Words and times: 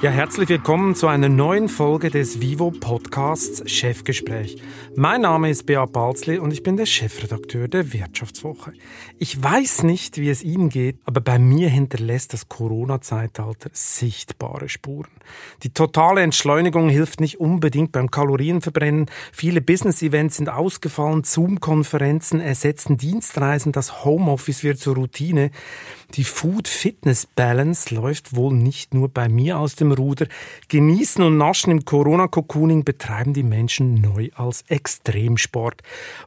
Ja, 0.00 0.10
herzlich 0.10 0.48
willkommen 0.48 0.94
zu 0.94 1.08
einer 1.08 1.28
neuen 1.28 1.68
Folge 1.68 2.08
des 2.08 2.40
Vivo 2.40 2.70
Podcasts 2.70 3.68
Chefgespräch. 3.68 4.62
Mein 4.94 5.22
Name 5.22 5.50
ist 5.50 5.66
Beat 5.66 5.92
Balzli 5.92 6.38
und 6.38 6.52
ich 6.52 6.62
bin 6.62 6.76
der 6.76 6.86
Chefredakteur 6.86 7.66
der 7.66 7.92
Wirtschaftswoche. 7.92 8.74
Ich 9.18 9.42
weiß 9.42 9.82
nicht, 9.82 10.16
wie 10.18 10.30
es 10.30 10.44
Ihnen 10.44 10.68
geht, 10.68 10.98
aber 11.04 11.20
bei 11.20 11.40
mir 11.40 11.68
hinterlässt 11.68 12.32
das 12.32 12.48
Corona-Zeitalter 12.48 13.70
sichtbare 13.72 14.68
Spuren. 14.68 15.10
Die 15.64 15.70
totale 15.70 16.20
Entschleunigung 16.20 16.88
hilft 16.88 17.20
nicht 17.20 17.40
unbedingt 17.40 17.90
beim 17.90 18.08
Kalorienverbrennen. 18.08 19.06
Viele 19.32 19.60
Business-Events 19.60 20.36
sind 20.36 20.48
ausgefallen, 20.48 21.24
Zoom-Konferenzen 21.24 22.40
ersetzen 22.40 22.98
Dienstreisen, 22.98 23.72
das 23.72 24.04
Homeoffice 24.04 24.62
wird 24.62 24.78
zur 24.78 24.94
Routine. 24.94 25.50
Die 26.14 26.24
Food-Fitness-Balance 26.24 27.94
läuft 27.94 28.34
wohl 28.34 28.54
nicht 28.54 28.94
nur 28.94 29.10
bei 29.10 29.28
mir 29.28 29.58
aus 29.58 29.74
dem 29.74 29.92
Ruder. 29.92 30.26
Genießen 30.68 31.22
und 31.22 31.36
Naschen 31.36 31.70
im 31.70 31.84
Corona-Cocooning 31.84 32.82
betreiben 32.82 33.34
die 33.34 33.42
Menschen 33.42 34.00
neu 34.00 34.30
als 34.34 34.62
Extremsport. 34.68 35.82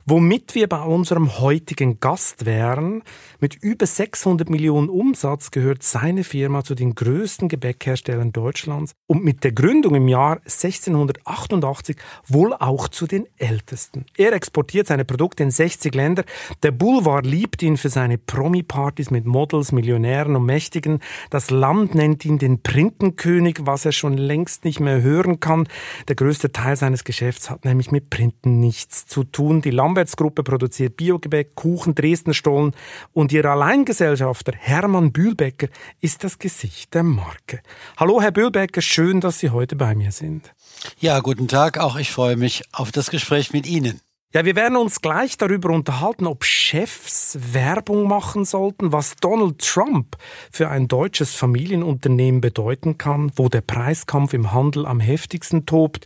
Womit 0.05 0.53
wir 0.53 0.69
bei 0.69 0.81
unserem 0.81 1.39
heutigen 1.39 1.99
Gast 1.99 2.45
wären, 2.45 3.01
mit 3.39 3.55
über 3.55 3.87
600 3.87 4.51
Millionen 4.51 4.87
Umsatz 4.87 5.49
gehört 5.49 5.81
seine 5.81 6.23
Firma 6.23 6.63
zu 6.63 6.75
den 6.75 6.93
größten 6.93 7.49
Gebäckherstellern 7.49 8.31
Deutschlands 8.31 8.93
und 9.07 9.23
mit 9.23 9.43
der 9.43 9.51
Gründung 9.51 9.95
im 9.95 10.07
Jahr 10.07 10.37
1688 10.43 11.97
wohl 12.27 12.53
auch 12.53 12.87
zu 12.87 13.07
den 13.07 13.25
ältesten. 13.37 14.05
Er 14.15 14.33
exportiert 14.33 14.87
seine 14.87 15.05
Produkte 15.05 15.41
in 15.41 15.49
60 15.49 15.95
Länder. 15.95 16.23
Der 16.61 16.71
Boulevard 16.71 17.25
liebt 17.25 17.63
ihn 17.63 17.77
für 17.77 17.89
seine 17.89 18.19
Promi-Partys 18.19 19.09
mit 19.09 19.25
Models, 19.25 19.70
Millionären 19.71 20.35
und 20.35 20.45
Mächtigen. 20.45 20.99
Das 21.29 21.49
Land 21.49 21.95
nennt 21.95 22.25
ihn 22.25 22.37
den 22.37 22.61
Printenkönig, 22.61 23.59
was 23.61 23.85
er 23.85 23.91
schon 23.91 24.17
längst 24.17 24.65
nicht 24.65 24.79
mehr 24.79 25.01
hören 25.01 25.39
kann. 25.39 25.67
Der 26.07 26.15
größte 26.15 26.51
Teil 26.51 26.75
seines 26.75 27.03
Geschäfts 27.03 27.49
hat 27.49 27.65
nämlich 27.65 27.91
mit 27.91 28.09
Printen 28.09 28.59
nichts 28.59 29.05
zu 29.05 29.23
tun. 29.23 29.61
Die 29.61 29.71
Lamberts-Gruppe 29.71 30.43
produziert 30.43 30.97
Biogebäck, 30.97 31.55
Kuchen, 31.55 31.95
Dresdenstollen 31.95 32.73
und 33.13 33.31
ihr 33.31 33.45
Alleingesellschafter 33.45 34.53
Hermann 34.57 35.11
Bühlbecker 35.11 35.67
ist 35.99 36.23
das 36.23 36.39
Gesicht 36.39 36.93
der 36.93 37.03
Marke. 37.03 37.61
Hallo, 37.97 38.21
Herr 38.21 38.31
Bühlbecker, 38.31 38.81
schön, 38.81 39.21
dass 39.21 39.39
Sie 39.39 39.49
heute 39.49 39.75
bei 39.75 39.95
mir 39.95 40.11
sind. 40.11 40.53
Ja, 40.99 41.19
guten 41.19 41.47
Tag. 41.47 41.77
Auch 41.77 41.97
ich 41.97 42.11
freue 42.11 42.37
mich 42.37 42.63
auf 42.71 42.91
das 42.91 43.11
Gespräch 43.11 43.53
mit 43.53 43.67
Ihnen. 43.67 44.01
Ja, 44.33 44.45
wir 44.45 44.55
werden 44.55 44.77
uns 44.77 45.01
gleich 45.01 45.35
darüber 45.35 45.71
unterhalten, 45.71 46.25
ob 46.25 46.45
Chefs 46.45 47.37
Werbung 47.51 48.07
machen 48.07 48.45
sollten, 48.45 48.93
was 48.93 49.17
Donald 49.17 49.59
Trump 49.59 50.15
für 50.49 50.69
ein 50.69 50.87
deutsches 50.87 51.35
Familienunternehmen 51.35 52.39
bedeuten 52.39 52.97
kann, 52.97 53.33
wo 53.35 53.49
der 53.49 53.59
Preiskampf 53.59 54.33
im 54.33 54.53
Handel 54.53 54.85
am 54.85 55.01
heftigsten 55.01 55.65
tobt, 55.65 56.05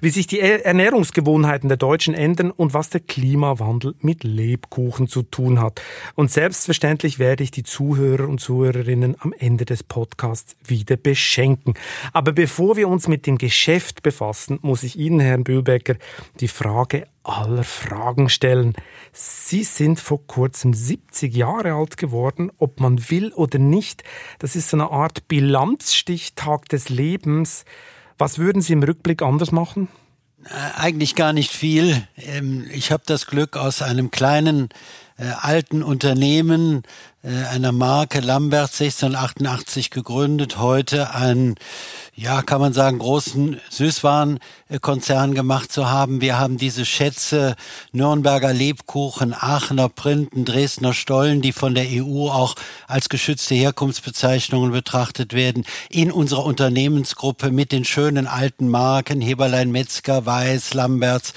wie 0.00 0.08
sich 0.08 0.26
die 0.26 0.40
Ernährungsgewohnheiten 0.40 1.68
der 1.68 1.76
Deutschen 1.76 2.14
ändern 2.14 2.50
und 2.50 2.72
was 2.72 2.88
der 2.88 3.00
Klimawandel 3.00 3.94
mit 4.00 4.24
Lebkuchen 4.24 5.06
zu 5.06 5.22
tun 5.22 5.60
hat. 5.60 5.82
Und 6.14 6.30
selbstverständlich 6.30 7.18
werde 7.18 7.44
ich 7.44 7.50
die 7.50 7.62
Zuhörer 7.62 8.26
und 8.26 8.40
Zuhörerinnen 8.40 9.16
am 9.20 9.34
Ende 9.38 9.66
des 9.66 9.82
Podcasts 9.82 10.56
wieder 10.64 10.96
beschenken. 10.96 11.74
Aber 12.14 12.32
bevor 12.32 12.78
wir 12.78 12.88
uns 12.88 13.06
mit 13.06 13.26
dem 13.26 13.36
Geschäft 13.36 14.02
befassen, 14.02 14.60
muss 14.62 14.82
ich 14.82 14.98
Ihnen, 14.98 15.20
Herrn 15.20 15.44
Bühlbecker, 15.44 15.96
die 16.40 16.48
Frage 16.48 17.06
aller 17.26 17.64
Fragen 17.64 18.28
stellen. 18.28 18.74
Sie 19.12 19.64
sind 19.64 20.00
vor 20.00 20.26
kurzem 20.26 20.74
70 20.74 21.34
Jahre 21.34 21.74
alt 21.74 21.96
geworden, 21.96 22.50
ob 22.58 22.80
man 22.80 23.10
will 23.10 23.32
oder 23.32 23.58
nicht. 23.58 24.04
Das 24.38 24.56
ist 24.56 24.70
so 24.70 24.76
eine 24.76 24.90
Art 24.90 25.28
Bilanzstichtag 25.28 26.68
des 26.68 26.88
Lebens. 26.88 27.64
Was 28.18 28.38
würden 28.38 28.62
Sie 28.62 28.72
im 28.72 28.82
Rückblick 28.82 29.22
anders 29.22 29.52
machen? 29.52 29.88
Äh, 30.44 30.80
eigentlich 30.80 31.14
gar 31.14 31.32
nicht 31.32 31.50
viel. 31.50 32.06
Ähm, 32.16 32.66
ich 32.72 32.92
habe 32.92 33.02
das 33.06 33.26
Glück, 33.26 33.56
aus 33.56 33.82
einem 33.82 34.10
kleinen 34.10 34.68
äh, 35.18 35.24
alten 35.24 35.82
Unternehmen 35.82 36.82
einer 37.26 37.72
Marke 37.72 38.20
Lambert 38.20 38.70
1688 38.70 39.90
gegründet, 39.90 40.58
heute 40.58 41.12
ein, 41.12 41.56
ja, 42.14 42.40
kann 42.42 42.60
man 42.60 42.72
sagen, 42.72 43.00
großen 43.00 43.60
Süßwarenkonzern 43.68 45.34
gemacht 45.34 45.72
zu 45.72 45.90
haben. 45.90 46.20
Wir 46.20 46.38
haben 46.38 46.56
diese 46.56 46.84
Schätze 46.84 47.56
Nürnberger 47.90 48.52
Lebkuchen, 48.52 49.34
Aachener 49.34 49.88
Printen, 49.88 50.44
Dresdner 50.44 50.92
Stollen, 50.92 51.42
die 51.42 51.52
von 51.52 51.74
der 51.74 51.86
EU 51.88 52.28
auch 52.28 52.54
als 52.86 53.08
geschützte 53.08 53.56
Herkunftsbezeichnungen 53.56 54.70
betrachtet 54.70 55.32
werden, 55.32 55.64
in 55.90 56.12
unserer 56.12 56.44
Unternehmensgruppe 56.44 57.50
mit 57.50 57.72
den 57.72 57.84
schönen 57.84 58.28
alten 58.28 58.68
Marken 58.68 59.20
Heberlein 59.20 59.72
Metzger, 59.72 60.26
Weiß, 60.26 60.74
Lamberts 60.74 61.32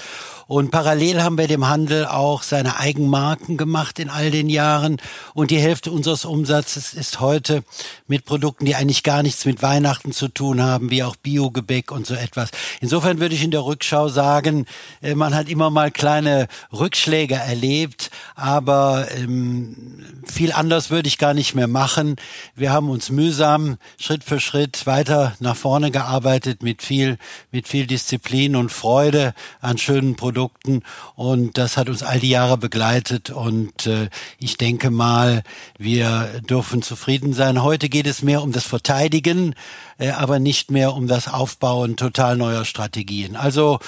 und 0.50 0.72
parallel 0.72 1.22
haben 1.22 1.38
wir 1.38 1.46
dem 1.46 1.68
Handel 1.68 2.06
auch 2.06 2.42
seine 2.42 2.80
Eigenmarken 2.80 3.56
gemacht 3.56 4.00
in 4.00 4.10
all 4.10 4.32
den 4.32 4.48
Jahren. 4.48 4.96
Und 5.32 5.52
die 5.52 5.58
Hälfte 5.80 5.92
unseres 5.92 6.26
Umsatzes 6.26 6.92
ist 6.92 7.20
heute 7.20 7.64
mit 8.06 8.26
Produkten, 8.26 8.66
die 8.66 8.74
eigentlich 8.74 9.02
gar 9.02 9.22
nichts 9.22 9.46
mit 9.46 9.62
Weihnachten 9.62 10.12
zu 10.12 10.28
tun 10.28 10.60
haben, 10.60 10.90
wie 10.90 11.02
auch 11.02 11.16
Biogebäck 11.16 11.90
und 11.90 12.06
so 12.06 12.12
etwas. 12.12 12.50
Insofern 12.82 13.18
würde 13.18 13.34
ich 13.34 13.42
in 13.42 13.50
der 13.50 13.64
Rückschau 13.64 14.10
sagen, 14.10 14.66
äh, 15.00 15.14
man 15.14 15.34
hat 15.34 15.48
immer 15.48 15.70
mal 15.70 15.90
kleine 15.90 16.48
Rückschläge 16.70 17.36
erlebt, 17.36 18.10
aber 18.34 19.06
ähm, 19.16 20.04
viel 20.26 20.52
anders 20.52 20.90
würde 20.90 21.08
ich 21.08 21.16
gar 21.16 21.32
nicht 21.32 21.54
mehr 21.54 21.66
machen. 21.66 22.16
Wir 22.54 22.72
haben 22.72 22.90
uns 22.90 23.08
mühsam 23.08 23.78
Schritt 23.98 24.22
für 24.22 24.38
Schritt 24.38 24.84
weiter 24.84 25.34
nach 25.40 25.56
vorne 25.56 25.90
gearbeitet 25.90 26.62
mit 26.62 26.82
viel, 26.82 27.16
mit 27.52 27.66
viel 27.66 27.86
Disziplin 27.86 28.54
und 28.54 28.70
Freude 28.70 29.32
an 29.62 29.78
schönen 29.78 30.14
Produkten. 30.14 30.82
Und 31.14 31.56
das 31.56 31.78
hat 31.78 31.88
uns 31.88 32.02
all 32.02 32.20
die 32.20 32.28
Jahre 32.28 32.58
begleitet 32.58 33.30
und 33.30 33.86
äh, 33.86 34.10
ich 34.38 34.58
denke 34.58 34.90
mal, 34.90 35.42
wir 35.78 36.40
dürfen 36.48 36.82
zufrieden 36.82 37.32
sein. 37.32 37.62
Heute 37.62 37.88
geht 37.88 38.06
es 38.06 38.22
mehr 38.22 38.42
um 38.42 38.52
das 38.52 38.64
Verteidigen, 38.64 39.54
äh, 39.98 40.10
aber 40.10 40.38
nicht 40.38 40.70
mehr 40.70 40.94
um 40.94 41.06
das 41.06 41.28
Aufbauen 41.28 41.96
total 41.96 42.36
neuer 42.36 42.64
Strategien. 42.64 43.36
Also 43.36 43.78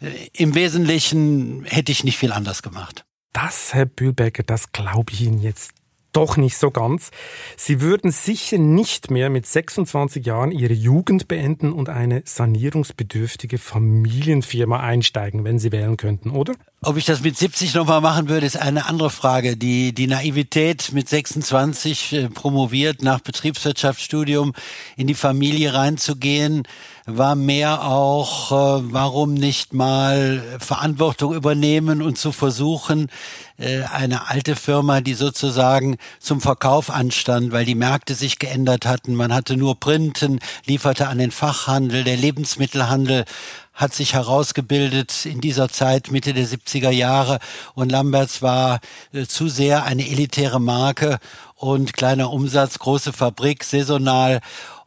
äh, 0.00 0.28
im 0.32 0.54
Wesentlichen 0.54 1.64
hätte 1.64 1.92
ich 1.92 2.04
nicht 2.04 2.18
viel 2.18 2.32
anders 2.32 2.62
gemacht. 2.62 3.04
Das, 3.32 3.74
Herr 3.74 3.86
Bühlberger, 3.86 4.44
das 4.44 4.72
glaube 4.72 5.12
ich 5.12 5.22
Ihnen 5.22 5.40
jetzt 5.40 5.72
doch 6.14 6.36
nicht 6.36 6.56
so 6.56 6.70
ganz. 6.70 7.10
Sie 7.56 7.80
würden 7.80 8.10
sicher 8.10 8.58
nicht 8.58 9.10
mehr 9.10 9.30
mit 9.30 9.46
26 9.46 10.24
Jahren 10.24 10.50
ihre 10.50 10.72
Jugend 10.72 11.28
beenden 11.28 11.72
und 11.72 11.88
eine 11.88 12.22
sanierungsbedürftige 12.24 13.58
Familienfirma 13.58 14.80
einsteigen, 14.80 15.44
wenn 15.44 15.58
Sie 15.58 15.72
wählen 15.72 15.96
könnten, 15.96 16.30
oder? 16.30 16.54
Ob 16.82 16.98
ich 16.98 17.06
das 17.06 17.22
mit 17.22 17.38
70 17.38 17.74
nochmal 17.74 18.02
machen 18.02 18.28
würde, 18.28 18.44
ist 18.44 18.58
eine 18.58 18.86
andere 18.86 19.08
Frage. 19.08 19.56
Die, 19.56 19.94
die 19.94 20.06
Naivität 20.06 20.92
mit 20.92 21.08
26 21.08 22.12
äh, 22.12 22.28
promoviert 22.28 23.02
nach 23.02 23.20
Betriebswirtschaftsstudium 23.20 24.52
in 24.96 25.06
die 25.06 25.14
Familie 25.14 25.72
reinzugehen, 25.72 26.64
war 27.06 27.34
mehr 27.34 27.84
auch, 27.84 28.50
äh, 28.50 28.92
warum 28.92 29.34
nicht 29.34 29.74
mal 29.74 30.42
Verantwortung 30.58 31.34
übernehmen 31.34 32.00
und 32.00 32.16
zu 32.16 32.32
versuchen, 32.32 33.10
äh, 33.58 33.82
eine 33.82 34.28
alte 34.30 34.56
Firma, 34.56 35.02
die 35.02 35.12
sozusagen 35.12 35.98
zum 36.18 36.40
Verkauf 36.40 36.88
anstand, 36.88 37.52
weil 37.52 37.66
die 37.66 37.74
Märkte 37.74 38.14
sich 38.14 38.38
geändert 38.38 38.86
hatten. 38.86 39.14
Man 39.14 39.34
hatte 39.34 39.56
nur 39.56 39.78
Printen, 39.78 40.38
lieferte 40.64 41.08
an 41.08 41.18
den 41.18 41.30
Fachhandel, 41.30 42.04
der 42.04 42.16
Lebensmittelhandel 42.16 43.26
hat 43.74 43.92
sich 43.92 44.14
herausgebildet 44.14 45.26
in 45.26 45.40
dieser 45.40 45.68
Zeit 45.68 46.10
Mitte 46.10 46.32
der 46.32 46.46
70er 46.46 46.90
Jahre. 46.90 47.38
Und 47.74 47.90
Lamberts 47.90 48.40
war 48.40 48.80
äh, 49.12 49.26
zu 49.26 49.48
sehr 49.48 49.84
eine 49.84 50.08
elitäre 50.08 50.60
Marke 50.60 51.18
und 51.56 51.92
kleiner 51.92 52.30
Umsatz, 52.30 52.78
große 52.78 53.12
Fabrik, 53.12 53.64
saisonal 53.64 54.40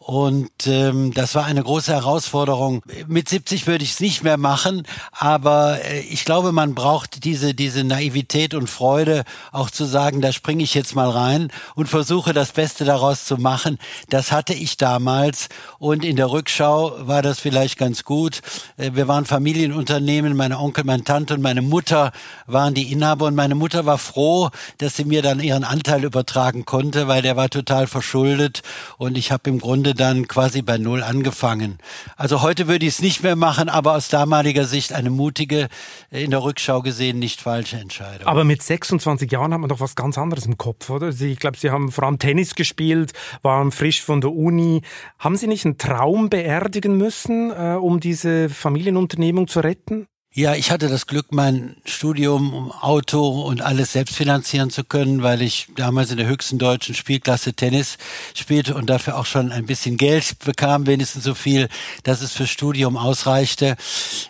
und 0.07 0.68
ähm, 0.68 1.13
das 1.13 1.36
war 1.36 1.44
eine 1.44 1.62
große 1.62 1.92
Herausforderung. 1.92 2.81
Mit 3.07 3.27
70 3.27 3.68
würde 3.68 3.83
ich 3.83 3.92
es 3.92 4.00
nicht 4.00 4.24
mehr 4.24 4.38
machen, 4.38 4.83
aber 5.12 5.83
äh, 5.83 6.00
ich 6.00 6.24
glaube, 6.24 6.54
man 6.54 6.75
braucht 6.75 7.25
diese, 7.25 7.54
diese 7.54 7.83
Naivität 7.83 8.54
und 8.54 8.69
Freude, 8.69 9.25
auch 9.51 9.69
zu 9.69 9.83
sagen, 9.83 10.21
da 10.21 10.31
springe 10.31 10.63
ich 10.63 10.74
jetzt 10.75 10.95
mal 10.95 11.09
rein 11.09 11.51
und 11.75 11.88
versuche 11.88 12.31
das 12.31 12.54
Beste 12.54 12.86
daraus 12.86 13.25
zu 13.25 13.36
machen. 13.36 13.80
Das 14.07 14.31
hatte 14.31 14.54
ich 14.54 14.77
damals 14.77 15.50
und 15.77 16.06
in 16.06 16.15
der 16.15 16.31
Rückschau 16.31 16.94
war 17.06 17.21
das 17.21 17.42
vielleicht 17.42 17.77
ganz 17.77 18.06
gut. 18.06 18.39
Äh, 18.77 18.92
wir 18.94 19.10
waren 19.10 19.25
Familienunternehmen, 19.25 20.38
meine 20.38 20.57
Onkel, 20.57 20.86
meine 20.86 21.03
Tante 21.03 21.33
und 21.33 21.42
meine 21.42 21.62
Mutter 21.62 22.13
waren 22.45 22.74
die 22.74 22.94
Inhaber 22.94 23.25
und 23.25 23.36
meine 23.36 23.56
Mutter 23.56 23.86
war 23.86 23.98
froh, 23.98 24.51
dass 24.77 24.95
sie 24.95 25.03
mir 25.03 25.21
dann 25.21 25.42
ihren 25.42 25.65
Anteil 25.65 26.06
übertragen 26.06 26.63
konnte, 26.63 27.10
weil 27.10 27.24
der 27.24 27.36
war 27.36 27.50
total 27.50 27.88
verschuldet 27.88 28.62
und 28.98 29.18
ich 29.18 29.33
habe 29.33 29.50
im 29.50 29.60
Grunde 29.60 29.96
dann 29.97 30.27
quasi 30.27 30.61
bei 30.61 30.77
Null 30.77 31.03
angefangen. 31.03 31.79
Also 32.15 32.41
heute 32.41 32.67
würde 32.67 32.85
ich 32.85 32.94
es 32.94 33.01
nicht 33.01 33.23
mehr 33.23 33.35
machen, 33.35 33.67
aber 33.69 33.94
aus 33.94 34.07
damaliger 34.07 34.65
Sicht 34.65 34.94
eine 34.94 35.09
mutige, 35.09 35.67
äh, 36.11 36.23
in 36.23 36.31
der 36.31 36.44
Rückschau 36.44 36.81
gesehen 36.81 37.19
nicht 37.19 37.41
falsche 37.41 37.77
Entscheidung. 37.77 38.27
Aber 38.27 38.44
mit 38.44 38.61
26 38.61 39.31
Jahren 39.31 39.53
hat 39.53 39.59
man 39.59 39.69
doch 39.69 39.79
was 39.79 39.95
ganz 39.95 40.17
anderes 40.17 40.45
im 40.45 40.57
Kopf, 40.57 40.89
oder? 40.89 41.09
Ich 41.09 41.39
glaube, 41.39 41.57
Sie 41.57 41.71
haben 41.71 41.91
vor 41.91 42.05
allem 42.05 42.19
Tennis 42.19 42.55
gespielt, 42.55 43.13
waren 43.41 43.71
frisch 43.71 44.01
von 44.01 44.21
der 44.21 44.31
Uni. 44.31 44.81
Haben 45.19 45.35
Sie 45.35 45.47
nicht 45.47 45.65
einen 45.65 45.77
Traum 45.77 46.29
beerdigen 46.29 46.97
müssen, 46.97 47.51
äh, 47.51 47.75
um 47.75 48.00
diese 48.00 48.50
Familienunternehmung 48.50 49.47
zu 49.47 49.59
retten? 49.59 50.07
Ja, 50.38 50.54
ich 50.54 50.69
hatte 50.69 50.88
das 50.88 51.07
Glück, 51.07 51.31
mein 51.31 51.78
Studium, 51.84 52.72
Auto 52.72 53.42
und 53.42 53.63
alles 53.63 53.94
selbst 53.94 54.16
finanzieren 54.16 54.69
zu 54.69 54.84
können, 54.84 55.24
weil 55.24 55.42
ich 55.42 55.66
damals 55.75 56.12
in 56.12 56.18
der 56.18 56.28
höchsten 56.28 56.60
deutschen 56.60 56.94
Spielklasse 56.94 57.54
Tennis 57.54 57.98
spielte 58.36 58.75
und 58.75 58.88
dafür 58.88 59.18
auch 59.18 59.25
schon 59.25 59.51
ein 59.51 59.66
bisschen 59.66 59.98
Geld 59.98 60.38
bekam, 60.45 60.86
wenigstens 60.86 61.24
so 61.24 61.34
viel, 61.34 61.69
dass 62.04 62.22
es 62.22 62.34
für 62.34 62.45
Studium 62.45 62.98
ausreichte. 62.98 63.78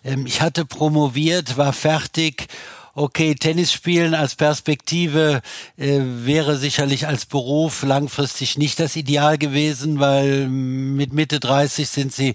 Ähm, 0.06 0.26
ich 0.26 0.40
hatte 0.40 0.64
promoviert, 0.64 1.58
war 1.58 1.74
fertig 1.74 2.48
okay, 2.98 3.36
Tennis 3.36 3.72
spielen 3.72 4.16
als 4.16 4.34
Perspektive 4.34 5.42
äh, 5.78 6.00
wäre 6.02 6.58
sicherlich 6.58 7.06
als 7.06 7.28
Beruf 7.28 7.84
langfristig 7.84 8.58
nicht 8.58 8.80
das 8.80 8.96
Ideal 8.96 9.38
gewesen, 9.38 10.00
weil 10.00 10.48
mit 10.48 11.14
Mitte 11.14 11.40
30 11.40 11.88
sind 11.88 12.12
sie 12.12 12.34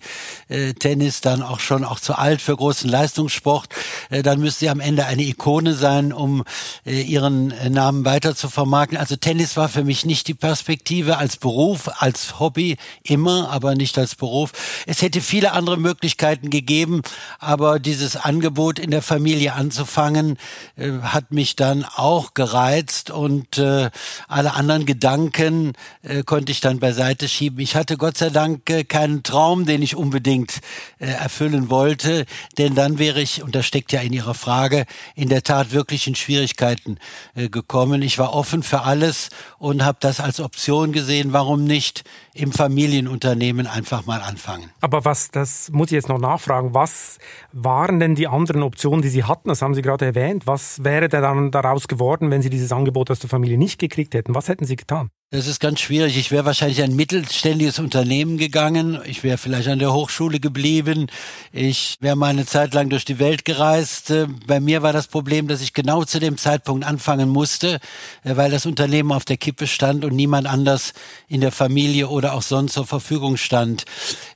äh, 0.49 0.73
Tennis 0.75 1.21
dann 1.21 1.43
auch 1.43 1.59
schon 1.59 1.85
auch 1.85 1.99
zu 1.99 2.15
alt 2.15 2.41
für 2.41 2.57
großen 2.57 2.89
Leistungssport. 2.89 3.69
Äh, 4.09 4.23
dann 4.23 4.39
müsste 4.39 4.61
sie 4.61 4.71
am 4.71 4.79
Ende 4.79 5.05
eine 5.05 5.25
Ikone 5.25 5.75
sein, 5.75 6.13
um 6.13 6.45
äh, 6.87 7.01
ihren 7.01 7.51
äh, 7.51 7.69
Namen 7.69 8.05
weiter 8.05 8.37
zu 8.37 8.49
vermarkten. 8.49 8.97
Also 8.99 9.17
Tennis 9.17 9.57
war 9.57 9.69
für 9.69 9.83
mich 9.83 10.07
nicht 10.07 10.29
die 10.29 10.35
Perspektive 10.35 11.19
als 11.19 11.39
Beruf, 11.39 11.91
als 12.01 12.39
Hobby 12.39 12.77
immer, 13.03 13.51
aber 13.51 13.75
nicht 13.75 13.99
als 13.99 14.15
Beruf. 14.15 14.53
Es 14.87 15.03
hätte 15.03 15.23
viele 15.23 15.53
andere 15.53 15.77
Möglichkeiten 15.77 16.51
gegeben, 16.51 17.03
aber 17.41 17.81
dieses 17.81 18.15
Angebot 18.15 18.79
in 18.79 18.93
der 18.93 19.03
Familie 19.03 19.55
anzufangen, 19.55 20.39
äh, 20.77 20.91
hat 21.03 21.33
mich 21.33 21.57
dann 21.57 21.85
auch 21.85 22.35
gereizt 22.35 23.11
und 23.11 23.59
äh, 23.59 23.91
alle 24.29 24.55
anderen 24.55 24.87
Gedanken 24.87 25.73
äh, 26.03 26.23
konnte 26.23 26.53
ich 26.53 26.61
dann 26.61 26.79
beiseite 26.79 27.29
schieben. 27.29 27.61
Ich 27.61 27.77
hatte 27.77 27.97
Gott 27.97 28.19
sei 28.19 28.31
Dank 28.31 28.69
äh, 28.71 28.85
keinen 28.85 29.23
Traum, 29.23 29.67
den 29.67 29.83
ich 29.83 29.97
unbedingt 29.97 30.61
äh, 30.99 31.07
erfüllen 31.07 31.71
wollte, 31.71 32.27
denn 32.59 32.75
dann 32.75 32.99
wäre 32.99 33.21
ich, 33.21 33.43
und 33.43 33.55
das 33.55 33.67
steckt 33.67 33.93
ja 33.93 34.01
in 34.01 34.13
Ihrer 34.13 34.35
Frage, 34.35 34.87
in 35.15 35.29
der 35.29 35.43
Tat 35.43 35.73
wirklich 35.73 36.07
in 36.07 36.15
Schwierigkeiten 36.15 36.99
äh, 37.35 37.49
gekommen. 37.49 38.03
Ich 38.03 38.19
war 38.19 38.33
offen 38.35 38.63
für 38.63 38.83
alles 38.83 39.29
und 39.59 39.85
habe 39.85 39.99
das 40.01 40.21
als 40.21 40.41
Option 40.41 40.93
gesehen. 40.93 41.33
Warum 41.33 41.65
nicht 41.65 42.05
im 42.35 42.53
Familienunternehmen 42.53 43.67
einfach 43.67 44.07
mal 44.07 44.21
anfangen? 44.21 44.71
Aber 44.81 45.05
was, 45.05 45.31
das 45.31 45.71
muss 45.71 45.89
ich 45.89 45.93
jetzt 45.93 46.09
noch 46.09 46.19
nachfragen, 46.19 46.75
was 46.75 47.19
waren 47.53 48.01
denn 48.01 48.15
die 48.15 48.29
anderen 48.29 48.63
Optionen, 48.63 49.03
die 49.03 49.09
Sie 49.09 49.25
hatten? 49.25 49.49
Das 49.49 49.63
haben 49.63 49.75
Sie 49.75 49.83
gerade 49.83 50.07
erwähnt 50.07 50.47
was 50.47 50.85
wäre 50.85 51.09
denn 51.09 51.23
dann 51.23 51.51
daraus 51.51 51.89
geworden, 51.89 52.31
wenn 52.31 52.43
Sie 52.43 52.51
dieses 52.51 52.73
Angebot 52.73 53.11
aus 53.11 53.21
der 53.21 53.31
Familie 53.31 53.59
nicht 53.59 53.79
gekriegt 53.79 54.15
hätten? 54.15 54.35
Was 54.35 54.49
hätten 54.49 54.65
Sie 54.65 54.77
getan? 54.77 55.11
Das 55.35 55.47
ist 55.47 55.61
ganz 55.61 55.81
schwierig. 55.81 56.19
Ich 56.19 56.31
wäre 56.31 56.45
wahrscheinlich 56.45 56.83
ein 56.83 56.95
mittelständiges 56.95 57.79
Unternehmen 57.79 58.37
gegangen. 58.37 59.01
Ich 59.07 59.25
wäre 59.25 59.39
vielleicht 59.39 59.67
an 59.69 59.79
der 59.79 59.95
Hochschule 59.95 60.41
geblieben. 60.41 61.07
Ich 61.53 61.97
wäre 62.01 62.17
mal 62.17 62.27
eine 62.27 62.45
Zeit 62.45 62.75
lang 62.75 62.91
durch 62.91 63.07
die 63.07 63.19
Welt 63.19 63.47
gereist. 63.47 64.11
Äh, 64.11 64.27
bei 64.47 64.61
mir 64.61 64.83
war 64.83 64.93
das 64.93 65.07
Problem, 65.07 65.49
dass 65.49 65.63
ich 65.63 65.73
genau 65.73 66.05
zu 66.05 66.21
dem 66.21 66.37
Zeitpunkt 66.37 66.85
anfangen 66.85 67.31
musste, 67.31 67.81
äh, 68.25 68.37
weil 68.37 68.51
das 68.51 68.67
Unternehmen 68.67 69.11
auf 69.11 69.25
der 69.25 69.39
Kippe 69.39 69.67
stand 69.67 70.05
und 70.05 70.15
niemand 70.15 70.47
anders 70.47 70.93
in 71.29 71.41
der 71.41 71.51
Familie 71.51 72.09
oder 72.09 72.35
auch 72.35 72.43
sonst 72.43 72.75
zur 72.75 72.85
Verfügung 72.85 73.39
stand. 73.39 73.87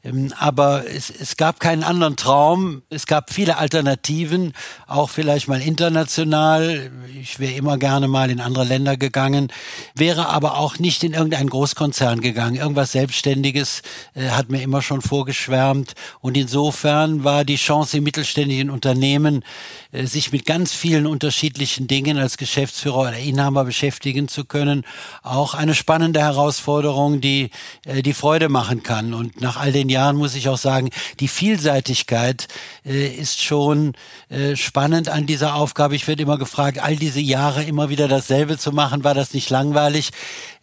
Ähm, 0.02 0.32
aber 0.38 0.84
es, 0.88 1.10
es 1.10 1.36
gab 1.36 1.60
keinen 1.60 1.84
anderen 1.84 2.16
Traum. 2.16 2.80
Es 2.88 3.06
gab 3.06 3.34
viele 3.34 3.58
Alternativen, 3.58 4.54
auch 4.86 5.10
vielleicht 5.10 5.46
mal 5.46 5.60
international. 5.60 6.90
Ich 7.20 7.38
wäre 7.38 7.52
immer 7.52 7.76
gerne 7.76 8.08
mal 8.08 8.30
in 8.30 8.40
andere 8.40 8.64
Länder 8.64 8.96
gegangen, 8.96 9.52
wäre 9.94 10.30
aber 10.30 10.56
auch 10.56 10.78
nicht 10.86 11.02
in 11.02 11.14
irgendeinen 11.14 11.50
Großkonzern 11.50 12.20
gegangen. 12.20 12.54
Irgendwas 12.54 12.92
Selbstständiges 12.92 13.82
äh, 14.14 14.28
hat 14.28 14.50
mir 14.50 14.62
immer 14.62 14.82
schon 14.82 15.02
vorgeschwärmt. 15.02 15.94
Und 16.20 16.36
insofern 16.36 17.24
war 17.24 17.44
die 17.44 17.56
Chance 17.56 17.96
im 17.96 18.04
mittelständischen 18.04 18.70
Unternehmen, 18.70 19.42
äh, 19.90 20.06
sich 20.06 20.30
mit 20.30 20.46
ganz 20.46 20.72
vielen 20.72 21.06
unterschiedlichen 21.06 21.88
Dingen 21.88 22.18
als 22.18 22.36
Geschäftsführer 22.36 22.98
oder 22.98 23.18
Inhaber 23.18 23.64
beschäftigen 23.64 24.28
zu 24.28 24.44
können, 24.44 24.84
auch 25.24 25.54
eine 25.54 25.74
spannende 25.74 26.20
Herausforderung, 26.20 27.20
die 27.20 27.50
äh, 27.84 28.02
die 28.02 28.14
Freude 28.14 28.48
machen 28.48 28.84
kann. 28.84 29.12
Und 29.12 29.40
nach 29.40 29.56
all 29.56 29.72
den 29.72 29.88
Jahren 29.88 30.14
muss 30.14 30.36
ich 30.36 30.48
auch 30.48 30.56
sagen, 30.56 30.90
die 31.18 31.26
Vielseitigkeit 31.26 32.46
äh, 32.84 33.08
ist 33.08 33.42
schon 33.42 33.94
äh, 34.28 34.54
spannend 34.54 35.08
an 35.08 35.26
dieser 35.26 35.56
Aufgabe. 35.56 35.96
Ich 35.96 36.06
werde 36.06 36.22
immer 36.22 36.38
gefragt, 36.38 36.78
all 36.78 36.94
diese 36.94 37.20
Jahre 37.20 37.64
immer 37.64 37.88
wieder 37.88 38.06
dasselbe 38.06 38.56
zu 38.56 38.70
machen, 38.70 39.02
war 39.02 39.14
das 39.14 39.34
nicht 39.34 39.50
langweilig? 39.50 40.12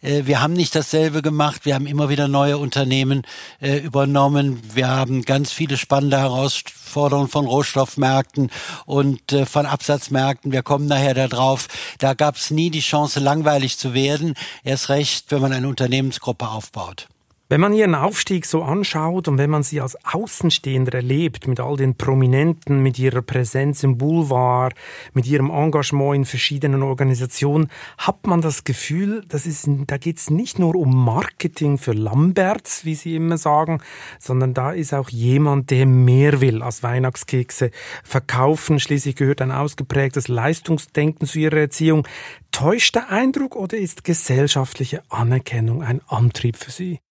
Äh, 0.04 0.26
wir 0.26 0.40
haben 0.40 0.52
nicht 0.52 0.74
dasselbe 0.74 1.22
gemacht. 1.22 1.64
Wir 1.64 1.74
haben 1.74 1.86
immer 1.86 2.08
wieder 2.08 2.28
neue 2.28 2.58
Unternehmen 2.58 3.22
äh, 3.60 3.78
übernommen. 3.78 4.60
Wir 4.74 4.88
haben 4.88 5.22
ganz 5.22 5.52
viele 5.52 5.76
spannende 5.76 6.18
Herausforderungen 6.18 7.28
von 7.28 7.46
Rohstoffmärkten 7.46 8.50
und 8.86 9.32
äh, 9.32 9.46
von 9.46 9.66
Absatzmärkten. 9.66 10.52
Wir 10.52 10.62
kommen 10.62 10.86
nachher 10.86 11.14
darauf. 11.14 11.68
Da 11.98 12.14
gab 12.14 12.36
es 12.36 12.50
nie 12.50 12.70
die 12.70 12.80
Chance, 12.80 13.20
langweilig 13.20 13.78
zu 13.78 13.94
werden. 13.94 14.34
Erst 14.62 14.90
recht, 14.90 15.30
wenn 15.30 15.40
man 15.40 15.52
eine 15.52 15.68
Unternehmensgruppe 15.68 16.48
aufbaut. 16.48 17.08
Wenn 17.50 17.60
man 17.60 17.74
ihren 17.74 17.94
Aufstieg 17.94 18.46
so 18.46 18.62
anschaut 18.62 19.28
und 19.28 19.36
wenn 19.36 19.50
man 19.50 19.62
sie 19.62 19.82
als 19.82 19.98
Außenstehender 20.02 20.94
erlebt, 20.94 21.46
mit 21.46 21.60
all 21.60 21.76
den 21.76 21.94
Prominenten, 21.94 22.82
mit 22.82 22.98
ihrer 22.98 23.20
Präsenz 23.20 23.82
im 23.82 23.98
Boulevard, 23.98 24.74
mit 25.12 25.26
ihrem 25.26 25.50
Engagement 25.50 26.16
in 26.16 26.24
verschiedenen 26.24 26.82
Organisationen, 26.82 27.68
hat 27.98 28.26
man 28.26 28.40
das 28.40 28.64
Gefühl, 28.64 29.26
das 29.28 29.44
ist, 29.44 29.68
da 29.86 29.98
geht 29.98 30.16
es 30.16 30.30
nicht 30.30 30.58
nur 30.58 30.74
um 30.74 31.04
Marketing 31.04 31.76
für 31.76 31.92
Lamberts, 31.92 32.86
wie 32.86 32.94
sie 32.94 33.14
immer 33.14 33.36
sagen, 33.36 33.82
sondern 34.18 34.54
da 34.54 34.72
ist 34.72 34.94
auch 34.94 35.10
jemand, 35.10 35.68
der 35.70 35.84
mehr 35.84 36.40
will 36.40 36.62
als 36.62 36.82
Weihnachtskekse 36.82 37.72
verkaufen. 38.04 38.80
Schließlich 38.80 39.16
gehört 39.16 39.42
ein 39.42 39.52
ausgeprägtes 39.52 40.28
Leistungsdenken 40.28 41.26
zu 41.26 41.40
ihrer 41.40 41.58
Erziehung. 41.58 42.08
Täuscht 42.52 42.94
der 42.94 43.10
Eindruck 43.10 43.54
oder 43.54 43.76
ist 43.76 44.02
gesellschaftliche 44.02 45.02
Anerkennung 45.10 45.82
ein 45.82 46.00
Antrieb 46.08 46.56
für 46.56 46.70
Sie? 46.70 47.03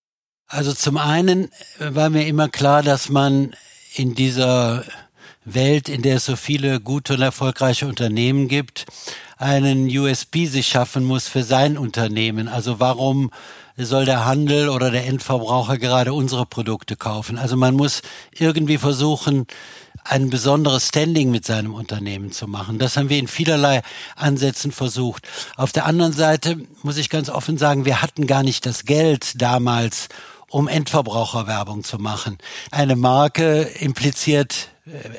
Also 0.54 0.72
zum 0.72 0.98
einen 0.98 1.50
war 1.80 2.12
mir 2.12 2.28
immer 2.28 2.48
klar, 2.48 2.84
dass 2.84 3.10
man 3.10 3.56
in 3.96 4.14
dieser 4.14 4.84
Welt, 5.46 5.90
in 5.90 6.04
der 6.04 6.18
es 6.18 6.26
so 6.26 6.36
viele 6.36 6.80
gute 6.80 7.16
und 7.16 7.22
erfolgreiche 7.24 7.88
Unternehmen 7.88 8.48
gibt, 8.48 8.86
einen 9.38 9.88
USB 9.88 10.46
sich 10.46 10.68
schaffen 10.68 11.06
muss 11.06 11.28
für 11.28 11.42
sein 11.42 11.76
Unternehmen. 11.76 12.48
Also 12.48 12.80
warum 12.80 13.32
soll 13.78 14.06
der 14.06 14.26
Handel 14.26 14.70
oder 14.70 14.92
der 14.92 15.08
Endverbraucher 15.08 15.80
gerade 15.80 16.14
unsere 16.14 16.46
Produkte 16.46 16.98
kaufen? 16.98 17.40
Also 17.40 17.58
man 17.58 17.74
muss 17.74 18.04
irgendwie 18.38 18.78
versuchen, 18.78 19.48
ein 20.04 20.30
besonderes 20.30 20.90
Standing 20.90 21.32
mit 21.32 21.46
seinem 21.46 21.74
Unternehmen 21.74 22.32
zu 22.32 22.48
machen. 22.48 22.78
Das 22.78 22.96
haben 22.96 23.10
wir 23.10 23.18
in 23.18 23.28
vielerlei 23.28 23.82
Ansätzen 24.16 24.72
versucht. 24.72 25.28
Auf 25.56 25.72
der 25.72 25.88
anderen 25.88 26.14
Seite 26.14 26.58
muss 26.84 26.98
ich 26.98 27.10
ganz 27.10 27.30
offen 27.30 27.58
sagen, 27.58 27.86
wir 27.86 28.04
hatten 28.04 28.28
gar 28.28 28.44
nicht 28.44 28.68
das 28.68 28.86
Geld 28.86 29.42
damals, 29.42 30.10
um 30.54 30.68
Endverbraucherwerbung 30.68 31.84
zu 31.84 31.98
machen. 31.98 32.38
Eine 32.70 32.96
Marke 32.96 33.64
impliziert 33.80 34.70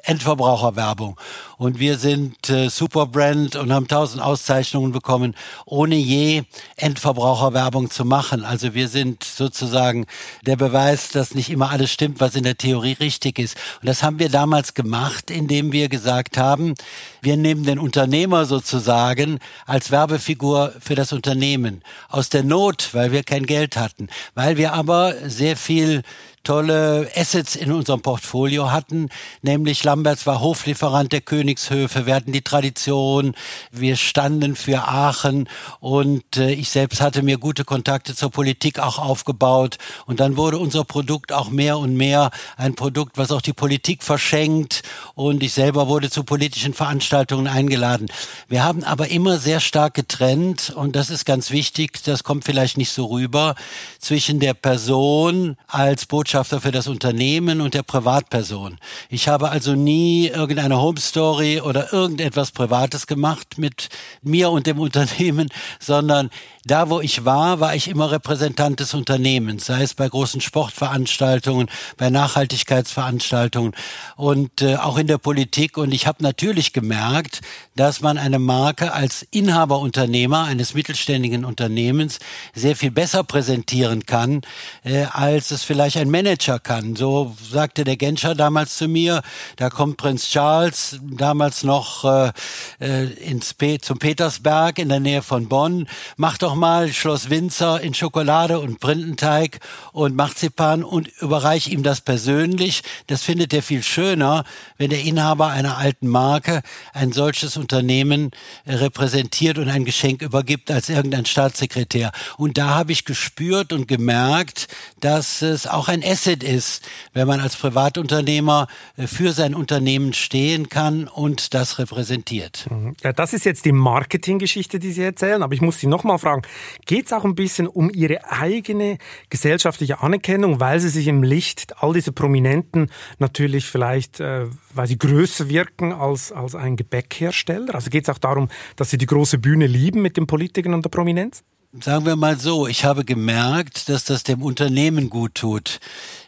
Endverbraucherwerbung. 0.03 1.19
Und 1.57 1.79
wir 1.79 1.97
sind 1.97 2.51
äh, 2.51 2.69
Superbrand 2.69 3.57
und 3.57 3.73
haben 3.73 3.89
tausend 3.89 4.23
Auszeichnungen 4.23 4.93
bekommen, 4.93 5.35
ohne 5.65 5.95
je 5.95 6.43
Endverbraucherwerbung 6.77 7.89
zu 7.91 8.05
machen. 8.05 8.45
Also 8.45 8.75
wir 8.75 8.89
sind 8.89 9.25
sozusagen 9.25 10.05
der 10.43 10.57
Beweis, 10.57 11.09
dass 11.09 11.35
nicht 11.35 11.49
immer 11.49 11.71
alles 11.71 11.91
stimmt, 11.91 12.21
was 12.21 12.35
in 12.35 12.45
der 12.45 12.59
Theorie 12.59 12.93
richtig 12.93 13.39
ist. 13.39 13.57
Und 13.81 13.89
das 13.89 14.03
haben 14.03 14.19
wir 14.19 14.29
damals 14.29 14.75
gemacht, 14.75 15.31
indem 15.31 15.73
wir 15.73 15.89
gesagt 15.89 16.37
haben, 16.37 16.75
wir 17.23 17.39
nehmen 17.39 17.65
den 17.65 17.79
Unternehmer 17.79 18.45
sozusagen 18.45 19.39
als 19.65 19.91
Werbefigur 19.91 20.75
für 20.79 20.95
das 20.95 21.15
Unternehmen. 21.15 21.83
Aus 22.11 22.29
der 22.29 22.45
Not, 22.45 22.91
weil 22.93 23.13
wir 23.13 23.23
kein 23.23 23.47
Geld 23.47 23.79
hatten, 23.79 24.09
weil 24.35 24.59
wir 24.59 24.75
aber 24.75 25.15
sehr 25.27 25.57
viel 25.57 26.03
tolle 26.45 27.11
Assets 27.17 27.57
in 27.57 27.73
unserem 27.73 28.03
Portfolio 28.03 28.71
hatten, 28.71 29.09
nämlich 29.43 29.83
Lamberts 29.83 30.27
war 30.27 30.41
Hoflieferant 30.41 31.11
der 31.11 31.23
Königshöfe, 31.23 32.07
wir 32.07 32.15
hatten 32.15 32.33
die 32.33 32.43
Tradition, 32.43 33.35
wir 33.73 33.97
standen 33.97 34.55
für 34.55 34.87
Aachen. 34.87 35.49
Und 35.81 36.37
äh, 36.37 36.53
ich 36.53 36.69
selbst 36.69 37.01
hatte 37.01 37.23
mir 37.23 37.39
gute 37.39 37.65
Kontakte 37.65 38.15
zur 38.15 38.31
Politik 38.31 38.79
auch 38.79 38.99
aufgebaut. 38.99 39.79
Und 40.07 40.21
dann 40.21 40.37
wurde 40.37 40.59
unser 40.59 40.85
Produkt 40.85 41.33
auch 41.33 41.49
mehr 41.49 41.79
und 41.79 41.97
mehr 41.97 42.31
ein 42.57 42.75
Produkt, 42.75 43.17
was 43.17 43.33
auch 43.33 43.43
die 43.43 43.55
Politik 43.55 44.03
verschenkt. 44.03 44.83
Und 45.15 45.43
ich 45.43 45.55
selber 45.55 45.89
wurde 45.89 46.11
zu 46.11 46.25
politischen 46.25 46.75
Veranstaltungen 46.75 47.49
eingeladen. 47.49 48.09
Wir 48.49 48.63
haben 48.65 48.85
aber 48.85 49.09
immer 49.09 49.39
sehr 49.39 49.61
stark 49.61 49.95
getrennt. 49.95 50.73
Und 50.77 50.95
das 50.95 51.09
ist 51.09 51.25
ganz 51.25 51.51
wichtig, 51.51 52.03
das 52.05 52.23
kommt 52.23 52.45
vielleicht 52.45 52.77
nicht 52.77 52.93
so 52.93 53.07
rüber, 53.07 53.55
zwischen 53.99 54.41
der 54.41 54.53
Person 54.53 55.57
als 55.67 56.05
Botschafter 56.05 56.34
für 56.43 56.73
das 56.73 56.89
Unternehmen 56.89 57.61
und 57.61 57.75
der 57.75 57.85
Privatperson. 57.85 58.79
Ich 59.09 59.29
habe 59.29 59.51
also 59.51 59.75
nie 59.75 60.27
irgendeine 60.27 60.81
Home 60.81 60.99
Story 60.99 61.61
oder 61.61 61.93
irgendetwas 61.93 62.51
Privates 62.51 63.07
gemacht 63.07 63.57
mit 63.57 63.89
mir 64.23 64.51
und 64.51 64.67
dem 64.67 64.81
Unternehmen, 64.81 65.49
sondern 65.79 66.31
da, 66.67 66.89
wo 66.89 67.01
ich 67.01 67.25
war, 67.25 67.61
war 67.61 67.75
ich 67.75 67.89
immer 67.89 68.11
Repräsentant 68.11 68.81
des 68.81 68.95
Unternehmens, 68.95 69.67
sei 69.67 69.83
es 69.83 69.95
bei 69.95 70.09
großen 70.09 70.41
Sportveranstaltungen, 70.41 71.69
bei 71.99 72.09
Nachhaltigkeitsveranstaltungen 72.09 73.75
und 74.17 74.63
äh, 74.63 74.77
auch 74.77 74.97
in 74.97 75.07
der 75.07 75.19
Politik. 75.19 75.77
Und 75.77 75.93
ich 75.93 76.07
habe 76.07 76.23
natürlich 76.23 76.73
gemerkt, 76.73 77.43
dass 77.77 78.01
man 78.01 78.17
eine 78.17 78.39
Marke 78.39 78.93
als 78.93 79.27
Inhaberunternehmer 79.31 80.45
eines 80.45 80.73
mittelständigen 80.73 81.45
Unternehmens 81.45 82.19
sehr 82.55 82.77
viel 82.77 82.91
besser 82.91 83.25
präsentieren 83.25 84.07
kann, 84.07 84.41
äh, 84.85 85.05
als 85.05 85.51
es 85.51 85.65
vielleicht 85.65 85.99
ein 85.99 86.11
Manager 86.11 86.59
kann. 86.59 86.97
So 86.97 87.37
sagte 87.43 87.85
der 87.85 87.99
Genscher 87.99 88.35
damals 88.35 88.79
zu 88.79 88.89
mir, 88.89 89.23
da 89.57 89.69
kommt 89.69 89.99
Prinz 89.99 90.31
Charles, 90.31 90.99
damals 91.03 91.63
noch 91.63 92.05
äh, 92.05 92.33
äh 92.81 93.05
ins 93.25 93.53
Pe 93.53 93.79
zum 93.81 93.99
Petersberg 93.99 94.79
in 94.79 94.89
der 94.89 95.01
Nähe 95.01 95.23
von 95.23 95.49
Bonn, 95.49 95.89
macht 96.17 96.43
doch 96.43 96.54
mal 96.55 96.93
Schloss 96.93 97.31
Winzer 97.31 97.81
in 97.81 97.95
Schokolade 97.95 98.59
und 98.61 98.81
Printenteig 98.81 99.61
und 99.93 100.15
Marzipan 100.15 100.85
und 100.85 101.09
überreich 101.21 101.69
ihm 101.69 101.83
das 101.83 102.01
persönlich. 102.01 102.83
Das 103.07 103.23
findet 103.23 103.53
er 103.53 103.63
viel 103.63 103.83
schöner, 103.83 104.45
wenn 104.79 104.91
der 104.91 105.03
Inhaber 105.03 105.49
einer 105.49 105.79
alten 105.79 106.09
Marke 106.09 106.63
ein 106.93 107.13
solches 107.13 107.57
Unternehmen 107.57 108.31
äh, 108.65 108.75
repräsentiert 108.75 109.59
und 109.59 109.69
ein 109.69 109.85
Geschenk 109.85 110.23
übergibt 110.23 110.71
als 110.71 110.89
irgendein 110.89 111.27
Staatssekretär. 111.27 112.13
Und 112.37 112.59
da 112.59 112.71
habe 112.71 112.93
ich 112.93 113.05
gespürt 113.05 113.73
und 113.73 113.89
gemerkt, 113.89 114.69
dass 115.01 115.43
es 115.43 115.67
auch 115.67 115.89
ein 115.89 116.03
Asset 116.05 116.43
ist, 116.43 116.85
wenn 117.13 117.27
man 117.27 117.41
als 117.41 117.57
Privatunternehmer 117.57 118.67
äh, 118.97 119.07
für 119.07 119.33
sein 119.33 119.55
Unternehmen 119.55 120.13
stehen 120.13 120.69
kann 120.69 121.09
und 121.09 121.55
das 121.55 121.79
repräsentiert. 121.79 122.67
Mhm. 122.71 122.95
Ja, 123.03 123.13
das 123.13 123.33
ist 123.33 123.45
jetzt 123.45 123.65
die 123.65 123.73
Marketinggeschichte, 123.73 124.79
die 124.79 124.93
Sie 124.93 125.03
erzählen, 125.03 125.43
aber 125.43 125.55
ich 125.55 125.61
muss 125.61 125.79
Sie 125.79 125.87
noch 125.87 126.05
mal 126.05 126.19
fragen, 126.19 126.43
geht 126.87 127.07
es 127.07 127.13
auch 127.13 127.25
ein 127.25 127.35
bisschen 127.35 127.67
um 127.67 127.91
Ihre 127.91 128.31
eigene 128.31 128.99
gesellschaftliche 129.31 130.01
Anerkennung, 130.01 130.61
weil 130.61 130.81
Sie 130.81 130.89
sich 130.89 131.07
im 131.07 131.23
Licht 131.23 131.83
all 131.83 131.93
dieser 131.93 132.13
Prominenten 132.13 132.91
natürlich 133.19 133.67
vielleicht, 133.67 134.21
äh, 134.21 134.47
weil 134.73 134.87
sie 134.87 134.99
größer 134.99 135.49
wirken 135.49 135.93
als, 135.93 136.33
als 136.33 136.55
ein 136.55 136.77
Gebäckhersteller? 136.77 137.75
Also 137.75 137.91
geht 137.91 138.05
es 138.05 138.11
auch 138.11 138.19
darum, 138.19 138.49
dass 138.77 138.91
Sie 138.91 138.99
die 138.99 139.07
große 139.07 139.39
Bühne 139.39 139.67
lieben 139.67 140.03
mit 140.03 140.17
den 140.17 140.27
Politikern 140.27 140.75
und 140.75 140.85
der 140.85 140.91
Prominenz? 140.91 141.43
Sagen 141.81 142.07
wir 142.07 142.15
mal 142.15 142.39
so, 142.39 142.69
ich 142.69 142.85
habe 142.85 143.05
gemerkt, 143.05 143.89
dass 143.89 144.05
das 144.05 144.23
dem 144.23 144.43
Unternehmen 144.43 145.11
gut 145.11 145.35
tut, 145.35 145.81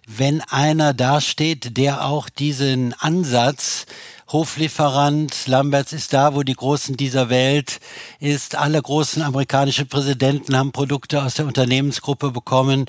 wenn 0.05 0.41
einer 0.41 0.93
dasteht, 0.93 1.77
der 1.77 2.05
auch 2.05 2.29
diesen 2.29 2.95
Ansatz 2.95 3.87
Hoflieferant. 4.29 5.47
Lamberts 5.47 5.93
ist 5.93 6.13
da, 6.13 6.35
wo 6.35 6.43
die 6.43 6.55
Großen 6.55 6.97
dieser 6.97 7.31
Welt 7.31 7.79
ist. 8.19 8.57
Alle 8.57 8.83
großen 8.83 9.23
amerikanischen 9.23 9.87
Präsidenten 9.87 10.57
haben 10.57 10.73
Produkte 10.73 11.23
aus 11.23 11.35
der 11.35 11.47
Unternehmensgruppe 11.47 12.33
bekommen, 12.33 12.87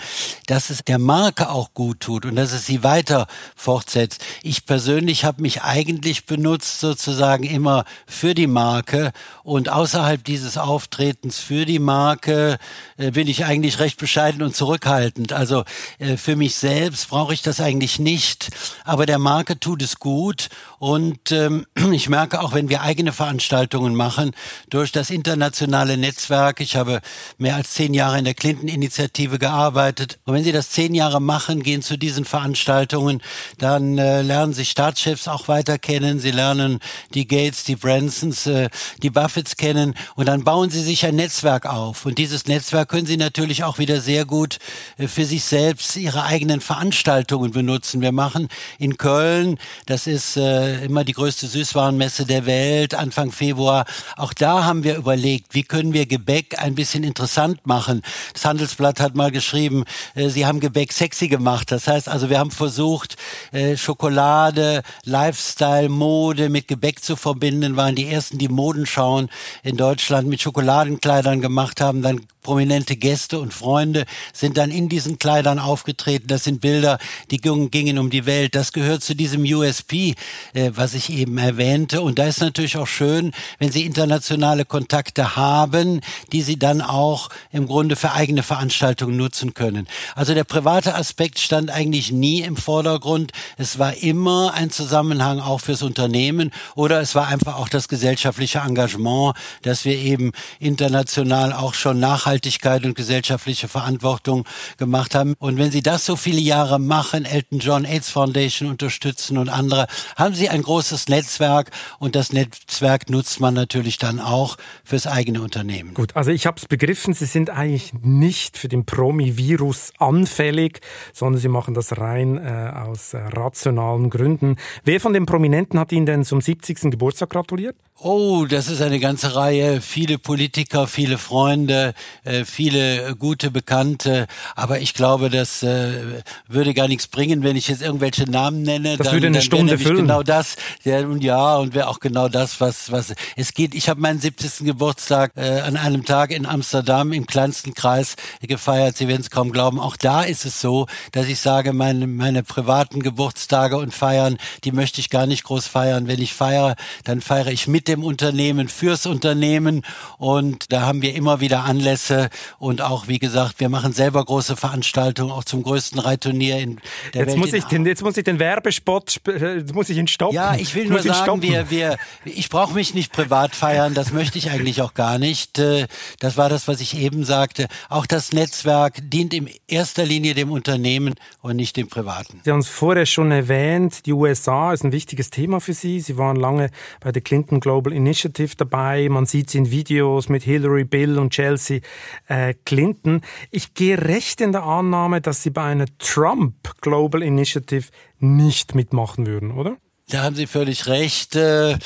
dass 0.48 0.72
es 0.72 0.84
der 0.84 0.98
Marke 0.98 1.52
auch 1.52 1.76
gut 1.76 2.00
tut 2.00 2.26
und 2.26 2.36
dass 2.38 2.54
es 2.54 2.66
sie 2.66 2.84
weiter 2.84 3.28
fortsetzt. 3.56 4.26
Ich 4.42 4.66
persönlich 4.66 5.26
habe 5.26 5.44
mich 5.44 5.62
eigentlich 5.62 6.26
benutzt 6.26 6.80
sozusagen 6.80 7.44
immer 7.44 7.86
für 8.08 8.34
die 8.34 8.48
Marke 8.48 9.12
und 9.44 9.70
außerhalb 9.70 10.24
dieses 10.24 10.58
Auftretens 10.58 11.38
für 11.38 11.68
die 11.68 11.78
Marke 11.78 12.58
äh, 12.98 13.12
bin 13.12 13.28
ich 13.28 13.46
eigentlich 13.46 13.78
recht 13.78 14.00
bescheiden 14.00 14.42
und 14.42 14.56
zurückhaltend. 14.56 15.34
Also 15.34 15.66
äh, 16.00 16.18
für 16.18 16.36
mich 16.36 16.56
selbst 16.56 17.10
brauche 17.10 17.36
ich 17.36 17.44
das 17.44 17.62
eigentlich 17.62 18.00
nicht, 18.00 18.50
aber 18.86 19.06
der 19.06 19.20
Marke 19.20 19.60
tut 19.60 19.84
es 19.84 20.00
gut 20.00 20.50
und 20.80 21.27
ähm, 21.32 21.66
ich 21.92 22.10
merke 22.10 22.42
auch, 22.42 22.54
wenn 22.54 22.70
wir 22.70 22.82
eigene 22.82 23.14
Veranstaltungen 23.14 23.96
machen, 23.96 24.32
durch 24.70 24.92
das 24.92 25.10
internationale 25.10 25.98
Netzwerk, 25.98 26.60
ich 26.60 26.76
habe 26.76 27.02
mehr 27.38 27.56
als 27.56 27.74
zehn 27.74 27.94
Jahre 27.94 28.20
in 28.20 28.26
der 28.26 28.34
Clinton-Initiative 28.34 29.40
gearbeitet. 29.40 30.20
Und 30.26 30.34
wenn 30.34 30.44
Sie 30.44 30.52
das 30.52 30.70
zehn 30.70 30.96
Jahre 30.96 31.22
machen, 31.22 31.64
gehen 31.64 31.82
zu 31.82 31.98
diesen 31.98 32.26
Veranstaltungen, 32.26 33.22
dann 33.58 33.98
äh, 33.98 34.22
lernen 34.22 34.54
Sie 34.54 34.66
Staatschefs 34.66 35.28
auch 35.28 35.48
weiter 35.48 35.78
kennen. 35.78 36.20
Sie 36.20 36.32
lernen 36.32 36.80
die 37.14 37.28
Gates, 37.28 37.64
die 37.64 37.76
Bransons, 37.76 38.48
äh, 38.48 38.70
die 39.04 39.10
Buffetts 39.10 39.58
kennen. 39.58 39.94
Und 40.16 40.28
dann 40.28 40.44
bauen 40.44 40.70
Sie 40.70 40.82
sich 40.82 41.06
ein 41.06 41.16
Netzwerk 41.16 41.66
auf. 41.66 42.06
Und 42.06 42.18
dieses 42.18 42.48
Netzwerk 42.48 42.90
können 42.90 43.06
Sie 43.06 43.18
natürlich 43.18 43.64
auch 43.64 43.80
wieder 43.80 44.02
sehr 44.02 44.26
gut 44.26 44.60
äh, 44.98 45.08
für 45.08 45.26
sich 45.26 45.44
selbst, 45.44 45.96
Ihre 45.96 46.24
eigenen 46.24 46.62
Veranstaltungen 46.62 47.52
benutzen. 47.52 48.02
Wir 48.02 48.12
machen 48.12 48.48
in 48.80 48.98
Köln, 48.98 49.58
das 49.86 50.08
ist 50.08 50.38
äh, 50.38 50.86
immer 50.86 51.04
die 51.04 51.14
größte 51.18 51.48
Süßwarenmesse 51.48 52.28
der 52.28 52.46
Welt, 52.46 52.94
Anfang 52.94 53.32
Februar. 53.32 53.86
Auch 54.18 54.34
da 54.34 54.66
haben 54.66 54.84
wir 54.84 54.96
überlegt, 54.96 55.56
wie 55.56 55.64
können 55.64 55.92
wir 55.92 56.06
Gebäck 56.06 56.62
ein 56.62 56.76
bisschen 56.76 57.04
interessant 57.04 57.66
machen. 57.66 58.04
Das 58.34 58.46
Handelsblatt 58.46 59.00
hat 59.00 59.16
mal 59.16 59.32
geschrieben, 59.32 59.86
äh, 60.14 60.30
sie 60.30 60.46
haben 60.46 60.60
Gebäck 60.60 60.94
sexy 60.94 61.28
gemacht. 61.28 61.72
Das 61.72 61.88
heißt 61.88 62.08
also, 62.08 62.30
wir 62.30 62.38
haben 62.38 62.52
versucht, 62.52 63.16
äh, 63.52 63.78
Schokolade, 63.78 64.84
Lifestyle, 65.06 65.90
Mode 65.90 66.50
mit 66.50 66.68
Gebäck 66.68 67.04
zu 67.04 67.16
verbinden, 67.16 67.76
waren 67.76 67.96
die 67.96 68.08
ersten, 68.08 68.38
die 68.38 68.48
Modenschauen 68.48 69.30
in 69.64 69.76
Deutschland 69.76 70.28
mit 70.28 70.44
Schokoladenkleidern 70.44 71.42
gemacht 71.42 71.82
haben, 71.82 72.04
dann 72.04 72.22
prominente 72.48 72.96
Gäste 72.96 73.40
und 73.40 73.54
Freunde 73.54 74.06
sind 74.32 74.56
dann 74.56 74.72
in 74.72 74.88
diesen 74.88 75.20
Kleidern 75.20 75.60
aufgetreten. 75.60 76.28
Das 76.28 76.46
sind 76.46 76.62
Bilder, 76.62 76.98
die 77.30 77.40
gingen 77.40 78.00
um 78.00 78.10
die 78.10 78.26
Welt. 78.26 78.56
Das 78.56 78.72
gehört 78.72 79.04
zu 79.04 79.18
diesem 79.18 79.44
USP, 79.44 80.16
äh, 80.54 80.72
was 80.74 80.94
ich 80.94 81.10
eben 81.10 81.38
erwähnte. 81.38 82.02
Und 82.02 82.20
da 82.20 82.26
ist 82.26 82.40
natürlich 82.40 82.78
auch 82.78 82.88
schön, 82.88 83.34
wenn 83.60 83.70
Sie 83.70 83.84
internationale 83.86 84.64
Kontakte 84.64 85.36
haben, 85.36 86.00
die 86.32 86.42
Sie 86.42 86.58
dann 86.58 86.80
auch 86.80 87.28
im 87.52 87.68
Grunde 87.68 87.98
für 87.98 88.14
eigene 88.14 88.44
Veranstaltungen 88.44 89.18
nutzen 89.18 89.54
können. 89.54 89.86
Also 90.16 90.34
der 90.34 90.46
private 90.46 90.96
Aspekt 90.96 91.40
stand 91.40 91.70
eigentlich 91.70 92.14
nie 92.14 92.44
im 92.44 92.56
Vordergrund. 92.56 93.34
Es 93.58 93.78
war 93.78 93.94
immer 93.98 94.54
ein 94.54 94.70
Zusammenhang 94.70 95.42
auch 95.42 95.60
fürs 95.60 95.84
Unternehmen 95.84 96.52
oder 96.76 97.02
es 97.02 97.14
war 97.14 97.28
einfach 97.28 97.58
auch 97.58 97.68
das 97.68 97.90
gesellschaftliche 97.90 98.60
Engagement, 98.60 99.36
dass 99.64 99.84
wir 99.84 99.98
eben 99.98 100.32
international 100.62 101.52
auch 101.52 101.74
schon 101.74 102.00
nachhaltig 102.00 102.37
Nachhaltigkeit 102.38 102.86
und 102.86 102.96
gesellschaftliche 102.96 103.68
Verantwortung 103.68 104.46
gemacht 104.78 105.16
haben. 105.16 105.34
Und 105.40 105.58
wenn 105.58 105.72
Sie 105.72 105.82
das 105.82 106.06
so 106.06 106.16
viele 106.16 106.40
Jahre 106.40 106.80
machen, 106.80 107.26
Elton 107.26 107.60
John 107.60 107.84
AIDS 107.84 108.10
Foundation 108.12 108.70
unterstützen 108.70 109.38
und 109.38 109.50
andere, 109.50 109.88
haben 110.16 110.36
Sie 110.36 110.50
ein 110.50 110.62
großes 110.62 111.08
Netzwerk 111.08 111.72
und 112.00 112.16
das 112.16 112.32
Netzwerk 112.34 113.10
nutzt 113.10 113.40
man 113.40 113.56
natürlich 113.56 113.98
dann 113.98 114.20
auch 114.20 114.58
fürs 114.84 115.08
eigene 115.08 115.42
Unternehmen. 115.42 115.96
Gut, 115.96 116.16
also 116.16 116.30
ich 116.30 116.46
habe 116.46 116.58
es 116.58 116.68
begriffen, 116.68 117.14
Sie 117.14 117.26
sind 117.26 117.50
eigentlich 117.50 117.94
nicht 118.02 118.58
für 118.58 118.68
den 118.68 118.86
Promi-Virus 118.86 119.94
anfällig, 119.98 120.82
sondern 121.14 121.42
Sie 121.42 121.48
machen 121.48 121.74
das 121.74 121.98
rein 121.98 122.38
äh, 122.38 122.72
aus 122.76 123.14
äh, 123.14 123.18
rationalen 123.18 124.12
Gründen. 124.12 124.58
Wer 124.84 125.00
von 125.00 125.14
den 125.14 125.26
Prominenten 125.26 125.80
hat 125.80 125.92
Ihnen 125.92 126.06
denn 126.06 126.24
zum 126.24 126.42
70. 126.42 126.92
Geburtstag 126.92 127.32
gratuliert? 127.32 127.76
Oh, 128.00 128.46
das 128.46 128.68
ist 128.68 128.84
eine 128.84 129.00
ganze 129.00 129.34
Reihe. 129.34 129.82
Viele 129.82 130.20
Politiker, 130.20 130.86
viele 130.86 131.18
Freunde, 131.18 131.96
äh, 132.24 132.46
viele 132.46 133.16
gute 133.16 133.50
Bekannte. 133.50 134.28
Aber 134.56 134.80
ich 134.80 134.94
glaube, 134.94 135.32
das 135.32 135.64
äh, 135.64 136.22
würde 136.48 136.76
gar 136.76 136.88
nichts 136.88 137.08
bringen, 137.08 137.42
wenn 137.42 137.56
ich 137.56 137.68
jetzt 137.70 137.82
irgendwelche 137.82 138.30
Namen 138.30 138.62
nenne. 138.62 138.98
Das 138.98 139.08
dann, 139.08 139.16
würde 139.16 139.28
eine 139.28 139.42
Stunde 139.42 139.80
füllen. 139.80 139.98
Genau 139.98 140.22
das. 140.22 140.58
Ja, 140.84 141.00
und 141.00 141.24
ja, 141.24 141.56
und 141.56 141.74
wäre 141.74 141.88
auch 141.88 142.00
genau 142.00 142.30
das, 142.30 142.62
was 142.62 142.92
was 142.92 143.16
es 143.36 143.56
geht. 143.56 143.74
Ich 143.74 143.90
habe 143.90 144.00
meinen 144.00 144.20
70. 144.20 144.68
Geburtstag 144.68 145.32
äh, 145.36 145.62
an 145.62 145.76
einem 145.76 146.06
Tag 146.06 146.30
in 146.30 146.46
Amsterdam 146.46 147.12
im 147.14 147.26
kleinsten 147.26 147.74
Kreis 147.74 148.16
gefeiert. 148.44 148.96
Sie 148.96 149.08
werden 149.08 149.22
es 149.22 149.32
kaum 149.32 149.52
glauben. 149.52 149.80
Auch 149.80 149.98
da 149.98 150.22
ist 150.22 150.46
es 150.46 150.62
so, 150.62 150.86
dass 151.14 151.26
ich 151.26 151.40
sage, 151.40 151.74
meine 151.74 152.06
meine 152.06 152.44
privaten 152.44 153.02
Geburtstage 153.02 153.76
und 153.76 153.92
Feiern, 153.92 154.38
die 154.66 154.72
möchte 154.72 155.02
ich 155.02 155.10
gar 155.10 155.26
nicht 155.26 155.44
groß 155.46 155.66
feiern. 155.66 156.08
Wenn 156.08 156.22
ich 156.22 156.36
feiere, 156.36 156.76
dann 157.04 157.22
feiere 157.22 157.48
ich 157.48 157.68
mit 157.68 157.87
dem 157.88 158.04
Unternehmen, 158.04 158.68
fürs 158.68 159.06
Unternehmen 159.06 159.84
und 160.18 160.72
da 160.72 160.82
haben 160.82 161.02
wir 161.02 161.16
immer 161.16 161.40
wieder 161.40 161.64
Anlässe, 161.64 162.30
und 162.60 162.82
auch, 162.82 163.08
wie 163.08 163.20
gesagt, 163.20 163.60
wir 163.60 163.70
machen 163.70 163.94
selber 163.94 164.24
große 164.24 164.56
Veranstaltungen, 164.56 165.32
auch 165.32 165.44
zum 165.44 165.64
größten 165.64 166.00
Reitturnier 166.00 166.58
in 166.58 166.80
der 167.14 167.22
jetzt 167.22 167.32
Welt. 167.32 167.38
Muss 167.38 167.54
ich 167.54 167.64
den, 167.66 167.86
jetzt 167.86 168.04
muss 168.04 168.18
ich 168.18 168.24
den 168.24 168.40
Werbespot, 168.40 169.22
jetzt 169.26 169.74
muss 169.74 169.90
ich 169.90 169.98
ihn 169.98 170.08
stoppen. 170.08 170.36
Ja, 170.36 170.56
ich 170.56 170.74
will 170.76 170.88
nur 170.88 171.00
sagen, 171.00 171.42
wir, 171.42 171.70
wir, 171.70 171.98
ich 172.26 172.50
brauche 172.50 172.74
mich 172.74 172.94
nicht 172.94 173.12
privat 173.12 173.56
feiern, 173.56 173.94
das 173.94 174.12
möchte 174.12 174.38
ich 174.38 174.52
eigentlich 174.52 174.82
auch 174.82 174.94
gar 174.94 175.20
nicht. 175.20 175.60
Äh, 175.60 175.88
das 176.20 176.38
war 176.38 176.50
das, 176.50 176.68
was 176.68 176.82
ich 176.82 176.98
eben 176.98 177.24
sagte. 177.24 177.68
Auch 177.90 178.06
das 178.06 178.32
Netzwerk 178.34 179.00
dient 179.02 179.34
in 179.34 179.50
erster 179.68 180.06
Linie 180.06 180.34
dem 180.34 180.52
Unternehmen 180.52 181.16
und 181.42 181.56
nicht 181.56 181.78
dem 181.78 181.88
Privaten. 181.88 182.42
Sie 182.44 182.52
haben 182.52 182.60
es 182.60 182.68
vorher 182.68 183.06
schon 183.06 183.32
erwähnt, 183.32 184.06
die 184.06 184.14
USA 184.14 184.74
ist 184.74 184.84
ein 184.84 184.92
wichtiges 184.92 185.30
Thema 185.30 185.60
für 185.62 185.74
Sie. 185.74 186.00
Sie 186.00 186.18
waren 186.18 186.36
lange 186.36 186.70
bei 187.00 187.12
der 187.12 187.22
Clinton 187.22 187.60
Global 187.60 187.77
Initiative 187.86 188.56
dabei. 188.58 189.08
Man 189.10 189.26
sieht 189.26 189.50
sie 189.50 189.60
in 189.60 189.72
Videos 189.72 190.30
mit 190.30 190.44
Hillary, 190.44 190.84
Bill 190.84 191.20
und 191.20 191.32
Chelsea 191.32 191.82
äh, 192.28 192.54
Clinton. 192.66 193.22
Ich 193.52 193.74
gehe 193.74 193.98
recht 193.98 194.42
in 194.42 194.52
der 194.52 194.64
Annahme, 194.64 195.22
dass 195.22 195.44
Sie 195.44 195.50
bei 195.50 195.64
einer 195.64 195.86
Trump 196.00 196.56
Global 196.82 197.22
Initiative 197.22 197.88
nicht 198.20 198.76
mitmachen 198.76 199.28
würden, 199.28 199.52
oder? 199.52 199.78
Da 200.10 200.24
haben 200.24 200.38
Sie 200.38 200.48
völlig 200.48 200.88
recht. 200.88 201.36
Äh, 201.36 201.78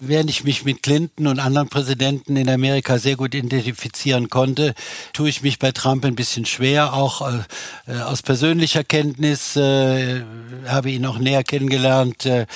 während 0.00 0.30
ich 0.30 0.42
mich 0.42 0.64
mit 0.64 0.82
Clinton 0.82 1.28
und 1.28 1.38
anderen 1.38 1.68
Präsidenten 1.68 2.36
in 2.36 2.48
Amerika 2.48 2.98
sehr 2.98 3.14
gut 3.14 3.36
identifizieren 3.36 4.28
konnte, 4.28 4.74
tue 5.12 5.28
ich 5.28 5.42
mich 5.42 5.60
bei 5.60 5.70
Trump 5.70 6.04
ein 6.04 6.16
bisschen 6.16 6.44
schwer. 6.44 6.92
Auch 6.94 7.22
äh, 7.22 7.38
äh 7.86 8.00
aus 8.00 8.22
persönlicher 8.22 8.82
Kenntnis 8.82 9.54
äh, 9.54 10.22
habe 10.66 10.90
ihn 10.90 11.06
auch 11.06 11.18
näher 11.18 11.44
kennengelernt 11.44 12.26
äh, 12.26 12.46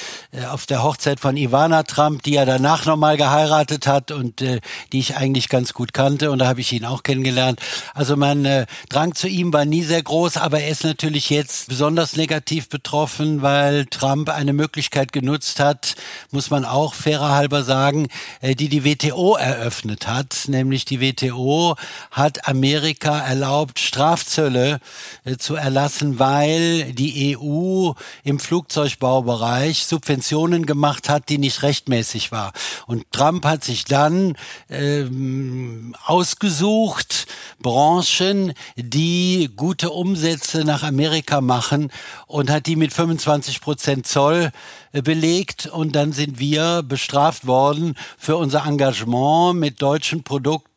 auf 0.51 0.67
der 0.67 0.83
Hochzeit 0.83 1.21
von 1.21 1.37
Ivana 1.37 1.85
Trump, 1.85 2.25
die 2.25 2.35
er 2.35 2.45
danach 2.45 2.85
nochmal 2.85 3.17
geheiratet 3.17 3.87
hat 3.87 4.11
und 4.11 4.43
äh, 4.43 4.61
die 4.93 4.99
ich 4.99 5.15
eigentlich 5.15 5.49
ganz 5.49 5.73
gut 5.73 5.93
kannte. 5.93 6.33
Und 6.33 6.41
da 6.41 6.49
habe 6.49 6.61
ich 6.61 6.73
ihn 6.73 6.85
auch 6.85 7.05
kennengelernt. 7.05 7.61
Also 7.95 8.17
mein 8.17 8.45
äh, 8.45 8.67
Drang 8.89 9.15
zu 9.15 9.29
ihm 9.29 9.53
war 9.53 9.67
nie 9.67 9.85
sehr 9.85 10.03
groß, 10.03 10.39
aber 10.39 10.59
er 10.63 10.71
ist 10.71 10.83
natürlich 10.83 11.31
jetzt 11.31 11.69
besonders 11.69 12.17
negativ 12.17 12.69
betroffen, 12.69 13.43
weil 13.43 13.87
Trump 13.87 14.29
eine 14.29 14.53
Möglichkeit 14.53 15.12
genutzt 15.13 15.61
hat, 15.61 15.95
muss 16.31 16.51
man 16.51 16.65
auch 16.65 16.95
fairer 16.95 17.31
halber 17.31 17.63
sagen, 17.63 18.09
äh, 18.41 18.55
die 18.55 18.69
die 18.69 18.85
WTO 18.85 19.37
eröffnet 19.37 20.09
hat. 20.09 20.45
Nämlich 20.49 20.85
die 20.85 21.01
WTO 21.01 21.77
hat 22.11 22.49
Amerika 22.49 23.19
erlaubt, 23.21 23.79
Strafzölle 23.79 24.81
äh, 25.25 25.37
zu 25.37 25.55
erlassen, 25.55 26.19
weil 26.19 26.93
die 26.93 27.37
EU 27.37 27.93
im 28.25 28.39
Flugzeugbaubereich 28.39 29.85
Subventionen 29.87 30.67
gemacht 30.67 31.09
hat, 31.09 31.29
die 31.29 31.39
nicht 31.39 31.63
rechtmäßig 31.63 32.33
war. 32.33 32.53
Und 32.87 33.11
Trump 33.13 33.45
hat 33.45 33.65
sich 33.65 33.85
dann 33.85 34.37
ähm, 34.71 35.95
ausgesucht, 36.05 37.27
Branchen, 37.61 38.53
die 38.77 39.51
gute 39.55 39.91
Umsätze 39.91 40.65
nach 40.65 40.83
Amerika 40.83 41.41
machen 41.41 41.91
und 42.27 42.51
hat 42.51 42.67
die 42.67 42.77
mit 42.77 42.93
25 42.93 43.61
Prozent 43.61 44.07
Zoll 44.07 44.51
belegt 45.03 45.67
und 45.67 45.95
dann 45.95 46.13
sind 46.13 46.39
wir 46.39 46.83
bestraft 46.83 47.47
worden 47.47 47.95
für 48.19 48.37
unser 48.37 48.65
Engagement 48.67 49.59
mit 49.59 49.83
deutschen 49.83 50.23
Produkten 50.23 50.72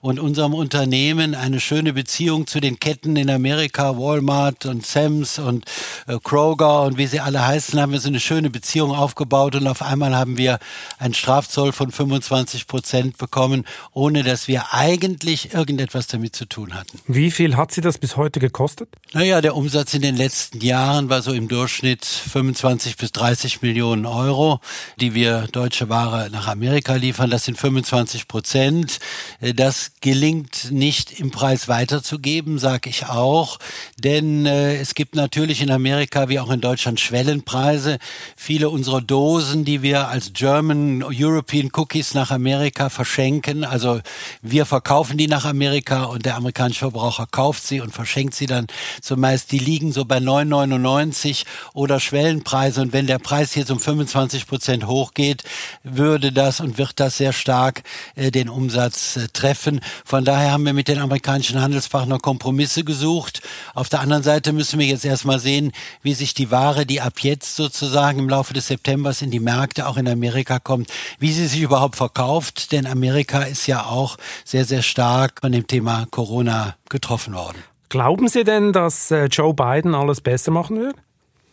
und 0.00 0.20
unserem 0.20 0.54
Unternehmen 0.54 1.34
eine 1.34 1.60
schöne 1.60 1.92
Beziehung 1.92 2.46
zu 2.46 2.60
den 2.60 2.78
Ketten 2.78 3.16
in 3.16 3.30
Amerika, 3.30 3.96
Walmart 3.96 4.66
und 4.66 4.86
Sams 4.86 5.38
und 5.38 5.64
äh, 6.06 6.18
Kroger 6.22 6.82
und 6.82 6.98
wie 6.98 7.06
sie 7.06 7.20
alle 7.20 7.46
heißen, 7.46 7.80
haben 7.80 7.92
wir 7.92 8.00
so 8.00 8.08
eine 8.08 8.20
schöne 8.20 8.50
Beziehung 8.50 8.94
aufgebaut 8.94 9.54
und 9.54 9.66
auf 9.66 9.82
einmal 9.82 10.14
haben 10.14 10.36
wir 10.36 10.58
einen 10.98 11.14
Strafzoll 11.14 11.72
von 11.72 11.90
25 11.90 12.66
Prozent 12.66 13.18
bekommen, 13.18 13.64
ohne 13.92 14.22
dass 14.22 14.46
wir 14.46 14.72
eigentlich 14.72 15.54
irgendetwas 15.54 16.06
damit 16.06 16.36
zu 16.36 16.44
tun 16.44 16.74
hatten. 16.74 17.00
Wie 17.06 17.30
viel 17.30 17.56
hat 17.56 17.72
Sie 17.72 17.80
das 17.80 17.98
bis 17.98 18.16
heute 18.16 18.40
gekostet? 18.40 18.88
Naja, 19.12 19.40
der 19.40 19.56
Umsatz 19.56 19.94
in 19.94 20.02
den 20.02 20.16
letzten 20.16 20.60
Jahren 20.60 21.08
war 21.08 21.22
so 21.22 21.32
im 21.32 21.48
Durchschnitt 21.48 22.04
25 22.04 22.96
bis 22.96 23.12
30 23.12 23.38
30 23.38 23.62
Millionen 23.62 24.04
Euro, 24.04 24.60
die 25.00 25.14
wir 25.14 25.46
deutsche 25.52 25.88
Ware 25.88 26.28
nach 26.30 26.48
Amerika 26.48 26.94
liefern. 26.94 27.30
Das 27.30 27.44
sind 27.44 27.56
25 27.56 28.26
Prozent. 28.26 28.98
Äh, 29.40 29.54
das 29.54 29.92
gelingt 30.00 30.70
nicht 30.70 31.18
im 31.18 31.30
Preis 31.30 31.68
weiterzugeben, 31.68 32.58
sage 32.58 32.90
ich 32.90 33.06
auch. 33.06 33.58
Denn 33.98 34.46
äh, 34.46 34.76
es 34.76 34.94
gibt 34.94 35.14
natürlich 35.14 35.62
in 35.62 35.70
Amerika 35.70 36.28
wie 36.28 36.40
auch 36.40 36.50
in 36.50 36.60
Deutschland 36.60 37.00
Schwellenpreise. 37.00 37.98
Viele 38.36 38.70
unserer 38.70 39.00
Dosen, 39.00 39.64
die 39.64 39.82
wir 39.82 40.08
als 40.08 40.32
German 40.32 41.02
European 41.02 41.70
Cookies 41.72 42.14
nach 42.14 42.30
Amerika 42.30 42.88
verschenken, 42.88 43.64
also 43.64 44.00
wir 44.42 44.66
verkaufen 44.66 45.18
die 45.18 45.26
nach 45.26 45.44
Amerika 45.44 46.04
und 46.04 46.24
der 46.24 46.36
amerikanische 46.36 46.80
Verbraucher 46.80 47.26
kauft 47.30 47.66
sie 47.66 47.80
und 47.80 47.92
verschenkt 47.92 48.34
sie 48.34 48.46
dann 48.46 48.66
zumeist, 49.00 49.52
die 49.52 49.58
liegen 49.58 49.92
so 49.92 50.04
bei 50.04 50.18
9,99 50.18 51.44
oder 51.74 52.00
Schwellenpreise. 52.00 52.80
Und 52.82 52.92
wenn 52.92 53.06
der 53.06 53.18
Preis 53.18 53.54
jetzt 53.54 53.70
um 53.70 53.80
25 53.80 54.46
Prozent 54.46 54.86
hochgeht, 54.86 55.44
würde 55.82 56.32
das 56.32 56.60
und 56.60 56.78
wird 56.78 57.00
das 57.00 57.16
sehr 57.16 57.32
stark 57.32 57.82
äh, 58.14 58.30
den 58.30 58.48
Umsatz 58.48 59.17
äh, 59.18 59.28
treffen. 59.32 59.80
Von 60.04 60.24
daher 60.24 60.52
haben 60.52 60.64
wir 60.64 60.72
mit 60.72 60.88
den 60.88 60.98
amerikanischen 60.98 61.60
Handelspartnern 61.60 62.20
Kompromisse 62.20 62.84
gesucht. 62.84 63.42
Auf 63.74 63.88
der 63.88 64.00
anderen 64.00 64.22
Seite 64.22 64.52
müssen 64.52 64.78
wir 64.78 64.86
jetzt 64.86 65.04
erstmal 65.04 65.38
sehen, 65.38 65.72
wie 66.02 66.14
sich 66.14 66.34
die 66.34 66.50
Ware, 66.50 66.86
die 66.86 67.00
ab 67.00 67.20
jetzt 67.20 67.56
sozusagen 67.56 68.18
im 68.18 68.28
Laufe 68.28 68.54
des 68.54 68.68
Septembers 68.68 69.22
in 69.22 69.30
die 69.30 69.40
Märkte 69.40 69.86
auch 69.86 69.96
in 69.96 70.08
Amerika 70.08 70.58
kommt, 70.58 70.90
wie 71.18 71.32
sie 71.32 71.46
sich 71.46 71.60
überhaupt 71.60 71.96
verkauft. 71.96 72.72
Denn 72.72 72.86
Amerika 72.86 73.42
ist 73.42 73.66
ja 73.66 73.84
auch 73.84 74.16
sehr, 74.44 74.64
sehr 74.64 74.82
stark 74.82 75.40
von 75.40 75.52
dem 75.52 75.66
Thema 75.66 76.06
Corona 76.10 76.76
getroffen 76.88 77.34
worden. 77.34 77.62
Glauben 77.88 78.28
Sie 78.28 78.44
denn, 78.44 78.72
dass 78.72 79.10
äh, 79.10 79.26
Joe 79.26 79.54
Biden 79.54 79.94
alles 79.94 80.20
besser 80.20 80.50
machen 80.50 80.78
wird? 80.78 80.96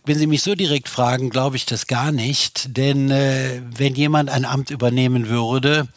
Wenn 0.07 0.17
Sie 0.19 0.27
mich 0.27 0.43
so 0.43 0.53
direkt 0.53 0.87
fragen, 0.87 1.29
glaube 1.29 1.55
ich 1.55 1.65
das 1.65 1.87
gar 1.87 2.11
nicht. 2.11 2.77
Denn 2.77 3.09
äh, 3.09 3.61
wenn 3.75 3.95
jemand 3.95 4.29
ein 4.29 4.45
Amt 4.45 4.69
übernehmen 4.69 5.29
würde, 5.29 5.87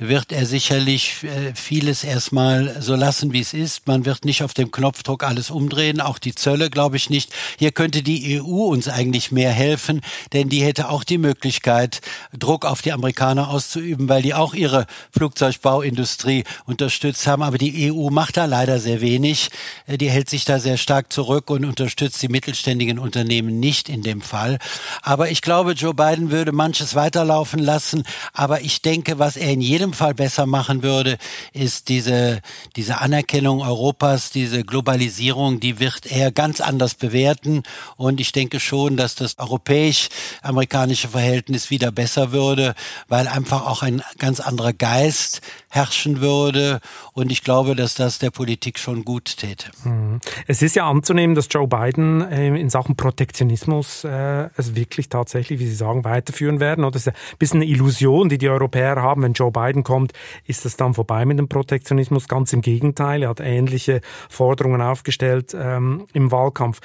wird 0.00 0.32
er 0.32 0.46
sicherlich 0.46 1.22
äh, 1.24 1.54
vieles 1.54 2.04
erstmal 2.04 2.80
so 2.80 2.94
lassen, 2.94 3.34
wie 3.34 3.40
es 3.40 3.52
ist. 3.52 3.86
Man 3.86 4.06
wird 4.06 4.24
nicht 4.24 4.42
auf 4.42 4.54
dem 4.54 4.70
Knopfdruck 4.70 5.22
alles 5.22 5.50
umdrehen, 5.50 6.00
auch 6.00 6.18
die 6.18 6.34
Zölle 6.34 6.70
glaube 6.70 6.96
ich 6.96 7.10
nicht. 7.10 7.32
Hier 7.58 7.70
könnte 7.70 8.02
die 8.02 8.40
EU 8.40 8.64
uns 8.64 8.88
eigentlich 8.88 9.30
mehr 9.30 9.52
helfen, 9.52 10.00
denn 10.32 10.48
die 10.48 10.62
hätte 10.62 10.88
auch 10.88 11.04
die 11.04 11.18
Möglichkeit, 11.18 12.00
Druck 12.36 12.64
auf 12.64 12.80
die 12.80 12.92
Amerikaner 12.92 13.50
auszuüben, 13.50 14.08
weil 14.08 14.22
die 14.22 14.32
auch 14.32 14.54
ihre 14.54 14.86
Flugzeugbauindustrie 15.12 16.44
unterstützt 16.64 17.26
haben. 17.26 17.42
Aber 17.42 17.58
die 17.58 17.92
EU 17.92 18.08
macht 18.08 18.38
da 18.38 18.46
leider 18.46 18.78
sehr 18.78 19.02
wenig. 19.02 19.50
Äh, 19.86 19.98
die 19.98 20.10
hält 20.10 20.30
sich 20.30 20.46
da 20.46 20.58
sehr 20.58 20.78
stark 20.78 21.12
zurück 21.12 21.50
und 21.50 21.66
unterstützt 21.66 22.22
die 22.22 22.28
mittelständigen 22.28 22.98
Unternehmen 22.98 23.60
nicht 23.60 23.90
in 23.90 24.02
dem 24.02 24.22
Fall. 24.22 24.58
Aber 25.02 25.30
ich 25.30 25.42
glaube, 25.42 25.72
Joe 25.72 25.92
Biden 25.92 26.30
würde 26.30 26.52
manches 26.52 26.94
weiterlaufen 26.94 27.58
lassen. 27.58 28.04
Aber 28.32 28.62
ich 28.62 28.80
denke, 28.80 29.18
was 29.18 29.36
er 29.36 29.50
in 29.50 29.60
jedem 29.60 29.89
jedem 29.90 29.92
Fall 29.92 30.14
besser 30.14 30.46
machen 30.46 30.82
würde, 30.82 31.18
ist 31.52 31.88
diese, 31.88 32.40
diese 32.76 33.00
Anerkennung 33.00 33.60
Europas, 33.62 34.30
diese 34.30 34.62
Globalisierung, 34.62 35.60
die 35.60 35.80
wird 35.80 36.06
er 36.06 36.30
ganz 36.30 36.60
anders 36.60 36.94
bewerten. 36.94 37.62
Und 37.96 38.20
ich 38.20 38.32
denke 38.32 38.60
schon, 38.60 38.96
dass 38.96 39.14
das 39.14 39.38
europäisch-amerikanische 39.38 41.08
Verhältnis 41.08 41.70
wieder 41.70 41.90
besser 41.90 42.32
würde, 42.32 42.74
weil 43.08 43.26
einfach 43.26 43.66
auch 43.66 43.82
ein 43.82 44.02
ganz 44.18 44.40
anderer 44.40 44.72
Geist 44.72 45.40
herrschen 45.68 46.20
würde. 46.20 46.80
Und 47.12 47.32
ich 47.32 47.42
glaube, 47.42 47.74
dass 47.74 47.94
das 47.94 48.18
der 48.18 48.30
Politik 48.30 48.78
schon 48.78 49.04
gut 49.04 49.36
täte. 49.36 49.70
Mhm. 49.84 50.20
Es 50.46 50.62
ist 50.62 50.76
ja 50.76 50.88
anzunehmen, 50.88 51.34
dass 51.34 51.48
Joe 51.50 51.66
Biden 51.66 52.24
ähm, 52.30 52.54
in 52.54 52.70
Sachen 52.70 52.96
Protektionismus 52.96 54.04
äh, 54.04 54.48
es 54.56 54.74
wirklich 54.74 55.08
tatsächlich, 55.08 55.58
wie 55.58 55.66
Sie 55.66 55.74
sagen, 55.74 56.04
weiterführen 56.04 56.60
werden. 56.60 56.84
Oder 56.84 56.92
das 56.92 57.06
ist 57.06 57.14
ein 57.14 57.38
bisschen 57.38 57.62
eine 57.62 57.70
Illusion, 57.70 58.28
die 58.28 58.38
die 58.38 58.48
Europäer 58.48 58.96
haben, 58.96 59.22
wenn 59.22 59.32
Joe 59.32 59.50
Biden 59.50 59.79
kommt, 59.84 60.12
ist 60.46 60.64
das 60.64 60.76
dann 60.76 60.94
vorbei 60.94 61.24
mit 61.24 61.38
dem 61.38 61.48
Protektionismus. 61.48 62.28
Ganz 62.28 62.52
im 62.52 62.60
Gegenteil, 62.60 63.22
er 63.22 63.30
hat 63.30 63.40
ähnliche 63.40 64.00
Forderungen 64.28 64.82
aufgestellt 64.82 65.54
ähm, 65.58 66.06
im 66.12 66.30
Wahlkampf. 66.30 66.80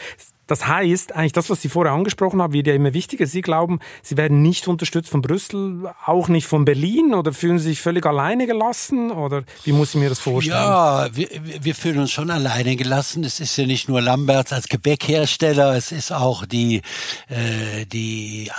Das 0.47 0.67
heißt, 0.67 1.15
eigentlich 1.15 1.33
das, 1.33 1.49
was 1.49 1.61
Sie 1.61 1.69
vorher 1.69 1.93
angesprochen 1.93 2.41
haben, 2.41 2.53
wird 2.53 2.67
ja 2.67 2.73
immer 2.73 2.93
wichtiger. 2.93 3.25
Sie 3.25 3.41
glauben, 3.41 3.79
Sie 4.03 4.17
werden 4.17 4.41
nicht 4.41 4.67
unterstützt 4.67 5.09
von 5.09 5.21
Brüssel, 5.21 5.89
auch 6.05 6.27
nicht 6.27 6.47
von 6.47 6.65
Berlin 6.65 7.13
oder 7.13 7.33
fühlen 7.33 7.57
Sie 7.57 7.69
sich 7.69 7.81
völlig 7.81 8.05
alleine 8.05 8.45
gelassen 8.45 9.11
oder 9.11 9.43
wie 9.63 9.71
muss 9.71 9.95
ich 9.95 10.01
mir 10.01 10.09
das 10.09 10.19
vorstellen? 10.19 10.57
Ja, 10.57 11.09
wir, 11.13 11.29
wir 11.61 11.75
fühlen 11.75 11.99
uns 11.99 12.11
schon 12.11 12.29
alleine 12.29 12.75
gelassen. 12.75 13.23
Es 13.23 13.39
ist 13.39 13.57
ja 13.57 13.65
nicht 13.65 13.89
nur 13.89 14.01
Lamberts 14.01 14.53
als 14.53 14.67
Gebäckhersteller, 14.67 15.75
es 15.75 15.91
ist 15.91 16.11
auch 16.11 16.45
die, 16.45 16.81
äh, 17.29 17.85
die 17.85 18.47
äh, 18.47 18.49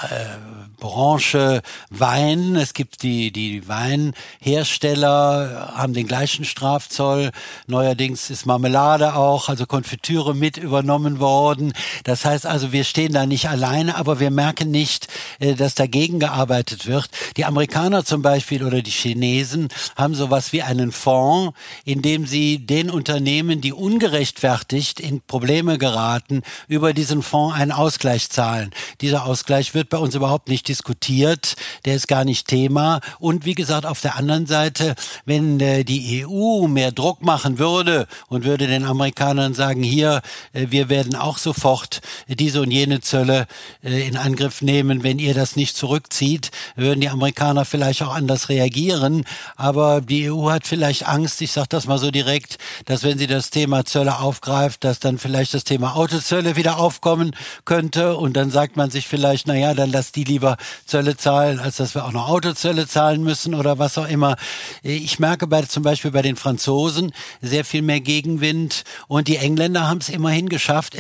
Branche 0.81 1.63
Wein. 1.91 2.57
Es 2.57 2.75
gibt 2.75 3.03
die, 3.03 3.31
die 3.31 3.69
Weinhersteller, 3.69 5.75
haben 5.77 5.95
den 5.95 6.07
gleichen 6.07 6.45
Strafzoll. 6.45 7.31
Neuerdings 7.67 8.31
ist 8.31 8.47
Marmelade 8.47 9.15
auch, 9.15 9.49
also 9.49 9.67
Konfitüre 9.67 10.35
mit 10.35 10.57
übernommen 10.57 11.21
worden. 11.21 11.73
Das 12.05 12.25
heißt 12.25 12.47
also, 12.47 12.73
wir 12.73 12.85
stehen 12.85 13.13
da 13.13 13.27
nicht 13.27 13.49
alleine, 13.49 13.97
aber 13.97 14.21
wir 14.21 14.31
merken 14.31 14.71
nicht, 14.71 15.09
äh, 15.39 15.55
dass 15.55 15.75
dagegen 15.75 16.19
gearbeitet 16.19 16.87
wird. 16.87 17.09
Die 17.37 17.45
Amerikaner 17.45 18.05
zum 18.05 18.23
Beispiel 18.23 18.65
oder 18.65 18.83
die 18.83 18.91
Chinesen 18.91 19.69
haben 19.97 20.15
sowas 20.15 20.53
wie 20.53 20.63
einen 20.63 20.93
Fonds, 20.93 21.57
in 21.85 22.03
dem 22.03 22.27
sie 22.27 22.65
den 22.65 22.91
Unternehmen, 22.91 23.61
die 23.61 23.73
ungerechtfertigt 23.73 25.01
in 25.01 25.21
Probleme 25.21 25.79
geraten, 25.79 26.43
über 26.69 26.93
diesen 26.93 27.23
Fonds 27.23 27.57
einen 27.57 27.73
Ausgleich 27.73 28.31
zahlen. 28.31 28.71
Dieser 29.01 29.27
Ausgleich 29.27 29.75
wird 29.75 29.89
bei 29.89 29.99
uns 29.99 30.15
überhaupt 30.15 30.49
nicht 30.49 30.69
diskutiert, 30.69 31.57
der 31.85 31.95
ist 31.95 32.09
gar 32.09 32.25
nicht 32.25 32.49
Thema. 32.49 33.01
Und 33.19 33.45
wie 33.45 33.55
gesagt, 33.55 33.87
auf 33.87 34.01
der 34.01 34.17
anderen 34.17 34.47
Seite, 34.47 34.95
wenn 35.25 35.61
äh, 35.61 35.85
die 35.85 36.25
EU 36.25 36.67
mehr 36.67 36.93
Druck 36.93 37.23
machen 37.23 37.59
würde 37.59 38.07
und 38.29 38.45
würde 38.45 38.67
den 38.67 38.85
Amerikanern 38.85 39.55
sagen, 39.55 39.83
hier, 39.83 40.23
äh, 40.53 40.67
wir 40.71 40.89
werden 40.89 41.15
auch 41.15 41.39
sofort 41.39 41.66
diese 42.29 42.63
und 42.63 42.71
jene 42.71 43.01
Zölle 43.01 43.47
äh, 43.83 44.07
in 44.07 44.17
Angriff 44.17 44.63
nehmen, 44.63 45.03
wenn 45.03 45.19
ihr 45.19 45.35
das 45.35 45.57
nicht 45.57 45.77
zurückzieht, 45.77 46.51
würden 46.77 47.01
die 47.01 47.09
Amerikaner 47.09 47.65
vielleicht 47.65 48.03
auch 48.03 48.15
anders 48.15 48.49
reagieren. 48.49 49.25
Aber 49.57 50.01
die 50.01 50.31
EU 50.31 50.51
hat 50.51 50.67
vielleicht 50.67 51.09
Angst, 51.09 51.43
ich 51.43 51.51
sage 51.53 51.69
das 51.71 51.87
mal 51.87 51.99
so 51.99 52.11
direkt, 52.11 52.59
dass 52.85 53.03
wenn 53.03 53.19
sie 53.19 53.27
das 53.27 53.51
Thema 53.51 53.85
Zölle 53.85 54.21
aufgreift, 54.21 54.85
dass 54.85 55.01
dann 55.01 55.19
vielleicht 55.19 55.55
das 55.55 55.65
Thema 55.65 55.97
Autozölle 55.97 56.55
wieder 56.57 56.79
aufkommen 56.79 57.35
könnte 57.65 58.17
und 58.17 58.37
dann 58.37 58.51
sagt 58.51 58.77
man 58.77 58.91
sich 58.91 59.09
vielleicht, 59.09 59.47
na 59.49 59.57
ja, 59.57 59.75
dann 59.75 59.91
lass 59.91 60.13
die 60.13 60.25
lieber 60.25 60.57
Zölle 60.85 61.17
zahlen, 61.17 61.59
als 61.59 61.77
dass 61.77 61.95
wir 61.95 62.05
auch 62.05 62.13
noch 62.13 62.29
Autozölle 62.29 62.87
zahlen 62.87 63.23
müssen 63.23 63.55
oder 63.55 63.79
was 63.79 63.99
auch 63.99 64.09
immer. 64.09 64.37
Ich 64.83 65.19
merke 65.19 65.47
bei, 65.47 65.63
zum 65.63 65.83
Beispiel 65.83 66.13
bei 66.13 66.23
den 66.23 66.37
Franzosen 66.37 67.13
sehr 67.43 67.65
viel 67.65 67.83
mehr 67.83 68.01
Gegenwind 68.01 68.85
und 69.09 69.29
die 69.29 69.37
Engländer 69.37 69.89
haben 69.89 69.99
es 69.99 70.09
immerhin 70.09 70.49
geschafft, 70.49 70.95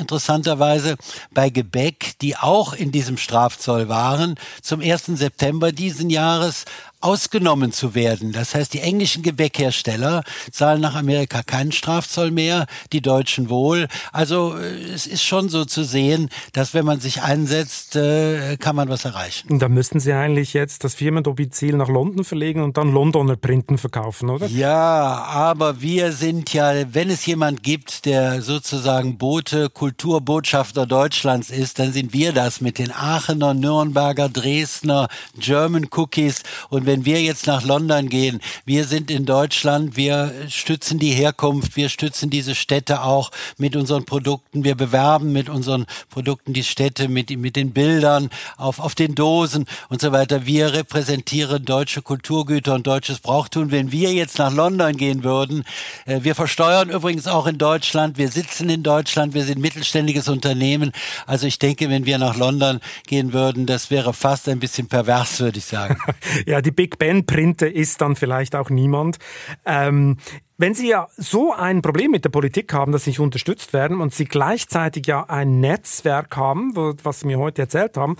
interessanterweise 0.56 0.96
bei 1.32 1.50
Gebäck, 1.50 2.18
die 2.20 2.36
auch 2.36 2.72
in 2.72 2.92
diesem 2.92 3.16
Strafzoll 3.16 3.88
waren, 3.88 4.36
zum 4.62 4.80
1. 4.80 5.06
September 5.06 5.72
diesen 5.72 6.10
Jahres 6.10 6.64
ausgenommen 7.00 7.72
zu 7.72 7.94
werden. 7.94 8.32
Das 8.32 8.54
heißt, 8.54 8.72
die 8.72 8.80
englischen 8.80 9.22
Gebäckhersteller 9.22 10.22
zahlen 10.50 10.80
nach 10.80 10.94
Amerika 10.94 11.42
keinen 11.42 11.72
Strafzoll 11.72 12.30
mehr, 12.30 12.66
die 12.92 13.00
Deutschen 13.00 13.50
wohl. 13.50 13.88
Also 14.12 14.56
äh, 14.56 14.94
es 14.94 15.06
ist 15.06 15.22
schon 15.22 15.48
so 15.48 15.64
zu 15.64 15.84
sehen, 15.84 16.30
dass 16.52 16.74
wenn 16.74 16.84
man 16.84 17.00
sich 17.00 17.22
einsetzt, 17.22 17.96
äh, 17.96 18.56
kann 18.56 18.76
man 18.76 18.88
was 18.88 19.04
erreichen. 19.04 19.48
Und 19.50 19.60
da 19.60 19.68
müssten 19.68 20.00
Sie 20.00 20.12
eigentlich 20.12 20.54
jetzt 20.54 20.84
das 20.84 20.94
Firmendomizil 20.94 21.76
nach 21.76 21.88
London 21.88 22.24
verlegen 22.24 22.62
und 22.62 22.76
dann 22.76 22.92
Londoner 22.92 23.36
Printen 23.36 23.78
verkaufen, 23.78 24.30
oder? 24.30 24.46
Ja, 24.46 25.24
aber 25.26 25.80
wir 25.80 26.12
sind 26.12 26.52
ja, 26.52 26.72
wenn 26.94 27.10
es 27.10 27.26
jemand 27.26 27.62
gibt, 27.62 28.06
der 28.06 28.40
sozusagen 28.40 29.18
Bote, 29.18 29.68
Kulturbotschafter 29.68 30.86
Deutschlands 30.86 31.50
ist, 31.50 31.78
dann 31.78 31.92
sind 31.92 32.12
wir 32.12 32.32
das 32.32 32.60
mit 32.60 32.78
den 32.78 32.90
Aachener, 32.90 33.54
Nürnberger, 33.54 34.28
Dresdner, 34.28 35.08
German 35.38 35.88
Cookies 35.90 36.42
und 36.70 36.85
wenn 36.86 37.04
wir 37.04 37.22
jetzt 37.22 37.46
nach 37.46 37.64
London 37.64 38.08
gehen, 38.08 38.40
wir 38.64 38.84
sind 38.84 39.10
in 39.10 39.26
Deutschland, 39.26 39.96
wir 39.96 40.32
stützen 40.48 40.98
die 40.98 41.10
Herkunft, 41.10 41.76
wir 41.76 41.88
stützen 41.88 42.30
diese 42.30 42.54
Städte 42.54 43.02
auch 43.02 43.30
mit 43.58 43.76
unseren 43.76 44.04
Produkten, 44.04 44.64
wir 44.64 44.74
bewerben 44.74 45.32
mit 45.32 45.48
unseren 45.48 45.86
Produkten 46.10 46.52
die 46.52 46.64
Städte, 46.64 47.08
mit, 47.08 47.30
mit 47.30 47.56
den 47.56 47.72
Bildern 47.72 48.30
auf, 48.56 48.78
auf 48.78 48.94
den 48.94 49.14
Dosen 49.14 49.66
und 49.88 50.00
so 50.00 50.12
weiter. 50.12 50.46
Wir 50.46 50.72
repräsentieren 50.72 51.64
deutsche 51.64 52.02
Kulturgüter 52.02 52.74
und 52.74 52.86
deutsches 52.86 53.18
Brauchtum. 53.18 53.70
Wenn 53.70 53.92
wir 53.92 54.12
jetzt 54.12 54.38
nach 54.38 54.52
London 54.52 54.96
gehen 54.96 55.24
würden, 55.24 55.64
äh, 56.06 56.20
wir 56.22 56.34
versteuern 56.34 56.90
übrigens 56.90 57.26
auch 57.26 57.46
in 57.46 57.58
Deutschland, 57.58 58.18
wir 58.18 58.28
sitzen 58.28 58.68
in 58.68 58.82
Deutschland, 58.82 59.34
wir 59.34 59.44
sind 59.44 59.58
mittelständiges 59.58 60.28
Unternehmen. 60.28 60.92
Also 61.26 61.46
ich 61.46 61.58
denke, 61.58 61.90
wenn 61.90 62.06
wir 62.06 62.18
nach 62.18 62.36
London 62.36 62.80
gehen 63.06 63.32
würden, 63.32 63.66
das 63.66 63.90
wäre 63.90 64.12
fast 64.12 64.48
ein 64.48 64.60
bisschen 64.60 64.86
pervers, 64.86 65.40
würde 65.40 65.58
ich 65.58 65.64
sagen. 65.64 65.98
ja, 66.46 66.60
die 66.60 66.70
Big 66.76 66.98
Ben 66.98 67.26
Printe 67.26 67.66
ist 67.66 68.00
dann 68.00 68.14
vielleicht 68.14 68.54
auch 68.54 68.70
niemand. 68.70 69.18
Ähm, 69.64 70.18
wenn 70.58 70.72
Sie 70.72 70.88
ja 70.88 71.08
so 71.16 71.52
ein 71.52 71.82
Problem 71.82 72.10
mit 72.12 72.24
der 72.24 72.30
Politik 72.30 72.72
haben, 72.72 72.92
dass 72.92 73.04
Sie 73.04 73.10
nicht 73.10 73.20
unterstützt 73.20 73.74
werden 73.74 74.00
und 74.00 74.14
Sie 74.14 74.24
gleichzeitig 74.24 75.06
ja 75.06 75.24
ein 75.28 75.60
Netzwerk 75.60 76.36
haben, 76.36 76.72
was 76.74 77.20
Sie 77.20 77.26
mir 77.26 77.38
heute 77.38 77.62
erzählt 77.62 77.96
haben, 77.98 78.16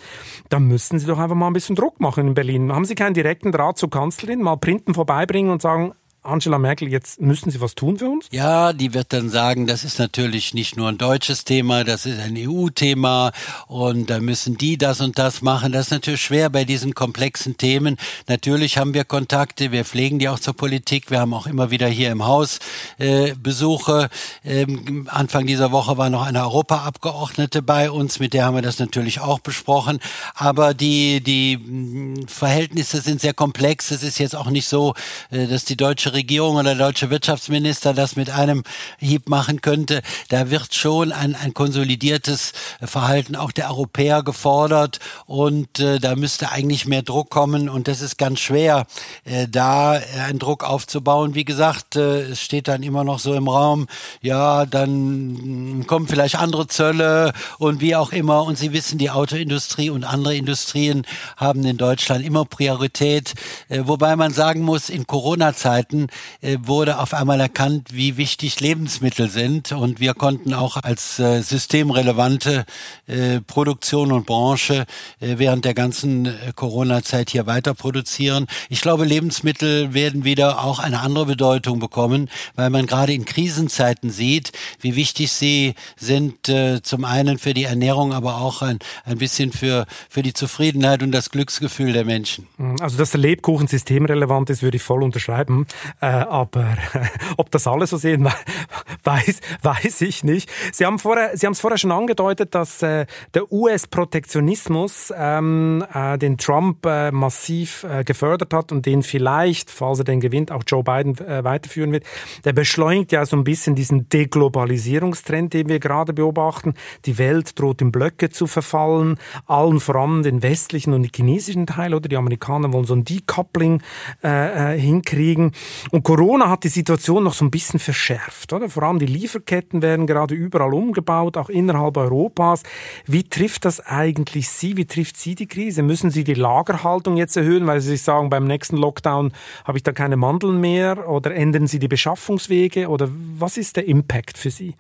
dann 0.51 0.67
müssten 0.67 0.99
Sie 0.99 1.07
doch 1.07 1.19
einfach 1.19 1.37
mal 1.37 1.47
ein 1.47 1.55
bisschen 1.55 1.77
Druck 1.77 2.01
machen 2.01 2.29
in 2.29 2.35
Berlin. 2.35 2.73
Haben 2.73 2.85
Sie 2.85 2.95
keinen 2.95 3.15
direkten 3.15 3.53
Draht 3.53 3.79
zur 3.79 3.89
Kanzlerin, 3.89 4.43
mal 4.43 4.57
Printen 4.57 4.93
vorbeibringen 4.93 5.51
und 5.51 5.63
sagen, 5.63 5.95
Angela 6.27 6.59
Merkel, 6.59 6.89
jetzt 6.89 7.21
müssen 7.21 7.51
Sie 7.51 7.61
was 7.61 7.75
tun 7.75 7.99
für 7.99 8.09
uns? 8.09 8.27
Ja, 8.31 8.73
die 8.73 8.95
wird 8.95 9.13
dann 9.13 9.31
sagen, 9.31 9.67
das 9.67 9.85
ist 9.85 9.99
natürlich 9.99 10.55
nicht 10.55 10.77
nur 10.77 10.89
ein 10.89 10.99
deutsches 10.99 11.45
Thema, 11.45 11.85
das 11.85 12.05
ist 12.05 12.19
ein 12.19 12.37
EU-Thema 12.37 13.33
und 13.69 14.11
da 14.11 14.21
müssen 14.21 14.59
die 14.59 14.77
das 14.77 15.01
und 15.01 15.19
das 15.19 15.43
machen. 15.43 15.73
Das 15.73 15.87
ist 15.87 15.93
natürlich 15.93 16.23
schwer 16.23 16.51
bei 16.51 16.65
diesen 16.65 16.95
komplexen 16.95 17.57
Themen. 17.57 17.97
Natürlich 18.27 18.79
haben 18.79 18.93
wir 18.93 19.05
Kontakte, 19.05 19.71
wir 19.73 19.85
pflegen 19.85 20.19
die 20.19 20.29
auch 20.29 20.41
zur 20.41 20.55
Politik. 20.55 21.11
Wir 21.11 21.21
haben 21.21 21.33
auch 21.33 21.47
immer 21.47 21.71
wieder 21.71 21.87
hier 21.87 22.11
im 22.11 22.27
Haus 22.27 22.59
äh, 22.99 23.35
Besuche. 23.35 24.09
Ähm, 24.45 25.09
Anfang 25.11 25.47
dieser 25.47 25.71
Woche 25.71 25.97
war 25.97 26.11
noch 26.11 26.27
eine 26.27 26.43
Europaabgeordnete 26.43 27.63
bei 27.63 27.91
uns, 27.91 28.19
mit 28.19 28.33
der 28.33 28.47
haben 28.47 28.57
wir 28.57 28.63
das 28.63 28.81
natürlich 28.81 29.21
auch 29.21 29.39
besprochen. 29.39 30.01
Aber 30.35 30.75
die, 30.75 31.23
die 31.23 31.57
mm, 31.57 32.27
Verhältnisse 32.27 33.01
sind 33.01 33.21
sehr 33.21 33.35
komplex. 33.35 33.91
Es 33.93 34.03
ist 34.03 34.19
jetzt 34.19 34.35
auch 34.35 34.51
nicht 34.51 34.67
so, 34.67 34.95
äh, 35.31 35.47
dass 35.47 35.65
die 35.65 35.77
deutsche 35.77 36.16
Regierung 36.17 36.57
oder 36.57 36.75
der 36.75 36.87
deutsche 36.87 37.11
Wirtschaftsminister 37.11 37.95
das 37.95 38.17
mit 38.17 38.31
einem 38.31 38.65
Hieb 38.99 39.29
machen 39.29 39.61
könnte. 39.61 40.03
Da 40.29 40.51
wird 40.51 40.75
schon 40.75 41.13
ein, 41.13 41.35
ein 41.35 41.55
konsolidiertes 41.55 42.53
Verhalten 42.83 43.37
auch 43.37 43.53
der 43.53 43.69
Europäer 43.69 44.23
gefordert 44.23 44.99
und 45.27 45.79
äh, 45.79 46.01
da 46.01 46.17
müsste 46.17 46.51
eigentlich 46.51 46.87
mehr 46.87 47.03
Druck 47.03 47.31
kommen 47.31 47.69
und 47.69 47.89
das 47.89 48.01
ist 48.01 48.19
ganz 48.19 48.41
schwer, 48.41 48.87
äh, 49.25 49.47
da 49.49 50.01
einen 50.27 50.39
Druck 50.39 50.65
aufzubauen. 50.65 51.35
Wie 51.35 51.45
gesagt, 51.45 51.97
äh, 51.97 52.23
es 52.23 52.41
steht 52.41 52.69
dann 52.69 52.83
immer 52.83 53.05
noch 53.05 53.19
so 53.19 53.35
im 53.35 53.49
Raum, 53.49 53.87
ja, 54.21 54.67
dann 54.67 55.85
kommen 55.87 56.09
vielleicht 56.09 56.37
andere 56.37 56.67
Zölle 56.67 57.33
und 57.59 57.81
wie 57.81 57.95
auch 57.95 58.13
immer 58.13 58.45
und 58.45 58.59
Sie 58.59 58.73
wissen, 58.73 58.99
die 58.99 59.11
Autoindustrie 59.11 59.91
und 59.91 60.05
andere 60.05 60.35
Industrien 60.35 61.07
haben 61.37 61.65
in 61.65 61.77
Deutschland 61.77 62.25
immer 62.25 62.45
Priorität, 62.45 63.35
äh, 63.69 63.83
wobei 63.85 64.17
man 64.17 64.33
sagen 64.33 64.63
muss, 64.63 64.89
in 64.89 65.07
Corona-Zeiten 65.07 66.06
äh, 66.41 66.59
wurde 66.63 66.99
auf 66.99 67.15
einmal 67.15 67.41
erkannt, 67.41 67.89
wie 67.93 68.17
wichtig 68.17 68.61
Lebensmittel 68.61 69.29
sind 69.29 69.73
und 69.73 70.01
wir 70.01 70.15
konnten 70.15 70.55
auch 70.55 70.77
als 70.77 71.19
äh, 71.19 71.41
systemrelevante 71.43 72.65
äh, 73.07 73.41
Produktion 73.41 74.13
und 74.13 74.27
Branche 74.27 74.87
während 75.21 75.65
der 75.65 75.75
ganzen 75.75 76.33
Corona-Zeit 76.55 77.31
hier 77.31 77.47
weiter 77.47 77.75
produzieren. 77.75 78.47
Ich 78.69 78.81
glaube, 78.81 79.05
Lebensmittel 79.05 79.95
werden 79.95 80.25
wieder 80.25 80.65
auch 80.65 80.79
eine 80.79 81.01
andere 81.01 81.27
Bedeutung 81.27 81.79
bekommen, 81.79 82.29
weil 82.55 82.71
man 82.71 82.87
gerade 82.87 83.13
in 83.13 83.25
Krisenzeiten 83.25 84.11
sieht, 84.11 84.53
wie 84.81 84.97
wichtig 84.97 85.33
sie 85.33 85.75
sind, 85.97 86.53
zum 86.83 87.05
einen 87.05 87.39
für 87.39 87.55
die 87.55 87.65
Ernährung, 87.65 88.13
aber 88.13 88.39
auch 88.39 88.63
ein, 88.63 88.79
ein 89.05 89.19
bisschen 89.19 89.53
für, 89.53 89.87
für 90.09 90.23
die 90.23 90.33
Zufriedenheit 90.33 91.03
und 91.03 91.13
das 91.13 91.31
Glücksgefühl 91.31 91.93
der 91.93 92.05
Menschen. 92.05 92.47
Also, 92.81 92.99
dass 92.99 93.11
der 93.11 93.21
Lebkuchen 93.21 93.67
systemrelevant 93.67 94.51
ist, 94.51 94.63
würde 94.63 94.77
ich 94.77 94.83
voll 94.83 95.03
unterschreiben. 95.03 95.67
Äh, 96.01 96.07
aber 96.07 96.77
ob 97.39 97.51
das 97.51 97.67
alle 97.67 97.87
so 97.87 97.97
sehen, 97.97 98.29
weiß, 99.05 99.41
weiß 99.63 100.03
ich 100.03 100.25
nicht. 100.25 100.51
Sie 100.73 100.85
haben 100.85 100.99
vorher, 100.99 101.37
Sie 101.37 101.47
haben 101.47 101.53
es 101.53 101.61
vorher 101.61 101.79
schon 101.79 101.93
angedeutet, 101.93 102.55
dass 102.55 102.83
äh, 102.83 103.07
der 103.35 103.51
US-Protektionismus 103.51 105.13
ähm, 105.17 105.85
äh, 105.95 106.19
den 106.19 106.37
Trump 106.37 106.85
äh, 106.85 107.11
massiv 107.13 107.85
äh, 107.85 108.05
gefördert 108.05 108.53
hat 108.53 108.73
und 108.73 108.85
den 108.85 109.03
vielleicht, 109.03 109.71
falls 109.71 110.01
er 110.01 110.05
den 110.05 110.21
gewinnt, 110.21 110.53
auch 110.53 110.65
Joe 110.67 110.83
Biden 110.83 111.17
äh, 111.19 111.45
weiterführen 111.45 111.93
wird. 111.93 112.05
Der 112.45 112.53
beschleunigt 112.53 113.13
ja 113.13 113.25
so 113.25 113.37
ein 113.37 113.45
bisschen 113.45 113.75
diesen 113.75 114.09
Deglobalisierungstrend, 114.11 115.55
den 115.55 115.69
wir 115.69 115.79
gerade 115.79 116.13
beobachten. 116.13 116.75
Die 117.07 117.17
Welt 117.17 117.59
droht 117.59 117.81
in 117.81 117.91
Blöcke 117.91 118.29
zu 118.29 118.47
verfallen, 118.47 119.19
allen 119.47 119.81
voran 119.81 120.23
den 120.23 120.43
westlichen 120.43 120.93
und 120.93 121.03
den 121.03 121.11
chinesischen 121.15 121.67
Teil 121.67 121.95
oder 121.95 122.09
die 122.09 122.17
Amerikaner 122.17 122.73
wollen 122.73 122.85
so 122.85 122.95
ein 122.95 123.05
Decoupling 123.05 123.83
hinkriegen. 124.23 125.53
Und 125.91 126.03
Corona 126.03 126.49
hat 126.51 126.65
die 126.65 126.69
Situation 126.69 127.25
noch 127.25 127.35
so 127.35 127.45
ein 127.45 127.51
bisschen 127.51 127.81
verschärft, 127.81 128.53
oder? 128.53 128.69
Vor 128.69 128.83
allem 128.83 128.99
die 128.99 129.07
Lieferketten 129.07 129.83
werden 129.83 130.07
gerade 130.07 130.35
überall 130.35 130.75
umgebaut, 130.75 131.37
auch 131.37 131.49
innerhalb 131.49 131.97
Europas. 131.97 132.63
Wie 133.07 133.25
trifft 133.25 133.65
das 133.65 133.81
eigentlich 133.81 134.49
Sie? 134.49 134.77
Wie 134.77 134.87
trifft 134.87 135.17
Sie 135.17 135.35
die 135.35 135.47
Krise? 135.47 135.83
Müssen 135.83 136.11
Sie 136.11 136.25
die 136.25 136.35
Lagerhaltung 136.35 137.17
jetzt 137.17 137.37
erhöhen, 137.37 137.67
weil 137.67 137.81
Sie 137.81 137.91
sich 137.91 138.03
sagen, 138.03 138.31
beim 138.31 138.47
nächsten 138.47 138.77
Lockdown 138.77 139.33
habe 139.65 139.79
ich 139.79 139.85
da 139.85 139.93
keine 139.93 140.17
Mandeln 140.17 140.61
mehr? 140.61 141.09
Oder 141.09 141.35
ändern 141.35 141.67
Sie 141.67 141.79
die 141.79 141.89
Beschaffungswege? 141.89 142.89
Oder 142.89 143.09
was 143.11 143.57
ist 143.57 143.77
der 143.77 143.87
Impact 143.87 144.39
für 144.39 144.51
Sie? 144.51 144.75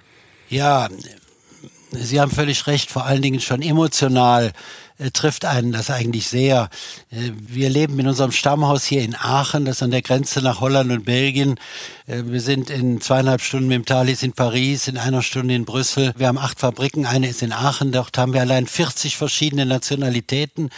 Ja, 0.48 0.88
Sie 1.90 2.20
haben 2.20 2.30
völlig 2.30 2.66
recht, 2.66 2.90
vor 2.90 3.04
allen 3.06 3.22
Dingen 3.22 3.40
schon 3.40 3.62
emotional 3.62 4.52
äh, 4.98 5.10
trifft 5.10 5.44
einen 5.44 5.72
das 5.72 5.90
eigentlich 5.90 6.26
sehr. 6.26 6.70
Äh, 7.10 7.32
wir 7.36 7.68
leben 7.68 7.98
in 7.98 8.08
unserem 8.08 8.32
Stammhaus 8.32 8.84
hier 8.84 9.02
in 9.02 9.14
Aachen, 9.14 9.66
das 9.66 9.76
ist 9.76 9.82
an 9.82 9.90
der 9.90 10.00
Grenze 10.00 10.40
nach 10.40 10.60
Holland 10.60 10.90
und 10.90 11.04
Belgien. 11.04 11.60
Äh, 12.06 12.22
wir 12.24 12.40
sind 12.40 12.70
in 12.70 13.00
zweieinhalb 13.02 13.42
Stunden 13.42 13.68
mit 13.68 13.74
dem 13.74 13.84
Thalys 13.84 14.22
in 14.22 14.32
Paris, 14.32 14.88
in 14.88 14.96
einer 14.96 15.22
Stunde 15.22 15.54
in 15.54 15.66
Brüssel. 15.66 16.14
Wir 16.16 16.28
haben 16.28 16.38
acht 16.38 16.60
Fabriken, 16.60 17.04
eine 17.04 17.28
ist 17.28 17.42
in 17.42 17.52
Aachen, 17.52 17.92
dort 17.92 18.16
haben 18.16 18.32
wir 18.32 18.40
allein 18.40 18.66
40 18.66 19.18
verschiedene 19.18 19.66
Nationalitäten. 19.66 20.70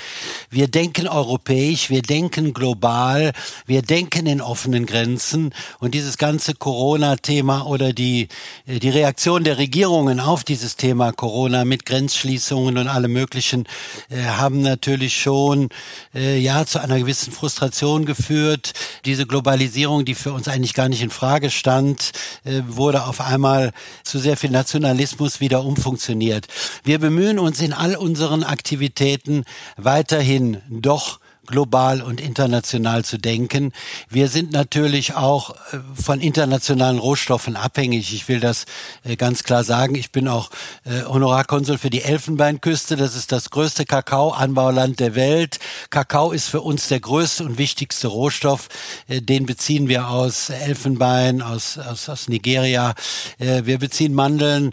Wir 0.50 0.66
denken 0.66 1.06
europäisch, 1.06 1.88
wir 1.88 2.02
denken 2.02 2.52
global, 2.54 3.32
wir 3.66 3.82
denken 3.82 4.26
in 4.26 4.40
offenen 4.40 4.86
Grenzen 4.86 5.54
und 5.78 5.94
dieses 5.94 6.18
ganze 6.18 6.54
Corona-Thema 6.54 7.66
oder 7.66 7.92
die, 7.92 8.28
die 8.66 8.90
Reaktion 8.90 9.44
der 9.44 9.58
Regierungen 9.58 10.18
auf 10.18 10.42
dieses 10.42 10.76
Thema 10.76 11.12
Corona 11.12 11.64
mit 11.64 11.86
Grenzschließungen 11.86 12.78
und 12.78 12.88
allem 12.88 13.12
möglichen 13.12 13.68
äh, 14.10 14.22
haben 14.22 14.62
natürlich 14.62 15.20
schon 15.20 15.68
äh, 16.14 16.38
ja 16.38 16.64
zu 16.64 16.80
einer 16.80 16.98
gewissen 16.98 17.32
Frustration 17.32 18.06
geführt. 18.06 18.72
Diese 19.04 19.26
Globalisierung, 19.26 20.06
die 20.06 20.14
für 20.14 20.32
uns 20.32 20.48
eigentlich 20.48 20.72
gar 20.72 20.88
nicht 20.88 21.02
in 21.02 21.10
Frage 21.10 21.50
stand, 21.50 22.12
äh, 22.44 22.62
wurde 22.66 23.04
auf 23.04 23.20
einmal 23.20 23.72
zu 24.04 24.18
sehr 24.18 24.38
viel 24.38 24.50
Nationalismus 24.50 25.40
wieder 25.40 25.62
umfunktioniert. 25.62 26.46
Wir 26.84 26.98
bemühen 26.98 27.38
uns 27.38 27.60
in 27.60 27.74
all 27.74 27.96
unseren 27.96 28.44
Aktivitäten 28.44 29.44
weiterhin 29.76 30.62
doch 30.70 31.20
global 31.48 32.02
und 32.02 32.20
international 32.20 33.04
zu 33.04 33.18
denken. 33.18 33.72
Wir 34.08 34.28
sind 34.28 34.52
natürlich 34.52 35.14
auch 35.14 35.50
äh, 35.50 35.78
von 36.00 36.20
internationalen 36.20 36.98
Rohstoffen 36.98 37.56
abhängig. 37.56 38.12
Ich 38.14 38.28
will 38.28 38.38
das 38.38 38.66
äh, 39.04 39.16
ganz 39.16 39.42
klar 39.44 39.64
sagen. 39.64 39.94
Ich 39.94 40.12
bin 40.12 40.28
auch 40.28 40.50
äh, 40.84 41.04
Honorarkonsul 41.04 41.78
für 41.78 41.90
die 41.90 42.02
Elfenbeinküste. 42.02 42.96
Das 42.96 43.16
ist 43.16 43.32
das 43.32 43.50
größte 43.50 43.86
Kakaoanbauland 43.86 45.00
der 45.00 45.14
Welt. 45.14 45.58
Kakao 45.90 46.32
ist 46.32 46.48
für 46.48 46.60
uns 46.60 46.88
der 46.88 47.00
größte 47.00 47.44
und 47.44 47.58
wichtigste 47.58 48.08
Rohstoff. 48.08 48.68
Den 49.08 49.46
beziehen 49.46 49.88
wir 49.88 50.08
aus 50.08 50.50
Elfenbein, 50.50 51.40
aus, 51.40 51.78
aus, 51.78 52.08
aus 52.08 52.28
Nigeria. 52.28 52.94
Wir 53.38 53.78
beziehen 53.78 54.14
Mandeln 54.14 54.72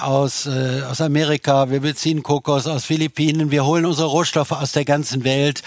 aus, 0.00 0.46
aus 0.46 1.00
Amerika. 1.00 1.70
Wir 1.70 1.80
beziehen 1.80 2.22
Kokos 2.22 2.66
aus 2.66 2.84
Philippinen. 2.84 3.50
Wir 3.50 3.64
holen 3.64 3.86
unsere 3.86 4.08
Rohstoffe 4.08 4.52
aus 4.52 4.72
der 4.72 4.84
ganzen 4.84 5.24
Welt 5.24 5.62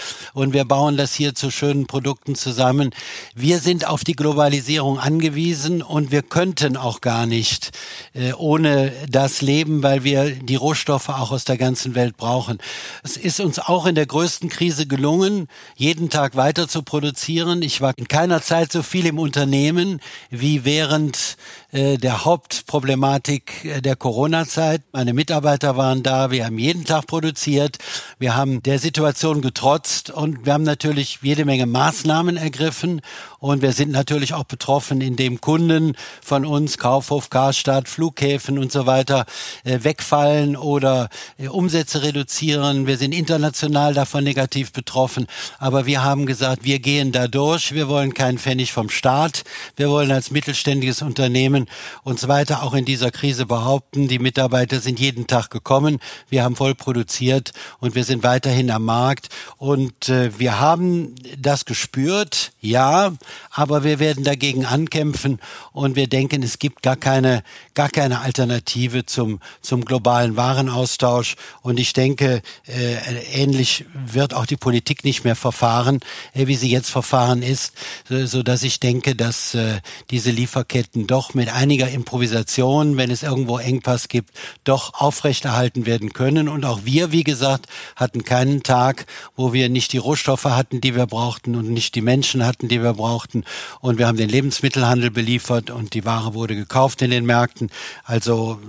wir 0.49 0.65
bauen 0.65 0.97
das 0.97 1.13
hier 1.13 1.35
zu 1.35 1.51
schönen 1.51 1.85
Produkten 1.85 2.35
zusammen. 2.35 2.89
Wir 3.35 3.59
sind 3.59 3.87
auf 3.87 4.03
die 4.03 4.15
Globalisierung 4.15 4.99
angewiesen 4.99 5.81
und 5.83 6.11
wir 6.11 6.23
könnten 6.23 6.75
auch 6.77 7.01
gar 7.01 7.27
nicht 7.27 7.69
äh, 8.13 8.33
ohne 8.33 8.91
das 9.07 9.41
leben, 9.41 9.83
weil 9.83 10.03
wir 10.03 10.31
die 10.31 10.55
Rohstoffe 10.55 11.09
auch 11.09 11.31
aus 11.31 11.45
der 11.45 11.57
ganzen 11.57 11.93
Welt 11.93 12.17
brauchen. 12.17 12.57
Es 13.03 13.17
ist 13.17 13.39
uns 13.39 13.59
auch 13.59 13.85
in 13.85 13.95
der 13.95 14.07
größten 14.07 14.49
Krise 14.49 14.87
gelungen, 14.87 15.47
jeden 15.75 16.09
Tag 16.09 16.35
weiter 16.35 16.67
zu 16.67 16.81
produzieren. 16.81 17.61
Ich 17.61 17.79
war 17.79 17.93
in 17.95 18.07
keiner 18.07 18.41
Zeit 18.41 18.71
so 18.71 18.81
viel 18.81 19.05
im 19.05 19.19
Unternehmen 19.19 20.01
wie 20.31 20.65
während 20.65 21.37
äh, 21.71 21.97
der 21.97 22.25
Hauptproblematik 22.25 23.65
äh, 23.65 23.81
der 23.81 23.95
Corona-Zeit. 23.95 24.81
Meine 24.91 25.13
Mitarbeiter 25.13 25.77
waren 25.77 26.03
da, 26.03 26.29
wir 26.29 26.45
haben 26.45 26.59
jeden 26.59 26.85
Tag 26.85 27.07
produziert, 27.07 27.77
wir 28.19 28.35
haben 28.35 28.61
der 28.61 28.77
Situation 28.77 29.41
getrotzt. 29.41 30.09
Und 30.09 30.45
wir 30.45 30.53
haben 30.53 30.63
natürlich 30.63 31.19
jede 31.21 31.45
Menge 31.45 31.65
Maßnahmen 31.65 32.35
ergriffen 32.37 33.01
und 33.41 33.63
wir 33.63 33.73
sind 33.73 33.91
natürlich 33.91 34.35
auch 34.35 34.43
betroffen, 34.43 35.01
indem 35.01 35.41
Kunden 35.41 35.95
von 36.21 36.45
uns, 36.45 36.77
Kaufhof, 36.77 37.31
Karstadt, 37.31 37.89
Flughäfen 37.89 38.59
und 38.59 38.71
so 38.71 38.85
weiter, 38.85 39.25
äh, 39.63 39.79
wegfallen 39.81 40.55
oder 40.55 41.09
äh, 41.39 41.47
Umsätze 41.47 42.03
reduzieren. 42.03 42.85
Wir 42.85 42.99
sind 42.99 43.13
international 43.13 43.95
davon 43.95 44.23
negativ 44.23 44.71
betroffen. 44.71 45.25
Aber 45.57 45.87
wir 45.87 46.03
haben 46.03 46.27
gesagt, 46.27 46.65
wir 46.65 46.77
gehen 46.77 47.11
da 47.11 47.27
durch. 47.27 47.73
Wir 47.73 47.87
wollen 47.87 48.13
keinen 48.13 48.37
Pfennig 48.37 48.73
vom 48.73 48.91
Staat. 48.91 49.43
Wir 49.75 49.89
wollen 49.89 50.11
als 50.11 50.29
mittelständiges 50.29 51.01
Unternehmen 51.01 51.65
uns 52.03 52.27
weiter 52.27 52.61
auch 52.61 52.75
in 52.75 52.85
dieser 52.85 53.09
Krise 53.09 53.47
behaupten. 53.47 54.07
Die 54.07 54.19
Mitarbeiter 54.19 54.79
sind 54.79 54.99
jeden 54.99 55.25
Tag 55.25 55.49
gekommen. 55.49 55.97
Wir 56.29 56.43
haben 56.43 56.55
voll 56.55 56.75
produziert 56.75 57.53
und 57.79 57.95
wir 57.95 58.03
sind 58.03 58.21
weiterhin 58.21 58.69
am 58.69 58.85
Markt. 58.85 59.29
Und 59.57 60.09
äh, 60.09 60.37
wir 60.37 60.59
haben 60.59 61.15
das 61.39 61.65
gespürt, 61.65 62.51
ja, 62.59 63.13
aber 63.51 63.83
wir 63.83 63.99
werden 63.99 64.23
dagegen 64.23 64.65
ankämpfen 64.65 65.39
und 65.71 65.95
wir 65.95 66.07
denken, 66.07 66.43
es 66.43 66.59
gibt 66.59 66.81
gar 66.83 66.95
keine, 66.95 67.43
gar 67.73 67.89
keine 67.89 68.21
Alternative 68.21 69.05
zum, 69.05 69.39
zum 69.61 69.85
globalen 69.85 70.37
Warenaustausch. 70.37 71.35
Und 71.61 71.79
ich 71.79 71.93
denke, 71.93 72.41
äh, 72.67 72.95
ähnlich 73.33 73.85
wird 73.93 74.33
auch 74.33 74.45
die 74.45 74.57
Politik 74.57 75.03
nicht 75.03 75.23
mehr 75.23 75.35
verfahren, 75.35 75.99
äh, 76.33 76.47
wie 76.47 76.55
sie 76.55 76.69
jetzt 76.69 76.89
verfahren 76.89 77.43
ist, 77.43 77.73
so, 78.07 78.25
so 78.25 78.43
dass 78.43 78.63
ich 78.63 78.79
denke, 78.79 79.15
dass 79.15 79.53
äh, 79.53 79.79
diese 80.09 80.31
Lieferketten 80.31 81.07
doch 81.07 81.33
mit 81.33 81.49
einiger 81.49 81.89
Improvisation, 81.89 82.97
wenn 82.97 83.11
es 83.11 83.23
irgendwo 83.23 83.57
Engpass 83.57 84.07
gibt, 84.07 84.31
doch 84.63 84.93
aufrechterhalten 84.93 85.85
werden 85.85 86.13
können. 86.13 86.47
Und 86.47 86.65
auch 86.65 86.81
wir, 86.83 87.11
wie 87.11 87.23
gesagt, 87.23 87.67
hatten 87.95 88.23
keinen 88.23 88.63
Tag, 88.63 89.05
wo 89.35 89.53
wir 89.53 89.69
nicht 89.69 89.93
die 89.93 89.97
Rohstoffe 89.97 90.45
hatten, 90.45 90.81
die 90.81 90.95
wir 90.95 91.05
brauchten 91.05 91.55
und 91.55 91.69
nicht 91.69 91.95
die 91.95 92.01
Menschen 92.01 92.45
hatten, 92.45 92.67
die 92.67 92.81
wir 92.81 92.93
brauchten 92.93 93.20
brauchten. 93.21 93.43
Und 93.79 93.99
wir 93.99 94.07
haben 94.07 94.17
den 94.17 94.29
Lebensmittelhandel 94.29 95.11
beliefert 95.11 95.69
und 95.69 95.93
die 95.93 96.05
Ware 96.05 96.33
wurde 96.33 96.55
gekauft 96.55 97.01
in 97.01 97.11
den 97.11 97.25
Märkten. 97.25 97.69
Also 98.03 98.59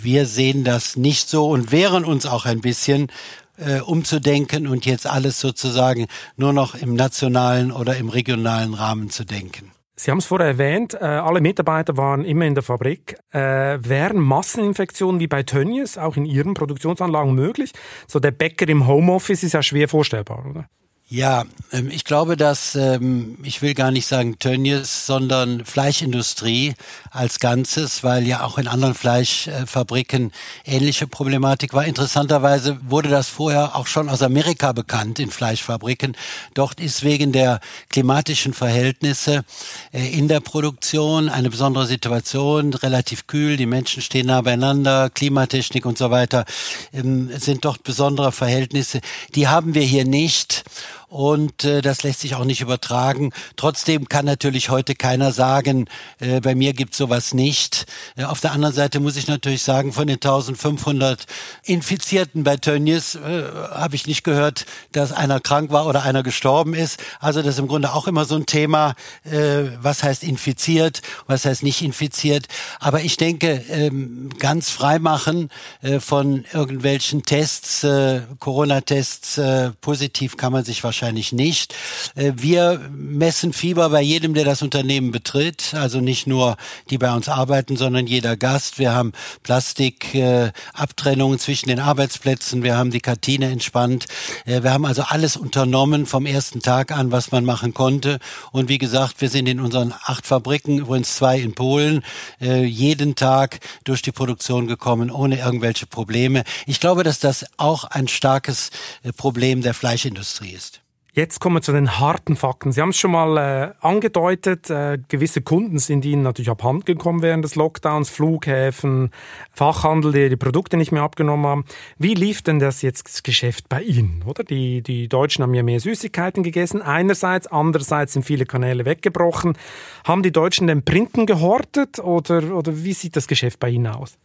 wir 0.00 0.26
sehen 0.26 0.64
das 0.64 0.96
nicht 0.96 1.28
so 1.28 1.48
und 1.48 1.72
wehren 1.72 2.04
uns 2.04 2.26
auch 2.26 2.46
ein 2.46 2.60
bisschen 2.60 3.08
äh, 3.56 3.80
umzudenken 3.80 4.66
und 4.66 4.86
jetzt 4.86 5.06
alles 5.06 5.40
sozusagen 5.40 6.06
nur 6.36 6.52
noch 6.52 6.74
im 6.74 6.94
nationalen 6.94 7.72
oder 7.72 7.96
im 7.96 8.08
regionalen 8.08 8.74
Rahmen 8.74 9.10
zu 9.10 9.24
denken. 9.24 9.72
Sie 9.96 10.12
haben 10.12 10.18
es 10.18 10.26
vorher 10.26 10.46
erwähnt, 10.46 10.94
äh, 10.94 10.98
alle 11.04 11.40
Mitarbeiter 11.40 11.96
waren 11.96 12.24
immer 12.24 12.44
in 12.44 12.54
der 12.54 12.62
Fabrik. 12.62 13.18
Äh, 13.32 13.40
wären 13.80 14.18
Masseninfektionen 14.18 15.20
wie 15.20 15.26
bei 15.26 15.42
Tönnies 15.42 15.98
auch 15.98 16.16
in 16.16 16.24
Ihren 16.24 16.54
Produktionsanlagen 16.54 17.34
möglich? 17.34 17.72
So 18.06 18.20
der 18.20 18.30
Bäcker 18.30 18.68
im 18.68 18.86
Homeoffice 18.86 19.42
ist 19.42 19.54
ja 19.54 19.62
schwer 19.62 19.88
vorstellbar, 19.88 20.46
oder? 20.48 20.66
Ja, 21.10 21.44
ähm, 21.72 21.90
ich 21.90 22.04
glaube, 22.04 22.36
dass, 22.36 22.74
ähm, 22.74 23.38
ich 23.42 23.62
will 23.62 23.72
gar 23.72 23.90
nicht 23.90 24.06
sagen 24.06 24.38
Tönnies, 24.38 25.06
sondern 25.06 25.64
Fleischindustrie 25.64 26.74
als 27.10 27.40
Ganzes, 27.40 28.04
weil 28.04 28.26
ja 28.26 28.44
auch 28.44 28.58
in 28.58 28.68
anderen 28.68 28.92
Fleischfabriken 28.94 30.32
ähnliche 30.66 31.06
Problematik 31.06 31.72
war. 31.72 31.86
Interessanterweise 31.86 32.78
wurde 32.90 33.08
das 33.08 33.28
vorher 33.28 33.74
auch 33.74 33.86
schon 33.86 34.10
aus 34.10 34.20
Amerika 34.20 34.72
bekannt 34.72 35.18
in 35.18 35.30
Fleischfabriken. 35.30 36.14
Dort 36.52 36.78
ist 36.78 37.02
wegen 37.04 37.32
der 37.32 37.60
klimatischen 37.88 38.52
Verhältnisse 38.52 39.46
äh, 39.94 40.12
in 40.12 40.28
der 40.28 40.40
Produktion 40.40 41.30
eine 41.30 41.48
besondere 41.48 41.86
Situation, 41.86 42.74
relativ 42.74 43.26
kühl, 43.26 43.56
die 43.56 43.64
Menschen 43.64 44.02
stehen 44.02 44.26
nah 44.26 44.42
beieinander, 44.42 45.08
Klimatechnik 45.08 45.86
und 45.86 45.96
so 45.96 46.10
weiter, 46.10 46.44
ähm, 46.92 47.30
sind 47.34 47.64
dort 47.64 47.82
besondere 47.82 48.30
Verhältnisse. 48.30 49.00
Die 49.34 49.48
haben 49.48 49.72
wir 49.72 49.80
hier 49.82 50.04
nicht 50.04 50.64
und 51.08 51.64
äh, 51.64 51.80
das 51.80 52.02
lässt 52.02 52.20
sich 52.20 52.34
auch 52.34 52.44
nicht 52.44 52.60
übertragen. 52.60 53.32
Trotzdem 53.56 54.08
kann 54.08 54.26
natürlich 54.26 54.68
heute 54.68 54.94
keiner 54.94 55.32
sagen, 55.32 55.88
äh, 56.20 56.40
bei 56.40 56.54
mir 56.54 56.74
gibt 56.74 56.94
sowas 56.94 57.32
nicht. 57.32 57.86
Äh, 58.16 58.24
auf 58.24 58.40
der 58.40 58.52
anderen 58.52 58.74
Seite 58.74 59.00
muss 59.00 59.16
ich 59.16 59.26
natürlich 59.26 59.62
sagen, 59.62 59.92
von 59.92 60.06
den 60.06 60.16
1500 60.16 61.24
Infizierten 61.64 62.44
bei 62.44 62.58
Tönnies 62.58 63.14
äh, 63.14 63.44
habe 63.70 63.96
ich 63.96 64.06
nicht 64.06 64.22
gehört, 64.22 64.66
dass 64.92 65.12
einer 65.12 65.40
krank 65.40 65.70
war 65.70 65.86
oder 65.86 66.02
einer 66.02 66.22
gestorben 66.22 66.74
ist. 66.74 67.00
Also 67.20 67.40
das 67.40 67.54
ist 67.54 67.60
im 67.60 67.68
Grunde 67.68 67.94
auch 67.94 68.06
immer 68.06 68.26
so 68.26 68.34
ein 68.34 68.44
Thema, 68.44 68.94
äh, 69.24 69.64
was 69.80 70.02
heißt 70.02 70.22
infiziert, 70.22 71.00
was 71.26 71.46
heißt 71.46 71.62
nicht 71.62 71.80
infiziert. 71.80 72.48
Aber 72.80 73.00
ich 73.00 73.16
denke, 73.16 73.64
ähm, 73.70 74.28
ganz 74.38 74.68
frei 74.68 74.98
machen 74.98 75.48
äh, 75.80 76.00
von 76.00 76.44
irgendwelchen 76.52 77.22
Tests, 77.22 77.82
äh, 77.82 78.20
Corona-Tests, 78.40 79.38
äh, 79.38 79.70
positiv 79.80 80.36
kann 80.36 80.52
man 80.52 80.64
sich 80.64 80.84
wahrscheinlich 80.84 80.97
wahrscheinlich 80.98 81.32
nicht. 81.32 81.74
Äh, 82.16 82.32
wir 82.36 82.80
messen 82.90 83.52
Fieber 83.52 83.88
bei 83.90 84.02
jedem, 84.02 84.34
der 84.34 84.44
das 84.44 84.62
Unternehmen 84.62 85.12
betritt, 85.12 85.74
also 85.74 86.00
nicht 86.00 86.26
nur 86.26 86.56
die 86.90 86.98
bei 86.98 87.14
uns 87.14 87.28
arbeiten, 87.28 87.76
sondern 87.76 88.08
jeder 88.08 88.36
Gast. 88.36 88.80
Wir 88.80 88.92
haben 88.92 89.12
Plastikabtrennungen 89.44 91.38
zwischen 91.38 91.68
den 91.68 91.78
Arbeitsplätzen, 91.78 92.64
wir 92.64 92.76
haben 92.76 92.90
die 92.90 93.00
Kantine 93.00 93.50
entspannt. 93.50 94.06
Äh, 94.44 94.64
wir 94.64 94.72
haben 94.72 94.84
also 94.84 95.02
alles 95.02 95.36
unternommen 95.36 96.06
vom 96.06 96.26
ersten 96.26 96.62
Tag 96.62 96.90
an, 96.90 97.12
was 97.12 97.30
man 97.30 97.44
machen 97.44 97.74
konnte. 97.74 98.18
Und 98.50 98.68
wie 98.68 98.78
gesagt, 98.78 99.20
wir 99.20 99.28
sind 99.28 99.46
in 99.46 99.60
unseren 99.60 99.94
acht 100.04 100.26
Fabriken, 100.26 100.78
übrigens 100.78 101.14
zwei 101.14 101.38
in 101.38 101.54
Polen, 101.54 102.02
äh, 102.40 102.64
jeden 102.64 103.14
Tag 103.14 103.60
durch 103.84 104.02
die 104.02 104.12
Produktion 104.12 104.66
gekommen, 104.66 105.12
ohne 105.12 105.38
irgendwelche 105.38 105.86
Probleme. 105.86 106.42
Ich 106.66 106.80
glaube, 106.80 107.04
dass 107.04 107.20
das 107.20 107.46
auch 107.56 107.84
ein 107.84 108.08
starkes 108.08 108.70
Problem 109.16 109.62
der 109.62 109.74
Fleischindustrie 109.74 110.50
ist. 110.50 110.80
Jetzt 111.18 111.40
kommen 111.40 111.56
wir 111.56 111.62
zu 111.62 111.72
den 111.72 111.98
harten 111.98 112.36
Fakten. 112.36 112.70
Sie 112.70 112.80
haben 112.80 112.90
es 112.90 112.96
schon 112.96 113.10
mal 113.10 113.36
äh, 113.38 113.72
angedeutet, 113.84 114.70
äh, 114.70 114.98
gewisse 115.08 115.42
Kunden 115.42 115.80
sind 115.80 116.04
Ihnen 116.04 116.22
natürlich 116.22 116.48
abhanden 116.48 116.84
gekommen 116.84 117.22
während 117.22 117.44
des 117.44 117.56
Lockdowns, 117.56 118.08
Flughäfen, 118.08 119.10
Fachhandel, 119.50 120.12
die 120.12 120.28
die 120.28 120.36
Produkte 120.36 120.76
nicht 120.76 120.92
mehr 120.92 121.02
abgenommen 121.02 121.44
haben. 121.44 121.64
Wie 121.98 122.14
lief 122.14 122.42
denn 122.42 122.60
das 122.60 122.82
jetzt 122.82 123.08
das 123.08 123.24
Geschäft 123.24 123.68
bei 123.68 123.82
Ihnen? 123.82 124.22
Oder 124.26 124.44
die, 124.44 124.80
die 124.80 125.08
Deutschen 125.08 125.42
haben 125.42 125.54
ja 125.54 125.64
mehr 125.64 125.80
Süßigkeiten 125.80 126.44
gegessen, 126.44 126.82
einerseits, 126.82 127.48
andererseits 127.48 128.12
sind 128.12 128.22
viele 128.22 128.46
Kanäle 128.46 128.84
weggebrochen. 128.84 129.58
Haben 130.04 130.22
die 130.22 130.30
Deutschen 130.30 130.68
den 130.68 130.84
Printen 130.84 131.26
gehortet 131.26 131.98
oder, 131.98 132.54
oder 132.54 132.84
wie 132.84 132.92
sieht 132.92 133.16
das 133.16 133.26
Geschäft 133.26 133.58
bei 133.58 133.70
Ihnen 133.70 133.88
aus? 133.88 134.18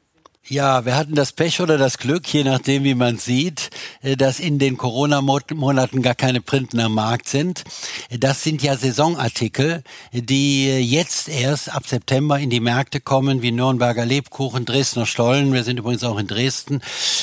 Ja, 0.49 0.83
wir 0.83 0.97
hatten 0.97 1.15
das 1.15 1.31
Pech 1.31 1.61
oder 1.61 1.77
das 1.77 1.97
Glück, 1.97 2.27
je 2.27 2.43
nachdem, 2.43 2.83
wie 2.83 2.95
man 2.95 3.17
sieht, 3.17 3.69
äh, 4.01 4.17
dass 4.17 4.41
in 4.41 4.59
den 4.59 4.75
Corona-Monaten 4.75 6.01
gar 6.01 6.15
keine 6.15 6.41
Printen 6.41 6.81
am 6.81 6.95
Markt 6.95 7.29
sind. 7.29 7.63
Das 8.09 8.43
sind 8.43 8.61
ja 8.61 8.75
Saisonartikel, 8.75 9.83
die 10.11 10.67
jetzt 10.81 11.29
erst 11.29 11.73
ab 11.73 11.87
September 11.87 12.37
in 12.39 12.49
die 12.49 12.59
Märkte 12.59 12.99
kommen, 12.99 13.41
wie 13.41 13.53
Nürnberger 13.53 14.05
Lebkuchen, 14.05 14.65
Dresdner 14.65 15.05
Stollen. 15.05 15.53
Wir 15.53 15.63
sind 15.63 15.79
übrigens 15.79 16.03
auch 16.03 16.17
in 16.17 16.27
Dresden 16.27 16.81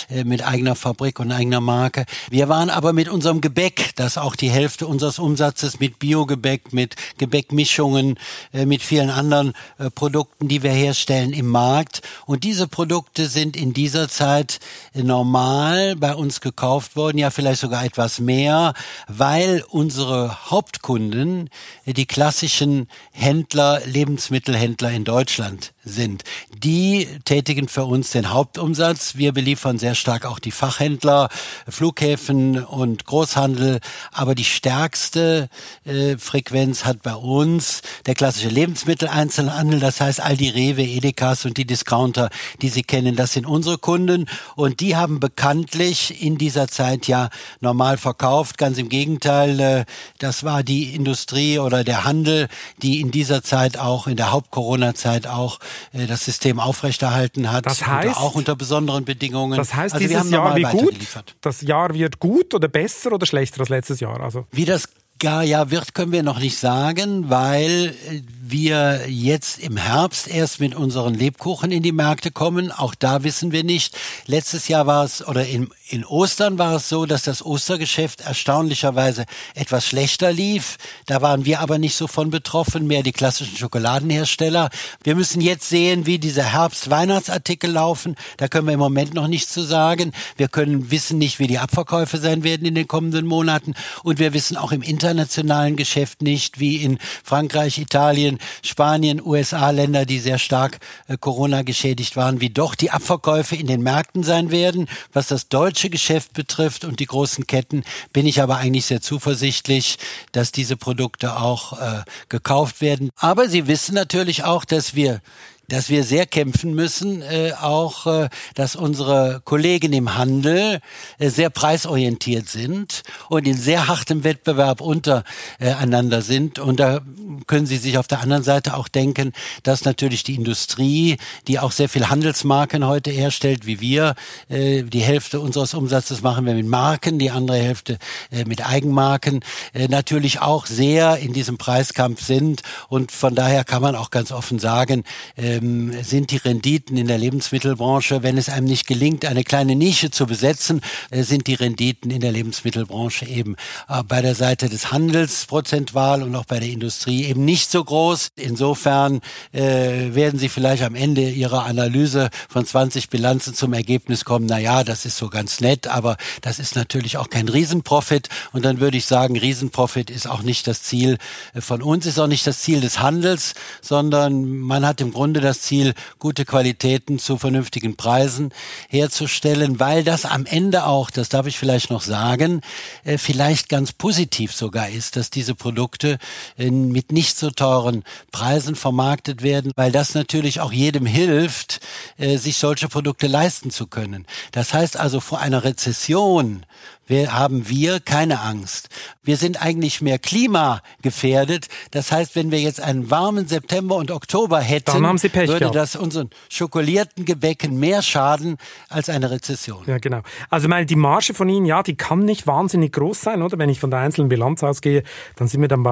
äh, 0.08 0.24
mit 0.24 0.42
eigener 0.42 0.74
Fabrik 0.74 1.20
und 1.20 1.30
eigener 1.30 1.60
Marke. 1.60 2.06
Wir 2.30 2.48
waren 2.48 2.70
aber 2.70 2.94
mit 2.94 3.10
unserem 3.10 3.42
Gebäck, 3.42 3.90
das 3.96 4.16
auch 4.16 4.34
die 4.34 4.50
Hälfte 4.50 4.86
unseres 4.86 5.18
Umsatzes 5.18 5.78
mit 5.78 5.98
Biogebäck, 5.98 6.72
mit 6.72 6.96
Gebäckmischungen, 7.18 8.18
äh, 8.54 8.64
mit 8.64 8.80
vielen 8.80 9.10
anderen 9.10 9.52
Produkten, 9.94 10.48
die 10.48 10.62
wir 10.62 10.72
herstellen, 10.72 11.34
im 11.34 11.48
Markt. 11.48 12.00
Und 12.24 12.44
diese 12.44 12.66
Produkte 12.66 13.09
Produkte 13.10 13.26
sind 13.26 13.56
in 13.56 13.72
dieser 13.72 14.08
Zeit 14.08 14.60
normal 14.94 15.96
bei 15.96 16.14
uns 16.14 16.40
gekauft 16.40 16.94
worden, 16.94 17.18
ja 17.18 17.30
vielleicht 17.30 17.60
sogar 17.60 17.84
etwas 17.84 18.20
mehr, 18.20 18.72
weil 19.08 19.64
unsere 19.68 20.48
Hauptkunden 20.48 21.50
die 21.86 22.06
klassischen 22.06 22.86
Händler, 23.10 23.82
Lebensmittelhändler 23.84 24.92
in 24.92 25.02
Deutschland 25.02 25.72
sind. 25.82 26.24
Die 26.62 27.06
tätigen 27.24 27.68
für 27.68 27.84
uns 27.84 28.10
den 28.10 28.30
Hauptumsatz. 28.30 29.16
Wir 29.16 29.32
beliefern 29.32 29.78
sehr 29.78 29.94
stark 29.94 30.26
auch 30.26 30.38
die 30.38 30.50
Fachhändler, 30.50 31.28
Flughäfen 31.68 32.62
und 32.64 33.06
Großhandel. 33.06 33.80
Aber 34.12 34.34
die 34.34 34.44
stärkste 34.44 35.48
äh, 35.84 36.18
Frequenz 36.18 36.84
hat 36.84 37.02
bei 37.02 37.14
uns 37.14 37.80
der 38.06 38.14
klassische 38.14 38.48
Lebensmitteleinzelhandel. 38.48 39.80
Das 39.80 40.00
heißt, 40.00 40.20
all 40.20 40.36
die 40.36 40.50
Rewe, 40.50 40.82
Edekas 40.82 41.46
und 41.46 41.56
die 41.56 41.64
Discounter, 41.64 42.28
die 42.60 42.68
Sie 42.68 42.82
kennen, 42.82 43.16
das 43.16 43.32
sind 43.32 43.46
unsere 43.46 43.78
Kunden. 43.78 44.26
Und 44.56 44.80
die 44.80 44.96
haben 44.96 45.18
bekanntlich 45.18 46.22
in 46.22 46.36
dieser 46.36 46.68
Zeit 46.68 47.06
ja 47.06 47.30
normal 47.60 47.96
verkauft. 47.96 48.58
Ganz 48.58 48.76
im 48.76 48.90
Gegenteil, 48.90 49.60
äh, 49.60 49.84
das 50.18 50.44
war 50.44 50.62
die 50.62 50.94
Industrie 50.94 51.58
oder 51.58 51.84
der 51.84 52.04
Handel, 52.04 52.48
die 52.82 53.00
in 53.00 53.10
dieser 53.10 53.42
Zeit 53.42 53.78
auch, 53.78 54.06
in 54.06 54.16
der 54.16 54.30
Haupt-Corona-Zeit 54.30 55.26
auch 55.26 55.58
äh, 55.92 56.06
das 56.06 56.24
System 56.24 56.60
aufrechterhalten 56.60 57.50
hat. 57.50 57.66
Das 57.66 57.86
heißt, 57.86 58.16
auch 58.16 58.34
unter 58.34 58.56
besonderen 58.56 59.04
Bedingungen. 59.04 59.56
Das 59.56 59.74
heißt, 59.74 59.94
also 59.94 60.06
dieses 60.06 60.30
Jahr 60.30 60.56
wie 60.56 60.62
gut? 60.62 60.96
Das 61.40 61.60
Jahr 61.62 61.94
wird 61.94 62.18
gut 62.18 62.54
oder 62.54 62.68
besser 62.68 63.12
oder 63.12 63.26
schlechter 63.26 63.60
als 63.60 63.68
letztes 63.68 64.00
Jahr? 64.00 64.20
Also 64.20 64.46
wie 64.52 64.64
das 64.64 64.88
Jahr 65.22 65.70
wird, 65.70 65.94
können 65.94 66.12
wir 66.12 66.22
noch 66.22 66.38
nicht 66.38 66.56
sagen, 66.56 67.28
weil 67.28 67.94
äh, 68.08 68.22
wir 68.42 69.02
jetzt 69.08 69.58
im 69.58 69.76
Herbst 69.76 70.28
erst 70.28 70.60
mit 70.60 70.74
unseren 70.74 71.14
Lebkuchen 71.14 71.70
in 71.72 71.82
die 71.82 71.92
Märkte 71.92 72.30
kommen. 72.30 72.72
Auch 72.72 72.94
da 72.94 73.22
wissen 73.22 73.52
wir 73.52 73.62
nicht. 73.62 73.96
Letztes 74.26 74.68
Jahr 74.68 74.86
war 74.86 75.04
es, 75.04 75.26
oder 75.26 75.46
in, 75.46 75.70
in 75.90 76.04
Ostern 76.04 76.56
war 76.56 76.76
es 76.76 76.88
so, 76.88 77.04
dass 77.04 77.22
das 77.24 77.44
Ostergeschäft 77.44 78.20
erstaunlicherweise 78.20 79.24
etwas 79.56 79.84
schlechter 79.84 80.32
lief. 80.32 80.76
Da 81.06 81.20
waren 81.20 81.44
wir 81.44 81.58
aber 81.58 81.78
nicht 81.78 81.96
so 81.96 82.06
von 82.06 82.30
betroffen, 82.30 82.86
mehr 82.86 83.02
die 83.02 83.10
klassischen 83.10 83.56
Schokoladenhersteller. 83.56 84.70
Wir 85.02 85.16
müssen 85.16 85.40
jetzt 85.40 85.68
sehen, 85.68 86.06
wie 86.06 86.20
diese 86.20 86.44
Herbst-Weihnachtsartikel 86.44 87.72
laufen. 87.72 88.14
Da 88.36 88.46
können 88.46 88.68
wir 88.68 88.74
im 88.74 88.80
Moment 88.80 89.14
noch 89.14 89.26
nichts 89.26 89.52
zu 89.52 89.62
sagen. 89.62 90.12
Wir 90.36 90.46
können 90.46 90.92
wissen 90.92 91.18
nicht, 91.18 91.40
wie 91.40 91.48
die 91.48 91.58
Abverkäufe 91.58 92.18
sein 92.18 92.44
werden 92.44 92.68
in 92.68 92.76
den 92.76 92.86
kommenden 92.86 93.26
Monaten. 93.26 93.74
Und 94.04 94.20
wir 94.20 94.32
wissen 94.32 94.56
auch 94.56 94.70
im 94.70 94.82
internationalen 94.82 95.74
Geschäft 95.74 96.22
nicht, 96.22 96.60
wie 96.60 96.76
in 96.76 96.98
Frankreich, 97.24 97.78
Italien, 97.78 98.38
Spanien, 98.62 99.20
USA, 99.20 99.70
Länder, 99.70 100.06
die 100.06 100.20
sehr 100.20 100.38
stark 100.38 100.78
äh, 101.08 101.16
Corona 101.18 101.62
geschädigt 101.62 102.14
waren, 102.16 102.40
wie 102.40 102.50
doch 102.50 102.76
die 102.76 102.92
Abverkäufe 102.92 103.56
in 103.56 103.66
den 103.66 103.82
Märkten 103.82 104.22
sein 104.22 104.52
werden. 104.52 104.88
Was 105.12 105.26
das 105.26 105.48
deutsche 105.48 105.79
Geschäft 105.88 106.34
betrifft 106.34 106.84
und 106.84 107.00
die 107.00 107.06
großen 107.06 107.46
Ketten, 107.46 107.84
bin 108.12 108.26
ich 108.26 108.42
aber 108.42 108.56
eigentlich 108.56 108.86
sehr 108.86 109.00
zuversichtlich, 109.00 109.98
dass 110.32 110.52
diese 110.52 110.76
Produkte 110.76 111.38
auch 111.38 111.80
äh, 111.80 112.02
gekauft 112.28 112.80
werden. 112.80 113.10
Aber 113.16 113.48
Sie 113.48 113.66
wissen 113.66 113.94
natürlich 113.94 114.44
auch, 114.44 114.64
dass 114.66 114.94
wir 114.94 115.22
dass 115.70 115.88
wir 115.88 116.04
sehr 116.04 116.26
kämpfen 116.26 116.74
müssen, 116.74 117.22
äh, 117.22 117.52
auch, 117.60 118.06
äh, 118.06 118.28
dass 118.54 118.76
unsere 118.76 119.40
Kollegen 119.44 119.92
im 119.92 120.16
Handel 120.16 120.80
äh, 121.18 121.30
sehr 121.30 121.48
preisorientiert 121.48 122.48
sind 122.48 123.02
und 123.28 123.46
in 123.46 123.56
sehr 123.56 123.88
hartem 123.88 124.24
Wettbewerb 124.24 124.80
untereinander 124.80 126.22
sind. 126.22 126.58
Und 126.58 126.80
da 126.80 127.00
können 127.46 127.66
Sie 127.66 127.78
sich 127.78 127.98
auf 127.98 128.08
der 128.08 128.20
anderen 128.20 128.42
Seite 128.42 128.76
auch 128.76 128.88
denken, 128.88 129.32
dass 129.62 129.84
natürlich 129.84 130.24
die 130.24 130.34
Industrie, 130.34 131.16
die 131.46 131.58
auch 131.58 131.72
sehr 131.72 131.88
viel 131.88 132.08
Handelsmarken 132.08 132.86
heute 132.86 133.10
herstellt, 133.10 133.64
wie 133.64 133.80
wir, 133.80 134.16
äh, 134.48 134.82
die 134.82 135.00
Hälfte 135.00 135.40
unseres 135.40 135.74
Umsatzes 135.74 136.20
machen 136.22 136.46
wir 136.46 136.54
mit 136.54 136.66
Marken, 136.66 137.18
die 137.18 137.30
andere 137.30 137.58
Hälfte 137.58 137.98
äh, 138.32 138.44
mit 138.44 138.66
Eigenmarken, 138.66 139.44
äh, 139.72 139.86
natürlich 139.86 140.40
auch 140.40 140.66
sehr 140.66 141.18
in 141.18 141.32
diesem 141.32 141.58
Preiskampf 141.58 142.24
sind. 142.24 142.62
Und 142.88 143.12
von 143.12 143.36
daher 143.36 143.64
kann 143.64 143.82
man 143.82 143.94
auch 143.94 144.10
ganz 144.10 144.32
offen 144.32 144.58
sagen, 144.58 145.04
äh, 145.36 145.59
ähm, 145.60 145.92
sind 146.02 146.30
die 146.30 146.36
Renditen 146.36 146.96
in 146.96 147.06
der 147.06 147.18
Lebensmittelbranche, 147.18 148.22
wenn 148.22 148.38
es 148.38 148.48
einem 148.48 148.66
nicht 148.66 148.86
gelingt, 148.86 149.24
eine 149.24 149.44
kleine 149.44 149.76
Nische 149.76 150.10
zu 150.10 150.26
besetzen, 150.26 150.80
äh, 151.10 151.22
sind 151.22 151.46
die 151.46 151.54
Renditen 151.54 152.10
in 152.10 152.20
der 152.20 152.32
Lebensmittelbranche 152.32 153.26
eben 153.26 153.56
äh, 153.88 154.02
bei 154.02 154.22
der 154.22 154.34
Seite 154.34 154.68
des 154.68 154.92
Handels 154.92 155.46
prozentual 155.46 156.22
und 156.22 156.34
auch 156.34 156.44
bei 156.44 156.58
der 156.60 156.68
Industrie 156.68 157.24
eben 157.24 157.44
nicht 157.44 157.70
so 157.70 157.82
groß. 157.84 158.28
Insofern 158.36 159.20
äh, 159.52 160.14
werden 160.14 160.38
Sie 160.38 160.48
vielleicht 160.48 160.82
am 160.82 160.94
Ende 160.94 161.28
Ihrer 161.28 161.64
Analyse 161.66 162.30
von 162.48 162.64
20 162.64 163.10
Bilanzen 163.10 163.54
zum 163.54 163.72
Ergebnis 163.72 164.24
kommen, 164.24 164.46
na 164.46 164.58
ja, 164.58 164.84
das 164.84 165.04
ist 165.04 165.16
so 165.16 165.28
ganz 165.28 165.60
nett, 165.60 165.86
aber 165.86 166.16
das 166.42 166.58
ist 166.58 166.76
natürlich 166.76 167.16
auch 167.16 167.30
kein 167.30 167.48
Riesenprofit. 167.48 168.28
Und 168.52 168.64
dann 168.64 168.80
würde 168.80 168.96
ich 168.96 169.06
sagen, 169.06 169.36
Riesenprofit 169.36 170.10
ist 170.10 170.28
auch 170.28 170.42
nicht 170.42 170.66
das 170.66 170.82
Ziel 170.82 171.18
äh, 171.54 171.60
von 171.60 171.82
uns, 171.82 172.06
ist 172.06 172.18
auch 172.18 172.26
nicht 172.26 172.46
das 172.46 172.60
Ziel 172.60 172.80
des 172.80 173.00
Handels, 173.00 173.54
sondern 173.80 174.46
man 174.48 174.86
hat 174.86 175.00
im 175.00 175.12
Grunde 175.12 175.40
das 175.50 175.62
Ziel, 175.62 175.94
gute 176.20 176.44
Qualitäten 176.44 177.18
zu 177.18 177.36
vernünftigen 177.36 177.96
Preisen 177.96 178.52
herzustellen, 178.88 179.80
weil 179.80 180.04
das 180.04 180.24
am 180.24 180.46
Ende 180.46 180.86
auch, 180.86 181.10
das 181.10 181.28
darf 181.28 181.46
ich 181.46 181.58
vielleicht 181.58 181.90
noch 181.90 182.02
sagen, 182.02 182.60
äh, 183.02 183.18
vielleicht 183.18 183.68
ganz 183.68 183.92
positiv 183.92 184.54
sogar 184.54 184.88
ist, 184.90 185.16
dass 185.16 185.28
diese 185.28 185.56
Produkte 185.56 186.18
äh, 186.56 186.70
mit 186.70 187.10
nicht 187.10 187.36
so 187.36 187.50
teuren 187.50 188.04
Preisen 188.30 188.76
vermarktet 188.76 189.42
werden, 189.42 189.72
weil 189.74 189.90
das 189.90 190.14
natürlich 190.14 190.60
auch 190.60 190.72
jedem 190.72 191.04
hilft, 191.04 191.80
äh, 192.16 192.36
sich 192.36 192.56
solche 192.56 192.88
Produkte 192.88 193.26
leisten 193.26 193.72
zu 193.72 193.88
können. 193.88 194.26
Das 194.52 194.72
heißt 194.72 194.96
also, 194.96 195.18
vor 195.18 195.40
einer 195.40 195.64
Rezession 195.64 196.64
wir 197.10 197.34
haben 197.34 197.68
wir 197.68 197.98
keine 197.98 198.40
Angst. 198.40 198.88
Wir 199.24 199.36
sind 199.36 199.60
eigentlich 199.60 200.00
mehr 200.00 200.20
klimagefährdet. 200.20 201.66
Das 201.90 202.12
heißt, 202.12 202.36
wenn 202.36 202.52
wir 202.52 202.60
jetzt 202.60 202.80
einen 202.80 203.10
warmen 203.10 203.48
September 203.48 203.96
und 203.96 204.12
Oktober 204.12 204.60
hätten, 204.60 204.92
Pech, 205.32 205.48
würde 205.48 205.64
ja. 205.66 205.70
das 205.72 205.96
unseren 205.96 206.30
schokolierten 206.48 207.24
Gebäcken 207.24 207.80
mehr 207.80 208.02
schaden 208.02 208.58
als 208.88 209.08
eine 209.08 209.32
Rezession. 209.32 209.82
Ja, 209.86 209.98
genau. 209.98 210.20
Also 210.50 210.68
meine, 210.68 210.86
die 210.86 210.94
Marge 210.94 211.34
von 211.34 211.48
Ihnen, 211.48 211.66
ja, 211.66 211.82
die 211.82 211.96
kann 211.96 212.20
nicht 212.20 212.46
wahnsinnig 212.46 212.92
groß 212.92 213.20
sein, 213.20 213.42
oder? 213.42 213.58
Wenn 213.58 213.70
ich 213.70 213.80
von 213.80 213.90
der 213.90 213.98
einzelnen 213.98 214.28
Bilanz 214.28 214.62
ausgehe, 214.62 215.02
dann 215.34 215.48
sind 215.48 215.60
wir 215.60 215.68
dann 215.68 215.84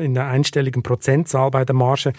in 0.00 0.14
der 0.14 0.28
einstelligen 0.28 0.84
Prozentzahl 0.84 1.50
bei 1.50 1.64
der 1.64 1.74
Marge. 1.74 2.12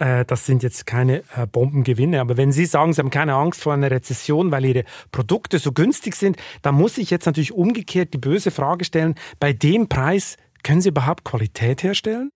Äh, 0.00 0.24
das 0.24 0.46
sind 0.46 0.62
jetzt 0.62 0.86
keine 0.86 1.18
äh, 1.36 1.46
Bombengewinne. 1.46 2.20
Aber 2.20 2.36
wenn 2.36 2.52
Sie 2.52 2.64
sagen, 2.64 2.92
Sie 2.92 3.00
haben 3.00 3.10
keine 3.10 3.34
Angst 3.34 3.62
vor 3.62 3.74
einer 3.74 3.90
Rezession, 3.90 4.50
weil 4.50 4.64
Ihre 4.64 4.84
Produkte 5.12 5.58
so 5.58 5.72
günstig 5.72 6.16
sind, 6.16 6.36
dann 6.62 6.74
muss 6.74 6.98
ich 6.98 7.10
jetzt 7.10 7.26
natürlich 7.26 7.52
umgekehrt 7.52 8.14
die 8.14 8.18
böse 8.18 8.50
Frage 8.50 8.84
stellen, 8.84 9.14
bei 9.38 9.52
dem 9.52 9.88
Preis 9.88 10.36
können 10.62 10.80
Sie 10.80 10.88
überhaupt 10.88 11.24
Qualität 11.24 11.82
herstellen? 11.82 12.32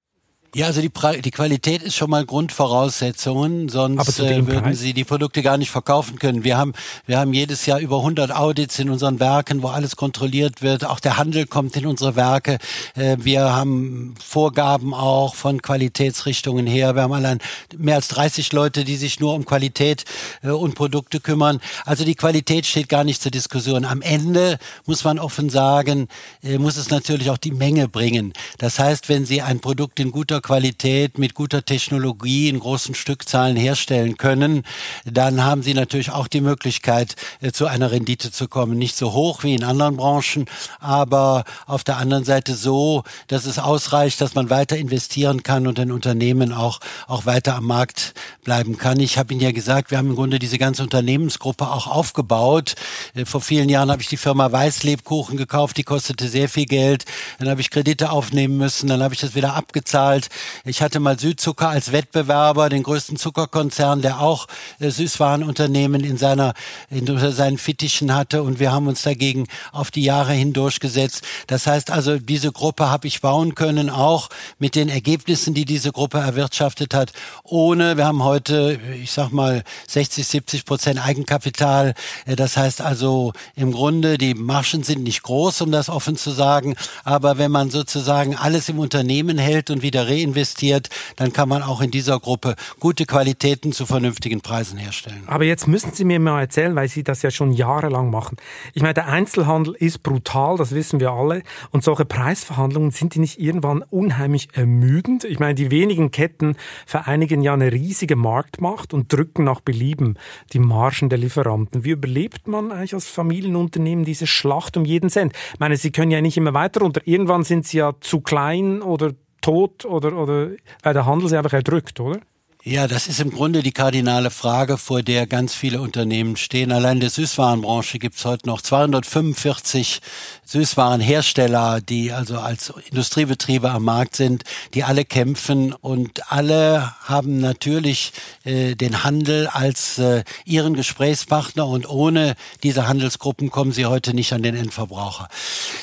Ja, 0.54 0.66
also 0.66 0.80
die, 0.80 0.90
die 1.22 1.30
Qualität 1.32 1.82
ist 1.82 1.96
schon 1.96 2.10
mal 2.10 2.24
Grundvoraussetzungen, 2.24 3.68
sonst 3.68 4.20
äh, 4.20 4.46
würden 4.46 4.62
Preis? 4.62 4.78
Sie 4.78 4.92
die 4.92 5.02
Produkte 5.02 5.42
gar 5.42 5.58
nicht 5.58 5.72
verkaufen 5.72 6.20
können. 6.20 6.44
Wir 6.44 6.56
haben, 6.56 6.74
wir 7.06 7.18
haben 7.18 7.32
jedes 7.32 7.66
Jahr 7.66 7.80
über 7.80 7.96
100 7.96 8.30
Audits 8.30 8.78
in 8.78 8.88
unseren 8.88 9.18
Werken, 9.18 9.64
wo 9.64 9.68
alles 9.68 9.96
kontrolliert 9.96 10.62
wird. 10.62 10.84
Auch 10.84 11.00
der 11.00 11.16
Handel 11.16 11.46
kommt 11.46 11.76
in 11.76 11.86
unsere 11.86 12.14
Werke. 12.14 12.58
Äh, 12.94 13.16
wir 13.18 13.52
haben 13.52 14.14
Vorgaben 14.24 14.94
auch 14.94 15.34
von 15.34 15.60
Qualitätsrichtungen 15.60 16.68
her. 16.68 16.94
Wir 16.94 17.02
haben 17.02 17.12
allein 17.12 17.40
mehr 17.76 17.96
als 17.96 18.06
30 18.06 18.52
Leute, 18.52 18.84
die 18.84 18.96
sich 18.96 19.18
nur 19.18 19.34
um 19.34 19.46
Qualität 19.46 20.04
äh, 20.44 20.50
und 20.50 20.76
Produkte 20.76 21.18
kümmern. 21.18 21.60
Also 21.84 22.04
die 22.04 22.14
Qualität 22.14 22.64
steht 22.64 22.88
gar 22.88 23.02
nicht 23.02 23.20
zur 23.20 23.32
Diskussion. 23.32 23.84
Am 23.84 24.02
Ende 24.02 24.58
muss 24.86 25.02
man 25.02 25.18
offen 25.18 25.50
sagen, 25.50 26.06
äh, 26.44 26.58
muss 26.58 26.76
es 26.76 26.90
natürlich 26.90 27.30
auch 27.30 27.38
die 27.38 27.50
Menge 27.50 27.88
bringen. 27.88 28.34
Das 28.58 28.78
heißt, 28.78 29.08
wenn 29.08 29.26
Sie 29.26 29.42
ein 29.42 29.58
Produkt 29.58 29.98
in 29.98 30.12
guter 30.12 30.43
Qualität 30.44 31.18
mit 31.18 31.35
guter 31.35 31.64
Technologie 31.64 32.48
in 32.48 32.61
großen 32.61 32.94
Stückzahlen 32.94 33.57
herstellen 33.57 34.18
können, 34.18 34.62
dann 35.04 35.42
haben 35.42 35.62
sie 35.62 35.74
natürlich 35.74 36.11
auch 36.11 36.28
die 36.28 36.42
Möglichkeit, 36.42 37.16
äh, 37.40 37.50
zu 37.50 37.66
einer 37.66 37.90
Rendite 37.90 38.30
zu 38.30 38.46
kommen. 38.46 38.78
Nicht 38.78 38.94
so 38.94 39.12
hoch 39.12 39.42
wie 39.42 39.54
in 39.54 39.64
anderen 39.64 39.96
Branchen, 39.96 40.44
aber 40.78 41.44
auf 41.66 41.83
der 41.83 41.96
anderen 41.96 42.24
Seite 42.24 42.54
so, 42.54 43.04
dass 43.28 43.46
es 43.46 43.59
ausreicht, 43.59 44.20
dass 44.20 44.35
man 44.35 44.50
weiter 44.50 44.76
investieren 44.76 45.42
kann 45.42 45.66
und 45.66 45.80
ein 45.80 45.90
Unternehmen 45.90 46.52
auch, 46.52 46.78
auch 47.09 47.24
weiter 47.24 47.57
am 47.57 47.64
Markt 47.64 48.12
bleiben 48.44 48.76
kann. 48.76 49.00
Ich 49.00 49.16
habe 49.16 49.33
Ihnen 49.33 49.42
ja 49.42 49.52
gesagt, 49.52 49.90
wir 49.90 49.98
haben 49.98 50.11
im 50.11 50.14
Grunde 50.14 50.38
diese 50.38 50.59
ganze 50.59 50.82
Unternehmensgruppe 50.82 51.70
auch 51.70 51.86
aufgebaut. 51.86 52.74
Äh, 53.14 53.24
vor 53.24 53.40
vielen 53.40 53.70
Jahren 53.70 53.90
habe 53.90 54.03
ich 54.03 54.09
die 54.09 54.18
Firma 54.18 54.53
Weißlebkuchen 54.53 55.38
gekauft, 55.38 55.78
die 55.78 55.84
kostete 55.84 56.28
sehr 56.28 56.51
viel 56.51 56.66
Geld. 56.66 57.07
Dann 57.38 57.49
habe 57.49 57.62
ich 57.62 57.70
Kredite 57.70 58.11
aufnehmen 58.11 58.59
müssen, 58.59 58.88
dann 58.88 59.03
habe 59.03 59.14
ich 59.14 59.20
das 59.20 59.34
wieder 59.34 59.55
abgezahlt. 59.55 60.28
Ich 60.64 60.82
hatte 60.82 61.01
mal 61.01 61.18
Südzucker 61.18 61.68
als 61.68 61.93
Wettbewerber, 61.93 62.68
den 62.68 62.82
größten 62.82 63.16
Zuckerkonzern, 63.16 64.03
der 64.03 64.20
auch 64.20 64.47
äh, 64.80 64.91
Süßwarenunternehmen 64.91 66.05
in 66.05 66.16
seiner 66.16 66.55
in 66.91 67.07
seinen 67.32 67.59
Fittichen 67.59 68.14
hatte 68.14 68.43
und 68.43 68.59
wir 68.59 68.72
haben 68.72 68.87
uns 68.87 69.03
dagegen 69.03 69.47
auf 69.72 69.91
die 69.91 70.03
Jahre 70.03 70.32
hin 70.32 70.53
durchgesetzt. 70.53 71.22
Das 71.47 71.66
heißt 71.66 71.91
also, 71.91 72.18
diese 72.18 72.53
Gruppe 72.53 72.91
habe 72.91 73.07
ich 73.07 73.20
bauen 73.20 73.55
können, 73.55 73.91
auch 73.91 74.28
mit 74.59 74.74
den 74.74 74.89
Ergebnissen, 74.89 75.55
die 75.55 75.64
diese 75.64 75.93
Gruppe 75.93 76.18
erwirtschaftet 76.18 76.95
hat, 76.95 77.12
ohne, 77.43 77.97
wir 77.97 78.07
haben 78.07 78.22
heute, 78.22 78.80
ich 79.03 79.12
sag 79.12 79.32
mal, 79.32 79.62
60, 79.89 80.26
70 80.26 80.64
Prozent 80.64 81.05
Eigenkapital. 81.05 81.95
Äh, 82.26 82.37
das 82.37 82.57
heißt 82.57 82.80
also, 82.80 83.32
im 83.57 83.72
Grunde, 83.72 84.18
die 84.18 84.35
Marschen 84.35 84.82
sind 84.82 85.03
nicht 85.03 85.22
groß, 85.22 85.61
um 85.62 85.70
das 85.70 85.89
offen 85.89 86.16
zu 86.16 86.30
sagen, 86.30 86.74
aber 87.05 87.39
wenn 87.39 87.51
man 87.51 87.70
sozusagen 87.70 88.37
alles 88.37 88.68
im 88.68 88.78
Unternehmen 88.78 89.39
hält 89.39 89.70
und 89.70 89.82
wieder 89.82 90.07
reinvestiert, 90.25 90.89
dann 91.16 91.33
kann 91.33 91.49
man 91.49 91.62
auch 91.62 91.81
in 91.81 91.91
dieser 91.91 92.18
Gruppe 92.18 92.55
gute 92.81 93.07
Qualitäten 93.07 93.72
zu 93.72 93.87
vernünftigen 93.87 94.41
Preisen 94.41 94.79
herstellen. 94.79 95.25
Aber 95.27 95.45
jetzt 95.45 95.68
müssen 95.68 95.93
Sie 95.93 96.05
mir 96.05 96.20
mal 96.20 96.41
erzählen, 96.41 96.75
weil 96.75 96.89
Sie 96.89 97.05
das 97.05 97.22
ja 97.22 97.31
schon 97.31 97.53
jahrelang 97.53 98.11
machen. 98.11 98.37
Ich 98.72 98.83
meine, 98.83 98.95
der 98.95 99.09
Einzelhandel 99.09 99.75
ist 99.75 100.03
brutal, 100.03 100.57
das 100.57 100.75
wissen 100.75 101.01
wir 101.01 101.12
alle. 101.12 101.43
Und 101.70 101.85
solche 101.85 102.05
Preisverhandlungen, 102.05 102.91
sind 102.91 103.14
die 103.14 103.20
nicht 103.20 103.41
irgendwann 103.41 103.83
unheimlich 103.83 104.49
ermüdend? 104.55 105.25
Ich 105.25 105.39
meine, 105.39 105.55
die 105.55 105.70
wenigen 105.70 106.11
Ketten 106.11 106.57
vereinigen 106.87 107.43
ja 107.43 107.55
eine 107.55 107.72
riesige 107.72 108.16
Marktmacht 108.16 108.95
und 108.95 109.12
drücken 109.12 109.45
nach 109.45 109.61
Belieben 109.61 110.18
die 110.53 110.59
Margen 110.59 111.09
der 111.09 111.18
Lieferanten. 111.18 111.85
Wie 111.85 111.91
überlebt 111.91 112.49
man 112.49 112.72
eigentlich 112.72 112.95
als 112.95 113.07
Familienunternehmen 113.09 114.05
diese 114.05 114.27
Schlacht 114.27 114.77
um 114.77 114.85
jeden 114.85 115.11
Cent? 115.11 115.33
Ich 115.53 115.61
meine, 115.61 115.77
Sie 115.77 115.93
können 115.93 116.11
ja 116.11 116.20
nicht 116.20 116.37
immer 116.37 116.55
weiter 116.55 116.81
runter. 116.81 117.01
Irgendwann 117.05 117.45
sind 117.45 117.66
Sie 117.66 117.79
ja 117.79 117.95
zu 118.01 118.20
klein 118.20 118.83
oder 118.83 119.12
tot 119.45 119.84
oder, 119.84 120.16
oder 120.16 120.51
weil 120.82 120.95
der 120.95 121.05
Handel 121.05 121.28
sie 121.28 121.36
einfach 121.36 121.53
erdrückt, 121.53 122.01
oder? 122.01 122.20
Ja, 122.66 122.88
das 122.88 123.08
ist 123.08 123.20
im 123.20 123.30
Grunde 123.30 123.62
die 123.62 123.72
kardinale 123.72 124.30
Frage, 124.30 124.78
vor 124.78 125.02
der 125.02 125.26
ganz 125.26 125.54
viele 125.54 125.82
Unternehmen 125.82 126.34
stehen. 126.38 126.72
Allein 126.72 126.98
der 126.98 127.10
Süßwarenbranche 127.10 127.98
gibt 127.98 128.16
es 128.16 128.24
heute 128.24 128.48
noch 128.48 128.62
245 128.62 130.00
Süßwarenhersteller, 130.46 131.82
die 131.82 132.12
also 132.12 132.38
als 132.38 132.72
Industriebetriebe 132.88 133.70
am 133.70 133.84
Markt 133.84 134.16
sind, 134.16 134.44
die 134.72 134.82
alle 134.82 135.04
kämpfen 135.04 135.74
und 135.74 136.32
alle 136.32 136.94
haben 137.02 137.38
natürlich 137.38 138.14
äh, 138.44 138.76
den 138.76 139.04
Handel 139.04 139.46
als 139.46 139.98
äh, 139.98 140.24
ihren 140.46 140.72
Gesprächspartner 140.72 141.66
und 141.66 141.86
ohne 141.86 142.34
diese 142.62 142.88
Handelsgruppen 142.88 143.50
kommen 143.50 143.72
sie 143.72 143.84
heute 143.84 144.14
nicht 144.14 144.32
an 144.32 144.42
den 144.42 144.56
Endverbraucher. 144.56 145.28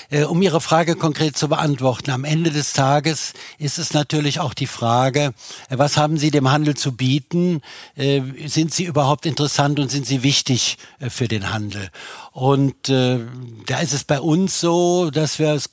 Äh, 0.09 0.23
um 0.23 0.41
Ihre 0.41 0.61
Frage 0.61 0.95
konkret 0.95 1.37
zu 1.37 1.47
beantworten, 1.47 2.09
am 2.09 2.23
Ende 2.23 2.49
des 2.49 2.73
Tages 2.73 3.33
ist 3.59 3.77
es 3.77 3.93
natürlich 3.93 4.39
auch 4.39 4.55
die 4.55 4.65
Frage, 4.65 5.35
äh, 5.69 5.77
was 5.77 5.95
haben 5.95 6.17
Sie 6.17 6.31
dem 6.31 6.49
Handel 6.49 6.70
Handel 6.71 6.75
zu 6.77 6.93
bieten? 6.93 7.61
Äh, 7.95 8.21
sind 8.45 8.73
sie 8.73 8.85
überhaupt 8.85 9.25
interessant 9.25 9.79
und 9.79 9.91
sind 9.91 10.05
sie 10.05 10.23
wichtig 10.23 10.77
äh, 10.99 11.09
für 11.09 11.27
den 11.27 11.51
Handel? 11.51 11.89
Und 12.31 12.89
äh, 12.89 13.19
da 13.65 13.79
ist 13.79 13.93
es 13.93 14.03
bei 14.03 14.19
uns 14.19 14.59
so, 14.59 15.11
dass 15.11 15.39
wir 15.39 15.53
es 15.53 15.69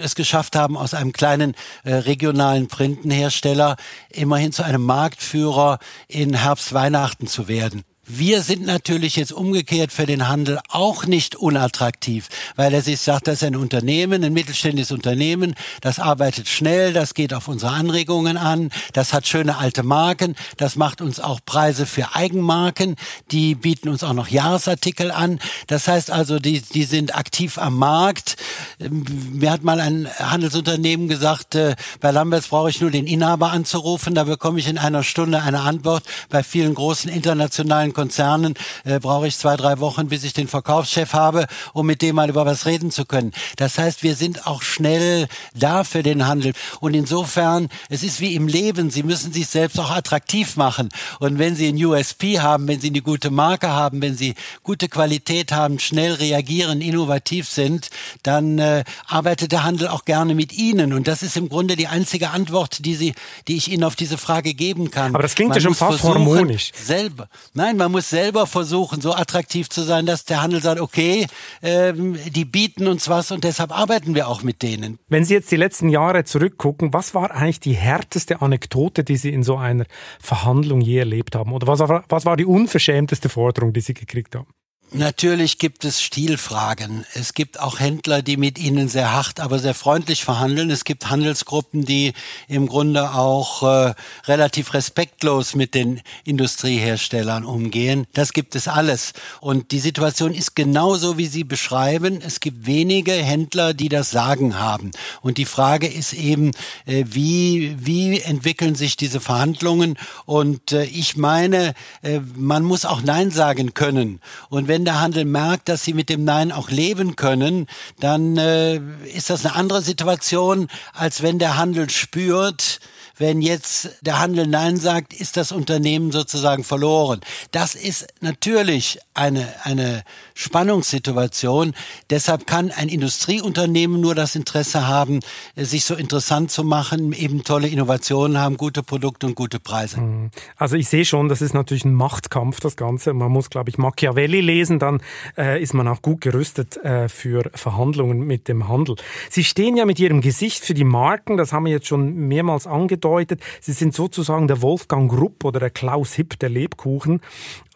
es 0.00 0.16
geschafft 0.16 0.56
haben, 0.56 0.76
aus 0.76 0.92
einem 0.92 1.12
kleinen 1.12 1.54
äh, 1.84 1.94
regionalen 1.94 2.66
Printenhersteller 2.66 3.76
immerhin 4.10 4.50
zu 4.50 4.64
einem 4.64 4.82
Marktführer 4.82 5.78
in 6.08 6.34
Herbst 6.34 6.72
Weihnachten 6.72 7.28
zu 7.28 7.46
werden. 7.46 7.84
Wir 8.10 8.40
sind 8.40 8.64
natürlich 8.64 9.16
jetzt 9.16 9.32
umgekehrt 9.32 9.92
für 9.92 10.06
den 10.06 10.28
Handel 10.28 10.60
auch 10.70 11.04
nicht 11.04 11.36
unattraktiv, 11.36 12.28
weil 12.56 12.72
er 12.72 12.80
sich 12.80 13.00
sagt, 13.00 13.26
das 13.26 13.42
ist 13.42 13.44
ein 13.44 13.54
Unternehmen, 13.54 14.24
ein 14.24 14.32
mittelständisches 14.32 14.92
Unternehmen, 14.92 15.54
das 15.82 15.98
arbeitet 15.98 16.48
schnell, 16.48 16.94
das 16.94 17.12
geht 17.12 17.34
auf 17.34 17.48
unsere 17.48 17.72
Anregungen 17.72 18.38
an, 18.38 18.70
das 18.94 19.12
hat 19.12 19.26
schöne 19.26 19.58
alte 19.58 19.82
Marken, 19.82 20.36
das 20.56 20.74
macht 20.76 21.02
uns 21.02 21.20
auch 21.20 21.40
Preise 21.44 21.84
für 21.84 22.14
Eigenmarken, 22.14 22.96
die 23.30 23.54
bieten 23.54 23.90
uns 23.90 24.02
auch 24.02 24.14
noch 24.14 24.28
Jahresartikel 24.28 25.10
an. 25.10 25.38
Das 25.66 25.86
heißt 25.86 26.10
also, 26.10 26.38
die, 26.38 26.62
die 26.62 26.84
sind 26.84 27.14
aktiv 27.14 27.58
am 27.58 27.76
Markt. 27.76 28.36
Ähm, 28.80 29.04
mir 29.32 29.50
hat 29.50 29.64
mal 29.64 29.80
ein 29.80 30.08
Handelsunternehmen 30.18 31.08
gesagt, 31.08 31.56
äh, 31.56 31.76
bei 32.00 32.10
Lamberts 32.10 32.48
brauche 32.48 32.70
ich 32.70 32.80
nur 32.80 32.90
den 32.90 33.06
Inhaber 33.06 33.52
anzurufen, 33.52 34.14
da 34.14 34.24
bekomme 34.24 34.60
ich 34.60 34.66
in 34.66 34.78
einer 34.78 35.02
Stunde 35.02 35.42
eine 35.42 35.60
Antwort. 35.60 36.04
Bei 36.30 36.42
vielen 36.42 36.74
großen 36.74 37.10
internationalen 37.10 37.92
Konzernen 37.98 38.54
äh, 38.84 39.00
brauche 39.00 39.26
ich 39.26 39.36
zwei, 39.36 39.56
drei 39.56 39.80
Wochen, 39.80 40.06
bis 40.06 40.22
ich 40.22 40.32
den 40.32 40.46
Verkaufschef 40.46 41.14
habe, 41.14 41.46
um 41.72 41.84
mit 41.84 42.00
dem 42.00 42.14
mal 42.14 42.28
über 42.28 42.46
was 42.46 42.64
reden 42.64 42.92
zu 42.92 43.04
können. 43.04 43.32
Das 43.56 43.76
heißt, 43.76 44.04
wir 44.04 44.14
sind 44.14 44.46
auch 44.46 44.62
schnell 44.62 45.26
da 45.52 45.82
für 45.82 46.04
den 46.04 46.28
Handel. 46.28 46.52
Und 46.78 46.94
insofern, 46.94 47.68
es 47.88 48.04
ist 48.04 48.20
wie 48.20 48.36
im 48.36 48.46
Leben, 48.46 48.90
Sie 48.90 49.02
müssen 49.02 49.32
sich 49.32 49.48
selbst 49.48 49.80
auch 49.80 49.90
attraktiv 49.90 50.56
machen. 50.56 50.90
Und 51.18 51.40
wenn 51.40 51.56
Sie 51.56 51.66
ein 51.66 51.84
USP 51.84 52.38
haben, 52.38 52.68
wenn 52.68 52.80
Sie 52.80 52.90
eine 52.90 53.02
gute 53.02 53.32
Marke 53.32 53.68
haben, 53.68 54.00
wenn 54.00 54.16
Sie 54.16 54.36
gute 54.62 54.88
Qualität 54.88 55.50
haben, 55.50 55.80
schnell 55.80 56.12
reagieren, 56.12 56.80
innovativ 56.80 57.48
sind, 57.48 57.88
dann 58.22 58.60
äh, 58.60 58.84
arbeitet 59.08 59.50
der 59.50 59.64
Handel 59.64 59.88
auch 59.88 60.04
gerne 60.04 60.36
mit 60.36 60.52
Ihnen. 60.52 60.92
Und 60.92 61.08
das 61.08 61.24
ist 61.24 61.36
im 61.36 61.48
Grunde 61.48 61.74
die 61.74 61.88
einzige 61.88 62.30
Antwort, 62.30 62.84
die 62.84 62.94
Sie, 62.94 63.14
die 63.48 63.56
ich 63.56 63.72
Ihnen 63.72 63.82
auf 63.82 63.96
diese 63.96 64.18
Frage 64.18 64.54
geben 64.54 64.92
kann. 64.92 65.16
Aber 65.16 65.24
das 65.24 65.34
klingt 65.34 65.48
man 65.48 65.58
ja 65.58 65.62
schon 65.62 65.74
fast 65.74 66.04
harmonisch. 66.04 66.70
Selber. 66.80 67.28
Nein, 67.54 67.76
man 67.76 67.87
man 67.88 67.92
muss 67.92 68.10
selber 68.10 68.46
versuchen, 68.46 69.00
so 69.00 69.14
attraktiv 69.14 69.70
zu 69.70 69.80
sein, 69.80 70.04
dass 70.04 70.26
der 70.26 70.42
Handel 70.42 70.60
sagt, 70.60 70.78
okay, 70.78 71.26
ähm, 71.62 72.18
die 72.28 72.44
bieten 72.44 72.86
uns 72.86 73.08
was 73.08 73.30
und 73.30 73.44
deshalb 73.44 73.72
arbeiten 73.76 74.14
wir 74.14 74.28
auch 74.28 74.42
mit 74.42 74.62
denen. 74.62 74.98
Wenn 75.08 75.24
Sie 75.24 75.32
jetzt 75.32 75.50
die 75.50 75.56
letzten 75.56 75.88
Jahre 75.88 76.24
zurückgucken, 76.24 76.92
was 76.92 77.14
war 77.14 77.30
eigentlich 77.30 77.60
die 77.60 77.72
härteste 77.72 78.42
Anekdote, 78.42 79.04
die 79.04 79.16
Sie 79.16 79.30
in 79.30 79.42
so 79.42 79.56
einer 79.56 79.86
Verhandlung 80.20 80.82
je 80.82 80.98
erlebt 80.98 81.34
haben? 81.34 81.50
Oder 81.52 81.66
was 81.66 81.80
was 81.80 82.26
war 82.26 82.36
die 82.36 82.44
unverschämteste 82.44 83.30
Forderung, 83.30 83.72
die 83.72 83.80
Sie 83.80 83.94
gekriegt 83.94 84.34
haben? 84.34 84.48
Natürlich 84.90 85.58
gibt 85.58 85.84
es 85.84 86.00
Stilfragen. 86.00 87.04
Es 87.12 87.34
gibt 87.34 87.60
auch 87.60 87.78
Händler, 87.78 88.22
die 88.22 88.38
mit 88.38 88.58
ihnen 88.58 88.88
sehr 88.88 89.12
hart, 89.12 89.38
aber 89.38 89.58
sehr 89.58 89.74
freundlich 89.74 90.24
verhandeln. 90.24 90.70
Es 90.70 90.84
gibt 90.84 91.10
Handelsgruppen, 91.10 91.84
die 91.84 92.14
im 92.48 92.66
Grunde 92.66 93.12
auch 93.12 93.62
äh, 93.62 93.94
relativ 94.24 94.72
respektlos 94.72 95.54
mit 95.54 95.74
den 95.74 96.00
Industrieherstellern 96.24 97.44
umgehen. 97.44 98.06
Das 98.14 98.32
gibt 98.32 98.54
es 98.54 98.66
alles. 98.66 99.12
Und 99.42 99.72
die 99.72 99.78
Situation 99.78 100.32
ist 100.32 100.56
genauso, 100.56 101.18
wie 101.18 101.26
Sie 101.26 101.44
beschreiben. 101.44 102.22
Es 102.24 102.40
gibt 102.40 102.64
wenige 102.64 103.12
Händler, 103.12 103.74
die 103.74 103.90
das 103.90 104.10
Sagen 104.10 104.58
haben. 104.58 104.92
Und 105.20 105.36
die 105.36 105.44
Frage 105.44 105.86
ist 105.86 106.14
eben, 106.14 106.52
äh, 106.86 107.04
wie, 107.06 107.76
wie 107.78 108.20
entwickeln 108.20 108.74
sich 108.74 108.96
diese 108.96 109.20
Verhandlungen? 109.20 109.98
Und 110.24 110.72
äh, 110.72 110.84
ich 110.84 111.18
meine, 111.18 111.74
äh, 112.00 112.20
man 112.34 112.64
muss 112.64 112.86
auch 112.86 113.02
Nein 113.02 113.30
sagen 113.30 113.74
können. 113.74 114.20
Und 114.48 114.66
wenn 114.66 114.77
wenn 114.78 114.84
der 114.84 115.00
Handel 115.00 115.24
merkt, 115.24 115.68
dass 115.68 115.82
sie 115.82 115.92
mit 115.92 116.08
dem 116.08 116.22
Nein 116.22 116.52
auch 116.52 116.70
leben 116.70 117.16
können, 117.16 117.66
dann 117.98 118.36
äh, 118.36 118.76
ist 119.12 119.28
das 119.28 119.44
eine 119.44 119.56
andere 119.56 119.82
Situation, 119.82 120.68
als 120.92 121.20
wenn 121.20 121.40
der 121.40 121.56
Handel 121.56 121.90
spürt, 121.90 122.78
wenn 123.16 123.42
jetzt 123.42 123.90
der 124.02 124.20
Handel 124.20 124.46
Nein 124.46 124.76
sagt, 124.76 125.12
ist 125.12 125.36
das 125.36 125.50
Unternehmen 125.50 126.12
sozusagen 126.12 126.62
verloren. 126.62 127.22
Das 127.50 127.74
ist 127.74 128.06
natürlich 128.20 129.00
eine, 129.14 129.52
eine 129.64 130.04
Spannungssituation. 130.38 131.74
Deshalb 132.10 132.46
kann 132.46 132.70
ein 132.70 132.88
Industrieunternehmen 132.88 134.00
nur 134.00 134.14
das 134.14 134.36
Interesse 134.36 134.86
haben, 134.86 135.18
äh, 135.56 135.64
sich 135.64 135.84
so 135.84 135.96
interessant 135.96 136.52
zu 136.52 136.62
machen, 136.62 137.12
eben 137.12 137.42
tolle 137.42 137.66
Innovationen 137.66 138.38
haben, 138.38 138.56
gute 138.56 138.84
Produkte 138.84 139.26
und 139.26 139.34
gute 139.34 139.58
Preise. 139.58 140.00
Mhm. 140.00 140.30
Also 140.56 140.76
ich 140.76 140.88
sehe 140.88 141.04
schon, 141.04 141.28
das 141.28 141.42
ist 141.42 141.54
natürlich 141.54 141.84
ein 141.84 141.94
Machtkampf, 141.94 142.60
das 142.60 142.76
Ganze. 142.76 143.12
Man 143.14 143.32
muss, 143.32 143.50
glaube 143.50 143.68
ich, 143.70 143.78
Machiavelli 143.78 144.40
lesen, 144.40 144.78
dann 144.78 145.00
äh, 145.36 145.60
ist 145.60 145.74
man 145.74 145.88
auch 145.88 146.02
gut 146.02 146.20
gerüstet 146.20 146.76
äh, 146.76 147.08
für 147.08 147.50
Verhandlungen 147.54 148.20
mit 148.20 148.46
dem 148.46 148.68
Handel. 148.68 148.94
Sie 149.30 149.42
stehen 149.42 149.76
ja 149.76 149.86
mit 149.86 149.98
Ihrem 149.98 150.20
Gesicht 150.20 150.64
für 150.64 150.74
die 150.74 150.84
Marken, 150.84 151.36
das 151.36 151.52
haben 151.52 151.64
wir 151.64 151.72
jetzt 151.72 151.88
schon 151.88 152.14
mehrmals 152.14 152.68
angedeutet. 152.68 153.40
Sie 153.60 153.72
sind 153.72 153.92
sozusagen 153.92 154.46
der 154.46 154.62
Wolfgang 154.62 155.10
Grupp 155.10 155.44
oder 155.44 155.58
der 155.58 155.70
Klaus 155.70 156.14
Hipp 156.14 156.38
der 156.38 156.48
Lebkuchen. 156.48 157.20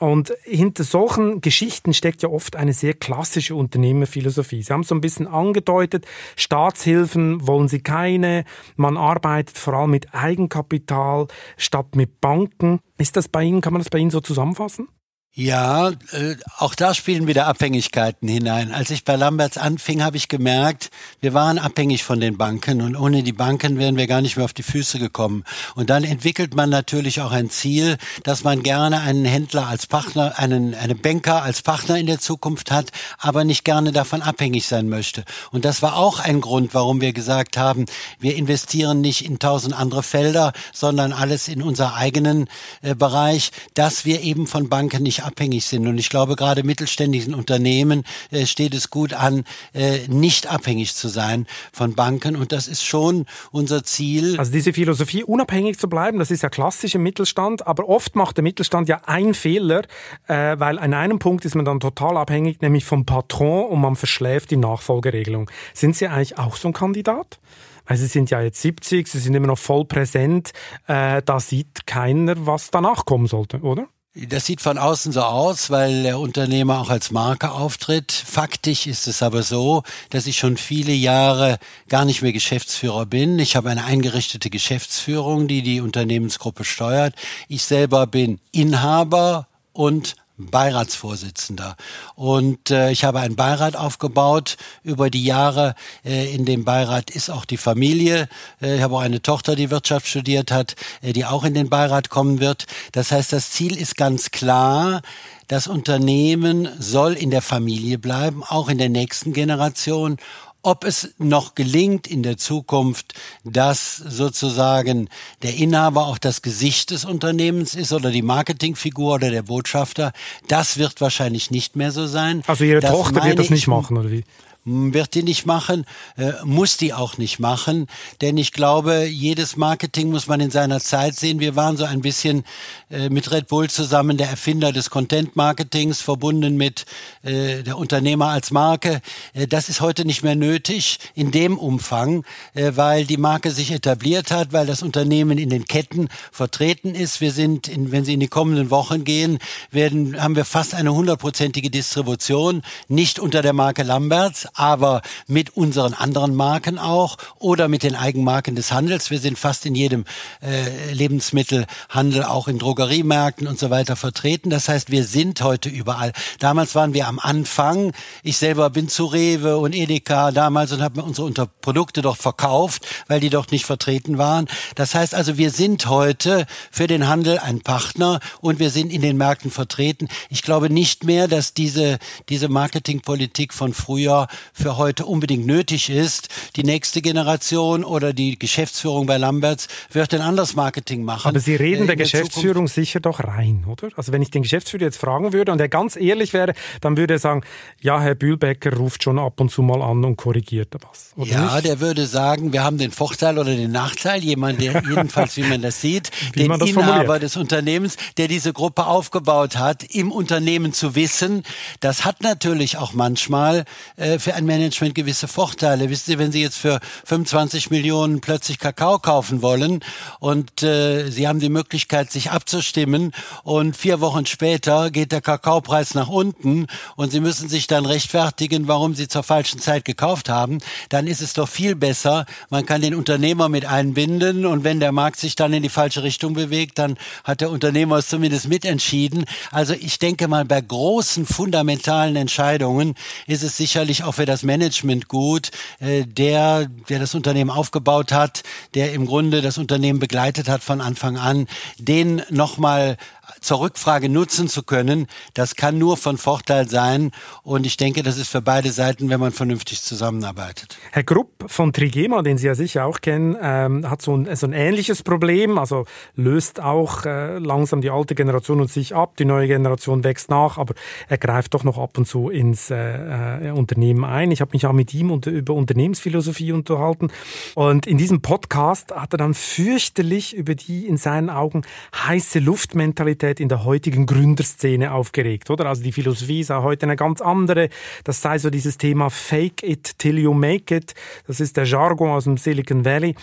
Und 0.02 0.34
hinter 0.42 0.82
solchen 0.82 1.40
Geschichten 1.42 1.94
steckt 1.94 2.22
ja 2.24 2.28
oft 2.28 2.56
eine 2.56 2.72
sehr 2.72 2.92
klassische 2.92 3.54
Unternehmerphilosophie. 3.54 4.60
Sie 4.60 4.72
haben 4.72 4.80
es 4.80 4.88
so 4.88 4.96
ein 4.96 5.00
bisschen 5.00 5.28
angedeutet, 5.28 6.06
Staatshilfen 6.34 7.46
wollen 7.46 7.68
Sie 7.68 7.84
keine, 7.84 8.44
man 8.74 8.96
arbeitet 8.96 9.56
vor 9.56 9.74
allem 9.74 9.92
mit 9.92 10.12
Eigenkapital 10.12 11.28
statt 11.56 11.94
mit 11.94 12.20
Banken. 12.20 12.80
Ist 12.98 13.16
das 13.16 13.28
bei 13.28 13.44
Ihnen, 13.44 13.60
kann 13.60 13.74
man 13.74 13.80
das 13.80 13.90
bei 13.90 13.98
Ihnen 13.98 14.10
so 14.10 14.18
zusammenfassen? 14.18 14.88
Ja, 15.34 15.88
äh, 15.88 16.36
auch 16.58 16.74
da 16.74 16.92
spielen 16.92 17.26
wieder 17.26 17.46
Abhängigkeiten 17.46 18.28
hinein. 18.28 18.70
Als 18.70 18.90
ich 18.90 19.02
bei 19.02 19.16
Lamberts 19.16 19.56
anfing, 19.56 20.02
habe 20.02 20.18
ich 20.18 20.28
gemerkt, 20.28 20.90
wir 21.22 21.32
waren 21.32 21.58
abhängig 21.58 22.04
von 22.04 22.20
den 22.20 22.36
Banken 22.36 22.82
und 22.82 22.96
ohne 22.96 23.22
die 23.22 23.32
Banken 23.32 23.78
wären 23.78 23.96
wir 23.96 24.06
gar 24.06 24.20
nicht 24.20 24.36
mehr 24.36 24.44
auf 24.44 24.52
die 24.52 24.62
Füße 24.62 24.98
gekommen. 24.98 25.44
Und 25.74 25.88
dann 25.88 26.04
entwickelt 26.04 26.54
man 26.54 26.68
natürlich 26.68 27.22
auch 27.22 27.32
ein 27.32 27.48
Ziel, 27.48 27.96
dass 28.24 28.44
man 28.44 28.62
gerne 28.62 29.00
einen 29.00 29.24
Händler 29.24 29.68
als 29.68 29.86
Partner, 29.86 30.38
einen, 30.38 30.74
einen 30.74 31.00
Banker 31.00 31.42
als 31.42 31.62
Partner 31.62 31.96
in 31.96 32.04
der 32.04 32.20
Zukunft 32.20 32.70
hat, 32.70 32.90
aber 33.16 33.44
nicht 33.44 33.64
gerne 33.64 33.90
davon 33.90 34.20
abhängig 34.20 34.66
sein 34.66 34.90
möchte. 34.90 35.24
Und 35.50 35.64
das 35.64 35.80
war 35.80 35.96
auch 35.96 36.20
ein 36.20 36.42
Grund, 36.42 36.74
warum 36.74 37.00
wir 37.00 37.14
gesagt 37.14 37.56
haben, 37.56 37.86
wir 38.18 38.36
investieren 38.36 39.00
nicht 39.00 39.24
in 39.24 39.38
tausend 39.38 39.74
andere 39.74 40.02
Felder, 40.02 40.52
sondern 40.74 41.14
alles 41.14 41.48
in 41.48 41.62
unser 41.62 41.94
eigenen 41.94 42.50
äh, 42.82 42.94
Bereich, 42.94 43.50
dass 43.72 44.04
wir 44.04 44.20
eben 44.20 44.46
von 44.46 44.68
Banken 44.68 45.02
nicht 45.02 45.21
abhängig 45.24 45.64
sind. 45.64 45.86
Und 45.86 45.98
ich 45.98 46.08
glaube, 46.08 46.36
gerade 46.36 46.62
mittelständischen 46.62 47.34
Unternehmen 47.34 48.04
äh, 48.30 48.46
steht 48.46 48.74
es 48.74 48.90
gut 48.90 49.12
an, 49.12 49.44
äh, 49.74 50.06
nicht 50.08 50.46
abhängig 50.50 50.94
zu 50.94 51.08
sein 51.08 51.46
von 51.72 51.94
Banken. 51.94 52.36
Und 52.36 52.52
das 52.52 52.68
ist 52.68 52.84
schon 52.84 53.26
unser 53.50 53.84
Ziel. 53.84 54.38
Also 54.38 54.52
diese 54.52 54.72
Philosophie, 54.72 55.24
unabhängig 55.24 55.78
zu 55.78 55.88
bleiben, 55.88 56.18
das 56.18 56.30
ist 56.30 56.42
ja 56.42 56.48
klassisch 56.48 56.94
im 56.94 57.02
Mittelstand. 57.02 57.66
Aber 57.66 57.88
oft 57.88 58.16
macht 58.16 58.36
der 58.36 58.44
Mittelstand 58.44 58.88
ja 58.88 59.02
einen 59.06 59.34
Fehler, 59.34 59.82
äh, 60.26 60.58
weil 60.58 60.78
an 60.78 60.94
einem 60.94 61.18
Punkt 61.18 61.44
ist 61.44 61.54
man 61.54 61.64
dann 61.64 61.80
total 61.80 62.16
abhängig, 62.16 62.60
nämlich 62.60 62.84
vom 62.84 63.06
Patron 63.06 63.66
und 63.70 63.80
man 63.80 63.96
verschläft 63.96 64.50
die 64.50 64.56
Nachfolgeregelung. 64.56 65.50
Sind 65.74 65.96
Sie 65.96 66.06
eigentlich 66.06 66.38
auch 66.38 66.56
so 66.56 66.68
ein 66.68 66.74
Kandidat? 66.74 67.38
Weil 67.86 67.96
Sie 67.96 68.06
sind 68.06 68.30
ja 68.30 68.40
jetzt 68.40 68.60
70, 68.60 69.08
Sie 69.08 69.18
sind 69.18 69.34
immer 69.34 69.48
noch 69.48 69.58
voll 69.58 69.84
präsent. 69.84 70.52
Äh, 70.86 71.22
da 71.24 71.40
sieht 71.40 71.86
keiner, 71.86 72.46
was 72.46 72.70
danach 72.70 73.04
kommen 73.04 73.26
sollte, 73.26 73.60
oder? 73.60 73.88
Das 74.14 74.44
sieht 74.44 74.60
von 74.60 74.76
außen 74.76 75.10
so 75.10 75.22
aus, 75.22 75.70
weil 75.70 76.02
der 76.02 76.18
Unternehmer 76.18 76.80
auch 76.80 76.90
als 76.90 77.10
Marke 77.12 77.50
auftritt. 77.50 78.12
Faktisch 78.12 78.86
ist 78.86 79.08
es 79.08 79.22
aber 79.22 79.42
so, 79.42 79.84
dass 80.10 80.26
ich 80.26 80.36
schon 80.36 80.58
viele 80.58 80.92
Jahre 80.92 81.58
gar 81.88 82.04
nicht 82.04 82.20
mehr 82.20 82.34
Geschäftsführer 82.34 83.06
bin. 83.06 83.38
Ich 83.38 83.56
habe 83.56 83.70
eine 83.70 83.84
eingerichtete 83.84 84.50
Geschäftsführung, 84.50 85.48
die 85.48 85.62
die 85.62 85.80
Unternehmensgruppe 85.80 86.64
steuert. 86.64 87.14
Ich 87.48 87.64
selber 87.64 88.06
bin 88.06 88.38
Inhaber 88.50 89.46
und 89.72 90.16
Beiratsvorsitzender. 90.38 91.76
Und 92.14 92.70
äh, 92.70 92.90
ich 92.90 93.04
habe 93.04 93.20
einen 93.20 93.36
Beirat 93.36 93.76
aufgebaut 93.76 94.56
über 94.82 95.10
die 95.10 95.24
Jahre. 95.24 95.74
Äh, 96.04 96.34
in 96.34 96.44
dem 96.44 96.64
Beirat 96.64 97.10
ist 97.10 97.30
auch 97.30 97.44
die 97.44 97.56
Familie. 97.56 98.28
Äh, 98.60 98.76
ich 98.76 98.82
habe 98.82 98.96
auch 98.96 99.00
eine 99.00 99.22
Tochter, 99.22 99.56
die 99.56 99.70
Wirtschaft 99.70 100.06
studiert 100.06 100.50
hat, 100.50 100.74
äh, 101.02 101.12
die 101.12 101.24
auch 101.24 101.44
in 101.44 101.54
den 101.54 101.68
Beirat 101.68 102.08
kommen 102.08 102.40
wird. 102.40 102.66
Das 102.92 103.12
heißt, 103.12 103.32
das 103.32 103.50
Ziel 103.50 103.76
ist 103.76 103.96
ganz 103.96 104.30
klar. 104.30 105.02
Das 105.48 105.66
Unternehmen 105.66 106.68
soll 106.78 107.12
in 107.12 107.30
der 107.30 107.42
Familie 107.42 107.98
bleiben, 107.98 108.42
auch 108.42 108.68
in 108.68 108.78
der 108.78 108.88
nächsten 108.88 109.32
Generation 109.32 110.16
ob 110.62 110.84
es 110.84 111.14
noch 111.18 111.54
gelingt 111.54 112.06
in 112.06 112.22
der 112.22 112.36
Zukunft, 112.36 113.14
dass 113.44 113.96
sozusagen 113.96 115.08
der 115.42 115.54
Inhaber 115.56 116.06
auch 116.06 116.18
das 116.18 116.42
Gesicht 116.42 116.90
des 116.90 117.04
Unternehmens 117.04 117.74
ist 117.74 117.92
oder 117.92 118.10
die 118.10 118.22
Marketingfigur 118.22 119.14
oder 119.14 119.30
der 119.30 119.42
Botschafter, 119.42 120.12
das 120.48 120.78
wird 120.78 121.00
wahrscheinlich 121.00 121.50
nicht 121.50 121.76
mehr 121.76 121.90
so 121.90 122.06
sein. 122.06 122.42
Also 122.46 122.64
Ihre 122.64 122.80
das 122.80 122.90
Tochter 122.90 123.24
wird 123.24 123.38
das 123.38 123.50
nicht 123.50 123.66
machen, 123.66 123.96
oder 123.96 124.10
wie? 124.10 124.24
Wird 124.64 125.14
die 125.14 125.22
nicht 125.22 125.44
machen, 125.46 125.84
äh, 126.16 126.32
muss 126.44 126.76
die 126.76 126.94
auch 126.94 127.18
nicht 127.18 127.40
machen, 127.40 127.86
denn 128.20 128.36
ich 128.36 128.52
glaube, 128.52 129.06
jedes 129.06 129.56
Marketing 129.56 130.10
muss 130.10 130.28
man 130.28 130.40
in 130.40 130.50
seiner 130.50 130.80
Zeit 130.80 131.16
sehen. 131.16 131.40
Wir 131.40 131.56
waren 131.56 131.76
so 131.76 131.84
ein 131.84 132.00
bisschen 132.00 132.44
äh, 132.90 133.08
mit 133.08 133.30
Red 133.32 133.48
Bull 133.48 133.68
zusammen 133.68 134.16
der 134.16 134.28
Erfinder 134.28 134.72
des 134.72 134.90
Content 134.90 135.34
Marketings, 135.34 136.00
verbunden 136.00 136.56
mit 136.56 136.84
äh, 137.22 137.62
der 137.62 137.76
Unternehmer 137.76 138.28
als 138.28 138.52
Marke. 138.52 139.00
Äh, 139.34 139.48
das 139.48 139.68
ist 139.68 139.80
heute 139.80 140.04
nicht 140.04 140.22
mehr 140.22 140.36
nötig 140.36 140.98
in 141.14 141.32
dem 141.32 141.58
Umfang, 141.58 142.24
äh, 142.54 142.72
weil 142.76 143.04
die 143.04 143.16
Marke 143.16 143.50
sich 143.50 143.72
etabliert 143.72 144.30
hat, 144.30 144.52
weil 144.52 144.66
das 144.66 144.82
Unternehmen 144.82 145.38
in 145.38 145.50
den 145.50 145.64
Ketten 145.64 146.08
vertreten 146.30 146.94
ist. 146.94 147.20
Wir 147.20 147.32
sind, 147.32 147.66
in, 147.66 147.90
wenn 147.90 148.04
Sie 148.04 148.14
in 148.14 148.20
die 148.20 148.28
kommenden 148.28 148.70
Wochen 148.70 149.02
gehen, 149.04 149.38
werden, 149.70 150.22
haben 150.22 150.36
wir 150.36 150.44
fast 150.44 150.74
eine 150.74 150.94
hundertprozentige 150.94 151.70
Distribution, 151.70 152.62
nicht 152.88 153.18
unter 153.18 153.42
der 153.42 153.52
Marke 153.52 153.82
Lamberts, 153.82 154.46
aber 154.54 155.02
mit 155.26 155.56
unseren 155.56 155.94
anderen 155.94 156.34
Marken 156.34 156.78
auch 156.78 157.16
oder 157.38 157.68
mit 157.68 157.82
den 157.82 157.94
Eigenmarken 157.94 158.54
des 158.54 158.72
Handels. 158.72 159.10
Wir 159.10 159.18
sind 159.18 159.38
fast 159.38 159.66
in 159.66 159.74
jedem 159.74 160.04
äh, 160.40 160.92
Lebensmittelhandel, 160.92 162.24
auch 162.24 162.48
in 162.48 162.58
Drogeriemärkten 162.58 163.46
und 163.46 163.58
so 163.58 163.70
weiter 163.70 163.96
vertreten. 163.96 164.50
Das 164.50 164.68
heißt, 164.68 164.90
wir 164.90 165.04
sind 165.04 165.42
heute 165.42 165.68
überall. 165.68 166.12
Damals 166.38 166.74
waren 166.74 166.94
wir 166.94 167.08
am 167.08 167.18
Anfang. 167.18 167.92
Ich 168.22 168.38
selber 168.38 168.70
bin 168.70 168.88
zu 168.88 169.06
Rewe 169.06 169.58
und 169.58 169.74
Edeka 169.74 170.32
damals 170.32 170.72
und 170.72 170.82
habe 170.82 171.02
unsere 171.02 171.46
Produkte 171.46 172.02
doch 172.02 172.16
verkauft, 172.16 172.86
weil 173.08 173.20
die 173.20 173.30
doch 173.30 173.50
nicht 173.50 173.66
vertreten 173.66 174.18
waren. 174.18 174.48
Das 174.74 174.94
heißt 174.94 175.14
also, 175.14 175.38
wir 175.38 175.50
sind 175.50 175.86
heute 175.86 176.46
für 176.70 176.86
den 176.86 177.08
Handel 177.08 177.38
ein 177.38 177.60
Partner 177.60 178.20
und 178.40 178.58
wir 178.58 178.70
sind 178.70 178.92
in 178.92 179.02
den 179.02 179.16
Märkten 179.16 179.50
vertreten. 179.50 180.08
Ich 180.30 180.42
glaube 180.42 180.70
nicht 180.70 181.04
mehr, 181.04 181.28
dass 181.28 181.54
diese, 181.54 181.98
diese 182.28 182.48
Marketingpolitik 182.48 183.54
von 183.54 183.74
früher 183.74 184.28
für 184.52 184.76
heute 184.76 185.06
unbedingt 185.06 185.46
nötig 185.46 185.90
ist. 185.90 186.28
Die 186.56 186.64
nächste 186.64 187.02
Generation 187.02 187.84
oder 187.84 188.12
die 188.12 188.38
Geschäftsführung 188.38 189.06
bei 189.06 189.16
Lamberts 189.16 189.68
wird 189.90 190.14
ein 190.14 190.20
anderes 190.20 190.54
Marketing 190.54 191.04
machen. 191.04 191.28
Aber 191.28 191.40
Sie 191.40 191.54
reden 191.54 191.84
äh, 191.84 191.86
der, 191.86 191.96
der 191.96 192.04
Geschäftsführung 192.04 192.66
Zukunft. 192.66 192.74
sicher 192.74 193.00
doch 193.00 193.20
rein, 193.20 193.64
oder? 193.68 193.88
Also 193.96 194.12
wenn 194.12 194.22
ich 194.22 194.30
den 194.30 194.42
Geschäftsführer 194.42 194.84
jetzt 194.84 194.98
fragen 194.98 195.32
würde 195.32 195.52
und 195.52 195.60
er 195.60 195.68
ganz 195.68 195.96
ehrlich 195.96 196.32
wäre, 196.32 196.54
dann 196.80 196.96
würde 196.96 197.14
er 197.14 197.18
sagen, 197.18 197.42
ja, 197.80 198.00
Herr 198.00 198.14
Bühlbecker 198.14 198.76
ruft 198.76 199.02
schon 199.02 199.18
ab 199.18 199.40
und 199.40 199.50
zu 199.50 199.62
mal 199.62 199.82
an 199.82 200.04
und 200.04 200.16
korrigiert 200.16 200.74
was. 200.80 201.12
Oder 201.16 201.30
ja, 201.30 201.54
nicht? 201.54 201.66
der 201.66 201.80
würde 201.80 202.06
sagen, 202.06 202.52
wir 202.52 202.62
haben 202.62 202.78
den 202.78 202.90
Vorteil 202.90 203.38
oder 203.38 203.54
den 203.54 203.72
Nachteil, 203.72 204.22
jemand, 204.22 204.60
der 204.60 204.82
jedenfalls, 204.88 205.36
wie 205.36 205.42
man 205.42 205.62
das 205.62 205.80
sieht, 205.80 206.10
den 206.36 206.48
das 206.48 206.68
Inhaber 206.68 206.92
formuliert. 206.92 207.22
des 207.22 207.36
Unternehmens, 207.36 207.96
der 208.16 208.28
diese 208.28 208.52
Gruppe 208.52 208.86
aufgebaut 208.86 209.56
hat, 209.56 209.84
im 209.84 210.12
Unternehmen 210.12 210.72
zu 210.72 210.94
wissen, 210.94 211.42
das 211.80 212.04
hat 212.04 212.22
natürlich 212.22 212.78
auch 212.78 212.92
manchmal 212.92 213.64
äh, 213.96 214.18
für 214.18 214.31
ein 214.32 214.46
Management 214.46 214.94
gewisse 214.94 215.28
Vorteile. 215.28 215.90
Wissen 215.90 216.04
Sie, 216.06 216.18
wenn 216.18 216.32
Sie 216.32 216.42
jetzt 216.42 216.58
für 216.58 216.80
25 217.04 217.70
Millionen 217.70 218.20
plötzlich 218.20 218.58
Kakao 218.58 218.98
kaufen 218.98 219.42
wollen 219.42 219.80
und 220.20 220.62
äh, 220.62 221.10
Sie 221.10 221.28
haben 221.28 221.40
die 221.40 221.48
Möglichkeit, 221.48 222.10
sich 222.10 222.30
abzustimmen 222.30 223.12
und 223.44 223.76
vier 223.76 224.00
Wochen 224.00 224.26
später 224.26 224.90
geht 224.90 225.12
der 225.12 225.20
Kakaopreis 225.20 225.94
nach 225.94 226.08
unten 226.08 226.66
und 226.96 227.12
Sie 227.12 227.20
müssen 227.20 227.48
sich 227.48 227.66
dann 227.66 227.86
rechtfertigen, 227.86 228.68
warum 228.68 228.94
Sie 228.94 229.08
zur 229.08 229.22
falschen 229.22 229.60
Zeit 229.60 229.84
gekauft 229.84 230.28
haben, 230.28 230.58
dann 230.88 231.06
ist 231.06 231.22
es 231.22 231.32
doch 231.32 231.48
viel 231.48 231.74
besser. 231.74 232.26
Man 232.50 232.66
kann 232.66 232.80
den 232.80 232.94
Unternehmer 232.94 233.48
mit 233.48 233.66
einbinden 233.66 234.46
und 234.46 234.64
wenn 234.64 234.80
der 234.80 234.92
Markt 234.92 235.18
sich 235.18 235.36
dann 235.36 235.52
in 235.52 235.62
die 235.62 235.68
falsche 235.68 236.02
Richtung 236.02 236.34
bewegt, 236.34 236.78
dann 236.78 236.96
hat 237.24 237.40
der 237.40 237.50
Unternehmer 237.50 237.96
es 237.96 238.08
zumindest 238.08 238.48
mitentschieden. 238.48 239.24
Also 239.50 239.74
ich 239.74 239.98
denke 239.98 240.28
mal, 240.28 240.44
bei 240.44 240.60
großen 240.60 241.26
fundamentalen 241.26 242.16
Entscheidungen 242.16 242.94
ist 243.26 243.42
es 243.42 243.56
sicherlich 243.56 244.04
auch 244.04 244.18
für 244.22 244.26
das 244.26 244.44
Management 244.44 245.08
gut, 245.08 245.50
äh, 245.80 246.04
der, 246.04 246.66
der 246.88 247.00
das 247.00 247.16
Unternehmen 247.16 247.50
aufgebaut 247.50 248.12
hat, 248.12 248.44
der 248.74 248.92
im 248.92 249.04
Grunde 249.04 249.42
das 249.42 249.58
Unternehmen 249.58 249.98
begleitet 249.98 250.48
hat 250.48 250.62
von 250.62 250.80
Anfang 250.80 251.16
an, 251.16 251.48
den 251.76 252.22
nochmal 252.30 252.98
zur 253.40 253.60
Rückfrage 253.60 254.08
nutzen 254.08 254.48
zu 254.48 254.62
können, 254.62 255.06
das 255.34 255.56
kann 255.56 255.78
nur 255.78 255.96
von 255.96 256.18
Vorteil 256.18 256.68
sein. 256.68 257.10
Und 257.42 257.66
ich 257.66 257.76
denke, 257.76 258.02
das 258.02 258.18
ist 258.18 258.28
für 258.28 258.42
beide 258.42 258.70
Seiten, 258.70 259.08
wenn 259.08 259.20
man 259.20 259.32
vernünftig 259.32 259.82
zusammenarbeitet. 259.82 260.78
Herr 260.90 261.02
Grupp 261.02 261.30
von 261.46 261.72
Trigema, 261.72 262.22
den 262.22 262.38
Sie 262.38 262.46
ja 262.46 262.54
sicher 262.54 262.84
auch 262.84 263.00
kennen, 263.00 263.36
ähm, 263.40 263.88
hat 263.88 264.02
so 264.02 264.16
ein, 264.16 264.34
so 264.36 264.46
ein 264.46 264.52
ähnliches 264.52 265.02
Problem, 265.02 265.58
also 265.58 265.86
löst 266.16 266.60
auch 266.60 267.04
äh, 267.04 267.38
langsam 267.38 267.80
die 267.80 267.90
alte 267.90 268.14
Generation 268.14 268.60
und 268.60 268.70
sich 268.70 268.94
ab, 268.94 269.16
die 269.16 269.24
neue 269.24 269.48
Generation 269.48 270.04
wächst 270.04 270.30
nach, 270.30 270.58
aber 270.58 270.74
er 271.08 271.18
greift 271.18 271.54
doch 271.54 271.64
noch 271.64 271.78
ab 271.78 271.96
und 271.96 272.06
zu 272.06 272.28
ins 272.28 272.70
äh, 272.70 273.48
äh, 273.48 273.50
Unternehmen 273.50 274.04
ein. 274.04 274.30
Ich 274.30 274.40
habe 274.40 274.50
mich 274.52 274.66
auch 274.66 274.72
mit 274.72 274.92
ihm 274.92 275.10
unter, 275.10 275.30
über 275.30 275.54
Unternehmensphilosophie 275.54 276.52
unterhalten 276.52 277.08
und 277.54 277.86
in 277.86 277.98
diesem 277.98 278.20
Podcast 278.20 278.92
hat 278.94 279.14
er 279.14 279.18
dann 279.18 279.34
fürchterlich 279.34 280.34
über 280.34 280.54
die 280.54 280.86
in 280.86 280.96
seinen 280.96 281.30
Augen 281.30 281.62
heiße 281.94 282.38
Luftmentalität 282.38 283.21
in 283.22 283.48
der 283.48 283.64
heutigen 283.64 284.06
Gründerszene 284.06 284.92
aufgeregt, 284.92 285.50
oder? 285.50 285.66
Also 285.66 285.82
die 285.82 285.92
Philosophie 285.92 286.42
sei 286.42 286.62
heute 286.62 286.86
eine 286.86 286.96
ganz 286.96 287.20
andere. 287.20 287.68
Das 288.04 288.22
sei 288.22 288.38
so 288.38 288.50
dieses 288.50 288.78
Thema 288.78 289.10
Fake 289.10 289.62
it 289.62 289.98
till 289.98 290.18
you 290.18 290.34
make 290.34 290.74
it. 290.74 290.94
Das 291.26 291.40
ist 291.40 291.56
der 291.56 291.64
Jargon 291.64 292.10
aus 292.10 292.24
dem 292.24 292.36
Silicon 292.36 292.84
Valley. 292.84 293.14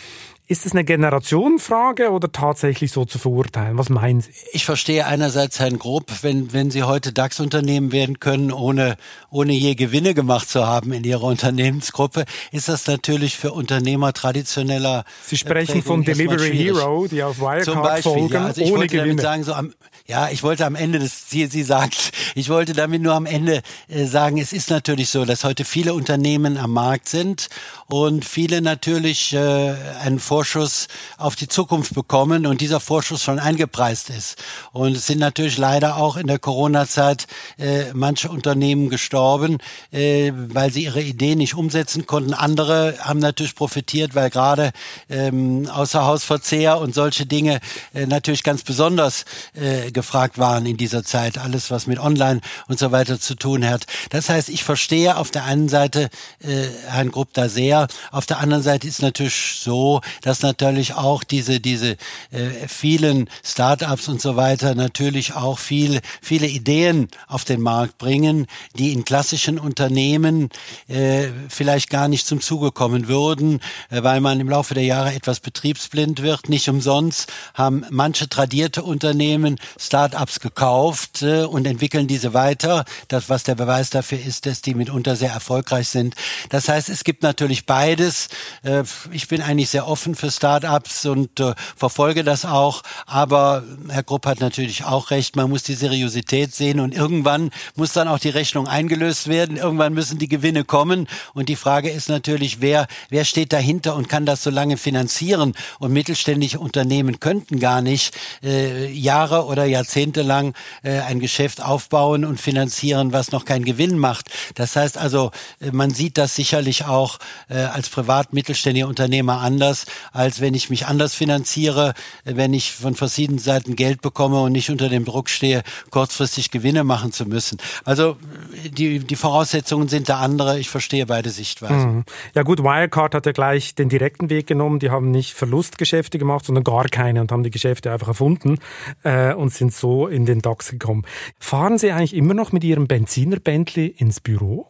Ist 0.51 0.65
es 0.65 0.71
eine 0.71 0.83
Generationenfrage 0.83 2.09
oder 2.09 2.31
tatsächlich 2.31 2.91
so 2.91 3.05
zu 3.05 3.19
verurteilen? 3.19 3.77
Was 3.77 3.89
meinen 3.89 4.21
Sie? 4.21 4.31
Ich 4.51 4.65
verstehe 4.65 5.05
einerseits 5.05 5.59
Herrn 5.59 5.77
Grob, 5.77 6.11
wenn, 6.23 6.51
wenn 6.53 6.71
Sie 6.71 6.81
heute 6.81 7.13
DAX-Unternehmen 7.13 7.91
werden 7.91 8.19
können, 8.19 8.51
ohne, 8.51 8.97
ohne 9.29 9.53
je 9.53 9.75
Gewinne 9.75 10.15
gemacht 10.15 10.49
zu 10.49 10.65
haben 10.65 10.91
in 10.91 11.03
Ihrer 11.03 11.21
Unternehmensgruppe, 11.21 12.25
ist 12.51 12.67
das 12.67 12.87
natürlich 12.87 13.37
für 13.37 13.51
Unternehmer 13.51 14.11
traditioneller. 14.11 15.05
Sie 15.23 15.37
sprechen 15.37 15.83
von 15.83 16.03
Delivery 16.03 16.49
Hero, 16.49 17.05
die 17.05 17.21
auf 17.21 17.39
Wirecard 17.39 17.65
Zum 17.65 17.83
Beispiel, 17.83 18.11
folgen, 18.11 18.33
ja, 18.33 18.45
also 18.45 18.61
ich 18.61 18.71
ohne 18.71 18.79
wollte 18.79 18.97
Gewinne. 18.97 19.07
Damit 19.07 19.21
sagen, 19.21 19.43
so 19.43 19.53
am, 19.53 19.73
ja, 20.07 20.29
ich 20.31 20.41
wollte 20.41 20.65
am 20.65 20.73
Ende 20.73 20.97
des, 20.97 21.29
Sie, 21.29 21.45
Sie 21.45 21.61
sagt, 21.61 22.11
ich 22.33 22.49
wollte 22.49 22.73
damit 22.73 23.03
nur 23.03 23.13
am 23.13 23.27
Ende 23.27 23.61
äh, 23.87 24.05
sagen, 24.05 24.39
es 24.39 24.51
ist 24.51 24.71
natürlich 24.71 25.09
so, 25.09 25.25
dass 25.25 25.43
heute 25.43 25.63
viele 25.63 25.93
Unternehmen 25.93 26.57
am 26.57 26.71
Markt 26.73 27.07
sind 27.07 27.49
und 27.85 28.25
viele 28.25 28.63
natürlich 28.63 29.33
äh, 29.33 29.75
einen 30.01 30.17
Vor 30.17 30.38
Vorschuss 30.39 30.87
auf 31.17 31.35
die 31.35 31.49
Zukunft 31.49 31.93
bekommen 31.93 32.45
und 32.45 32.61
dieser 32.61 32.79
Vorschuss 32.79 33.21
schon 33.21 33.39
eingepreist 33.39 34.09
ist. 34.09 34.37
Und 34.71 34.95
es 34.95 35.05
sind 35.05 35.19
natürlich 35.19 35.57
leider 35.57 35.97
auch 35.97 36.15
in 36.15 36.27
der 36.27 36.39
Corona-Zeit 36.39 37.27
äh, 37.57 37.91
manche 37.93 38.29
Unternehmen 38.29 38.89
gestorben, 38.89 39.57
äh, 39.91 40.31
weil 40.33 40.71
sie 40.71 40.85
ihre 40.85 41.01
Ideen 41.01 41.39
nicht 41.39 41.55
umsetzen 41.55 42.05
konnten. 42.05 42.33
Andere 42.33 42.95
haben 42.99 43.19
natürlich 43.19 43.53
profitiert, 43.53 44.15
weil 44.15 44.29
gerade 44.29 44.71
ähm, 45.09 45.67
Außerhausverzehr 45.69 46.77
und 46.79 46.95
solche 46.95 47.25
Dinge 47.25 47.59
äh, 47.93 48.05
natürlich 48.05 48.43
ganz 48.43 48.63
besonders 48.63 49.25
äh, 49.55 49.91
gefragt 49.91 50.37
waren 50.37 50.65
in 50.65 50.77
dieser 50.77 51.03
Zeit. 51.03 51.37
Alles, 51.37 51.69
was 51.69 51.85
mit 51.85 51.99
Online 51.99 52.39
und 52.69 52.79
so 52.79 52.93
weiter 52.93 53.19
zu 53.19 53.35
tun 53.35 53.67
hat. 53.67 53.87
Das 54.09 54.29
heißt, 54.29 54.47
ich 54.47 54.63
verstehe 54.63 55.17
auf 55.17 55.31
der 55.31 55.43
einen 55.43 55.67
Seite 55.67 56.09
äh, 56.41 56.67
Herrn 56.87 57.11
Grupp 57.11 57.33
da 57.33 57.49
sehr. 57.49 57.89
Auf 58.11 58.25
der 58.25 58.39
anderen 58.39 58.63
Seite 58.63 58.87
ist 58.87 59.01
natürlich 59.01 59.59
so, 59.59 59.99
dass 60.21 60.28
natürlich 60.41 60.93
auch 60.93 61.23
diese, 61.23 61.59
diese 61.59 61.97
äh, 62.31 62.67
vielen 62.67 63.29
Startups 63.43 64.07
und 64.07 64.21
so 64.21 64.35
weiter 64.35 64.75
natürlich 64.75 65.33
auch 65.33 65.59
viel, 65.59 65.99
viele 66.21 66.47
Ideen 66.47 67.07
auf 67.27 67.45
den 67.45 67.61
Markt 67.61 67.97
bringen, 67.97 68.47
die 68.75 68.93
in 68.93 69.05
klassischen 69.05 69.59
Unternehmen 69.59 70.49
äh, 70.87 71.27
vielleicht 71.49 71.89
gar 71.89 72.07
nicht 72.07 72.25
zum 72.25 72.41
Zuge 72.41 72.71
kommen 72.71 73.07
würden, 73.07 73.59
äh, 73.89 74.03
weil 74.03 74.21
man 74.21 74.39
im 74.39 74.49
Laufe 74.49 74.73
der 74.73 74.83
Jahre 74.83 75.13
etwas 75.13 75.39
betriebsblind 75.39 76.21
wird. 76.21 76.49
Nicht 76.49 76.69
umsonst 76.69 77.31
haben 77.53 77.85
manche 77.89 78.29
tradierte 78.29 78.83
Unternehmen 78.83 79.59
Startups 79.77 80.39
gekauft 80.39 81.21
äh, 81.21 81.43
und 81.43 81.65
entwickeln 81.65 82.07
diese 82.07 82.33
weiter. 82.33 82.85
Das, 83.07 83.29
was 83.29 83.43
der 83.43 83.55
Beweis 83.55 83.89
dafür 83.89 84.19
ist, 84.19 84.45
dass 84.45 84.61
die 84.61 84.73
mitunter 84.73 85.15
sehr 85.15 85.31
erfolgreich 85.31 85.87
sind. 85.87 86.15
Das 86.49 86.67
heißt, 86.67 86.89
es 86.89 87.03
gibt 87.03 87.23
natürlich 87.23 87.65
beides. 87.65 88.29
Äh, 88.63 88.83
ich 89.11 89.27
bin 89.27 89.41
eigentlich 89.41 89.69
sehr 89.69 89.87
offen 89.87 90.08
für 90.15 90.31
Startups 90.31 91.05
und 91.05 91.39
äh, 91.39 91.53
verfolge 91.75 92.23
das 92.23 92.45
auch. 92.45 92.83
Aber 93.05 93.63
Herr 93.89 94.03
Grupp 94.03 94.25
hat 94.25 94.39
natürlich 94.39 94.83
auch 94.85 95.11
recht. 95.11 95.35
Man 95.35 95.49
muss 95.49 95.63
die 95.63 95.73
Seriosität 95.73 96.53
sehen 96.53 96.79
und 96.79 96.93
irgendwann 96.93 97.51
muss 97.75 97.93
dann 97.93 98.07
auch 98.07 98.19
die 98.19 98.29
Rechnung 98.29 98.67
eingelöst 98.67 99.27
werden. 99.27 99.57
Irgendwann 99.57 99.93
müssen 99.93 100.17
die 100.17 100.27
Gewinne 100.27 100.63
kommen. 100.63 101.07
Und 101.33 101.49
die 101.49 101.55
Frage 101.55 101.89
ist 101.89 102.09
natürlich, 102.09 102.61
wer, 102.61 102.87
wer 103.09 103.25
steht 103.25 103.53
dahinter 103.53 103.95
und 103.95 104.09
kann 104.09 104.25
das 104.25 104.43
so 104.43 104.49
lange 104.49 104.77
finanzieren? 104.77 105.53
Und 105.79 105.93
mittelständische 105.93 106.59
Unternehmen 106.59 107.19
könnten 107.19 107.59
gar 107.59 107.81
nicht 107.81 108.15
äh, 108.43 108.91
Jahre 108.91 109.45
oder 109.45 109.65
Jahrzehnte 109.65 110.21
lang 110.21 110.53
äh, 110.83 110.99
ein 110.99 111.19
Geschäft 111.19 111.61
aufbauen 111.61 112.25
und 112.25 112.39
finanzieren, 112.39 113.13
was 113.13 113.31
noch 113.31 113.45
keinen 113.45 113.65
Gewinn 113.65 113.97
macht. 113.97 114.27
Das 114.55 114.75
heißt 114.75 114.97
also, 114.97 115.31
äh, 115.59 115.71
man 115.71 115.91
sieht 115.91 116.17
das 116.17 116.35
sicherlich 116.35 116.85
auch 116.85 117.19
äh, 117.49 117.57
als 117.57 117.89
privat 117.89 118.33
mittelständiger 118.33 118.87
Unternehmer 118.87 119.39
anders, 119.39 119.85
als 120.11 120.41
wenn 120.41 120.53
ich 120.53 120.69
mich 120.69 120.87
anders 120.87 121.15
finanziere, 121.15 121.93
wenn 122.23 122.53
ich 122.53 122.73
von 122.73 122.95
verschiedenen 122.95 123.39
Seiten 123.39 123.75
Geld 123.75 124.01
bekomme 124.01 124.41
und 124.41 124.51
nicht 124.51 124.69
unter 124.69 124.89
dem 124.89 125.05
Druck 125.05 125.29
stehe, 125.29 125.63
kurzfristig 125.89 126.51
Gewinne 126.51 126.83
machen 126.83 127.11
zu 127.11 127.25
müssen. 127.25 127.57
Also 127.85 128.17
die, 128.65 128.99
die 128.99 129.15
Voraussetzungen 129.15 129.87
sind 129.87 130.09
da 130.09 130.19
andere. 130.19 130.59
Ich 130.59 130.69
verstehe 130.69 131.05
beide 131.05 131.29
Sichtweisen. 131.29 131.97
Mhm. 131.97 132.03
Ja 132.35 132.43
gut, 132.43 132.63
Wirecard 132.63 133.15
hat 133.15 133.25
ja 133.25 133.31
gleich 133.31 133.75
den 133.75 133.89
direkten 133.89 134.29
Weg 134.29 134.47
genommen. 134.47 134.79
Die 134.79 134.89
haben 134.89 135.11
nicht 135.11 135.33
Verlustgeschäfte 135.33 136.17
gemacht, 136.17 136.45
sondern 136.45 136.63
gar 136.63 136.85
keine 136.85 137.21
und 137.21 137.31
haben 137.31 137.43
die 137.43 137.51
Geschäfte 137.51 137.91
einfach 137.91 138.07
erfunden 138.07 138.59
äh, 139.03 139.33
und 139.33 139.53
sind 139.53 139.73
so 139.73 140.07
in 140.07 140.25
den 140.25 140.41
DAX 140.41 140.71
gekommen. 140.71 141.05
Fahren 141.39 141.77
Sie 141.77 141.91
eigentlich 141.91 142.15
immer 142.15 142.33
noch 142.33 142.51
mit 142.51 142.63
Ihrem 142.63 142.87
Benziner 142.87 143.39
Bentley 143.39 143.87
ins 143.87 144.19
Büro? 144.19 144.67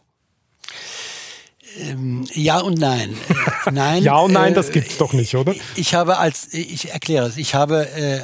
Ähm, 1.80 2.26
ja 2.32 2.60
und 2.60 2.78
nein. 2.78 3.16
Äh, 3.66 3.70
nein. 3.72 4.02
ja 4.02 4.16
und 4.18 4.32
nein, 4.32 4.52
äh, 4.52 4.56
das 4.56 4.70
gibt's 4.70 4.98
doch 4.98 5.12
nicht, 5.12 5.34
oder? 5.34 5.54
Ich 5.76 5.94
habe 5.94 6.18
als, 6.18 6.48
ich 6.52 6.90
erkläre 6.90 7.26
es, 7.26 7.36
ich 7.36 7.54
habe 7.54 7.88
äh, 7.88 8.20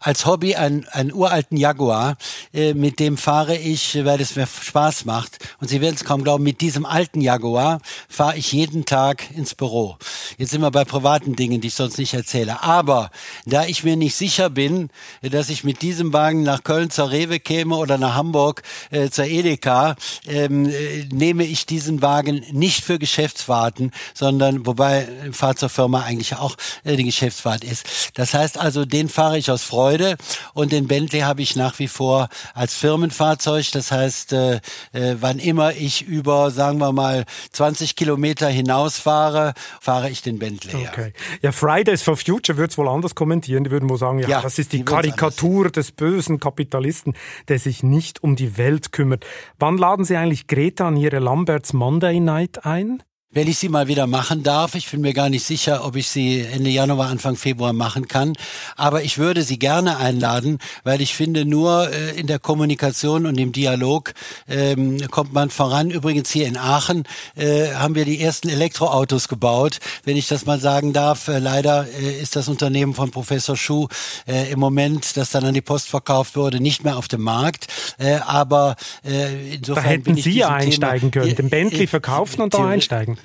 als 0.00 0.24
Hobby 0.24 0.56
einen, 0.56 0.88
einen 0.88 1.12
uralten 1.12 1.58
Jaguar, 1.58 2.16
äh, 2.54 2.72
mit 2.72 2.98
dem 2.98 3.18
fahre 3.18 3.56
ich, 3.56 4.02
weil 4.04 4.20
es 4.20 4.34
mir 4.34 4.46
Spaß 4.46 5.04
macht. 5.04 5.38
Und 5.60 5.68
Sie 5.68 5.82
werden 5.82 5.94
es 5.94 6.04
kaum 6.04 6.24
glauben, 6.24 6.42
mit 6.42 6.62
diesem 6.62 6.86
alten 6.86 7.20
Jaguar 7.20 7.80
fahre 8.08 8.38
ich 8.38 8.52
jeden 8.52 8.86
Tag 8.86 9.30
ins 9.36 9.54
Büro. 9.54 9.98
Jetzt 10.38 10.50
sind 10.50 10.62
wir 10.62 10.70
bei 10.70 10.84
privaten 10.84 11.36
Dingen, 11.36 11.60
die 11.60 11.68
ich 11.68 11.74
sonst 11.74 11.98
nicht 11.98 12.14
erzähle. 12.14 12.62
Aber 12.62 13.10
da 13.44 13.66
ich 13.66 13.84
mir 13.84 13.96
nicht 13.96 14.14
sicher 14.14 14.48
bin, 14.48 14.88
dass 15.20 15.50
ich 15.50 15.64
mit 15.64 15.82
diesem 15.82 16.14
Wagen 16.14 16.42
nach 16.42 16.64
Köln 16.64 16.90
zur 16.90 17.10
Rewe 17.10 17.38
käme 17.38 17.76
oder 17.76 17.98
nach 17.98 18.14
Hamburg 18.14 18.62
äh, 18.90 19.10
zur 19.10 19.26
Edeka, 19.26 19.96
ähm, 20.26 20.66
äh, 20.66 21.04
nehme 21.12 21.44
ich 21.44 21.66
diesen 21.66 22.00
Wagen 22.00 22.42
nicht 22.52 22.84
für 22.84 22.98
Geschäftsfahrten, 22.98 23.90
sondern 24.14 24.64
wobei 24.64 25.06
Fahrzeugfirma 25.30 26.04
eigentlich 26.04 26.36
auch 26.36 26.56
äh, 26.84 26.96
die 26.96 27.04
Geschäftsfahrt 27.04 27.64
ist. 27.64 27.84
Das 28.14 28.32
heißt 28.32 28.56
also, 28.56 28.86
den 28.86 29.10
fahre 29.10 29.36
ich 29.36 29.50
aus 29.50 29.62
Freude 29.62 29.89
Freude. 29.90 30.16
Und 30.54 30.72
den 30.72 30.86
Bentley 30.86 31.20
habe 31.20 31.42
ich 31.42 31.56
nach 31.56 31.78
wie 31.78 31.88
vor 31.88 32.28
als 32.54 32.74
Firmenfahrzeug. 32.74 33.70
Das 33.72 33.90
heißt, 33.90 34.32
äh, 34.32 34.60
äh, 34.92 35.16
wann 35.20 35.38
immer 35.38 35.72
ich 35.72 36.06
über, 36.06 36.50
sagen 36.50 36.78
wir 36.78 36.92
mal, 36.92 37.24
20 37.52 37.96
Kilometer 37.96 38.48
hinausfahre, 38.48 39.54
fahre 39.80 40.10
ich 40.10 40.22
den 40.22 40.38
Bentley. 40.38 40.86
Okay. 40.88 41.12
Ja, 41.42 41.52
Fridays 41.52 42.02
for 42.02 42.16
Future 42.16 42.56
würde 42.56 42.70
es 42.70 42.78
wohl 42.78 42.88
anders 42.88 43.14
kommentieren. 43.14 43.64
Die 43.64 43.70
würden 43.70 43.88
wohl 43.88 43.98
sagen, 43.98 44.20
ja, 44.20 44.28
ja 44.28 44.42
das 44.42 44.58
ist 44.58 44.72
die, 44.72 44.78
die 44.78 44.84
Karikatur 44.84 45.70
des 45.70 45.92
bösen 45.92 46.38
Kapitalisten, 46.38 47.14
der 47.48 47.58
sich 47.58 47.82
nicht 47.82 48.22
um 48.22 48.36
die 48.36 48.56
Welt 48.56 48.92
kümmert. 48.92 49.26
Wann 49.58 49.76
laden 49.76 50.04
Sie 50.04 50.16
eigentlich 50.16 50.46
Greta 50.46 50.88
an 50.88 50.96
Ihre 50.96 51.18
Lamberts 51.18 51.72
Monday 51.72 52.20
Night 52.20 52.64
ein? 52.64 53.02
Wenn 53.32 53.46
ich 53.46 53.58
sie 53.58 53.68
mal 53.68 53.86
wieder 53.86 54.08
machen 54.08 54.42
darf. 54.42 54.74
Ich 54.74 54.90
bin 54.90 55.02
mir 55.02 55.14
gar 55.14 55.28
nicht 55.28 55.44
sicher, 55.44 55.84
ob 55.84 55.94
ich 55.94 56.08
sie 56.08 56.40
Ende 56.40 56.68
Januar, 56.68 57.08
Anfang 57.08 57.36
Februar 57.36 57.72
machen 57.72 58.08
kann. 58.08 58.32
Aber 58.74 59.04
ich 59.04 59.18
würde 59.18 59.42
sie 59.42 59.56
gerne 59.56 59.98
einladen, 59.98 60.58
weil 60.82 61.00
ich 61.00 61.14
finde, 61.14 61.44
nur 61.44 61.90
äh, 61.92 62.18
in 62.18 62.26
der 62.26 62.40
Kommunikation 62.40 63.26
und 63.26 63.38
im 63.38 63.52
Dialog 63.52 64.14
ähm, 64.48 64.98
kommt 65.12 65.32
man 65.32 65.50
voran. 65.50 65.92
Übrigens 65.92 66.30
hier 66.30 66.48
in 66.48 66.56
Aachen 66.56 67.04
äh, 67.36 67.72
haben 67.74 67.94
wir 67.94 68.04
die 68.04 68.20
ersten 68.20 68.48
Elektroautos 68.48 69.28
gebaut. 69.28 69.78
Wenn 70.04 70.16
ich 70.16 70.26
das 70.26 70.44
mal 70.44 70.58
sagen 70.58 70.92
darf, 70.92 71.28
äh, 71.28 71.38
leider 71.38 71.86
äh, 71.86 72.20
ist 72.20 72.34
das 72.34 72.48
Unternehmen 72.48 72.94
von 72.94 73.12
Professor 73.12 73.56
Schuh 73.56 73.86
äh, 74.26 74.50
im 74.50 74.58
Moment, 74.58 75.16
das 75.16 75.30
dann 75.30 75.44
an 75.44 75.54
die 75.54 75.60
Post 75.60 75.88
verkauft 75.88 76.34
wurde, 76.34 76.58
nicht 76.58 76.82
mehr 76.82 76.96
auf 76.96 77.06
dem 77.06 77.22
Markt. 77.22 77.68
Äh, 77.98 78.16
aber 78.26 78.74
äh, 79.04 79.54
insofern 79.54 79.84
da 79.84 79.88
hätten 79.88 80.14
Sie 80.16 80.42
einsteigen 80.42 81.12
Thema, 81.12 81.26
können, 81.26 81.36
den 81.36 81.48
Bentley 81.50 81.86
verkaufen 81.86 82.40
und 82.40 82.54
da 82.54 82.66
einsteigen. 82.66 83.19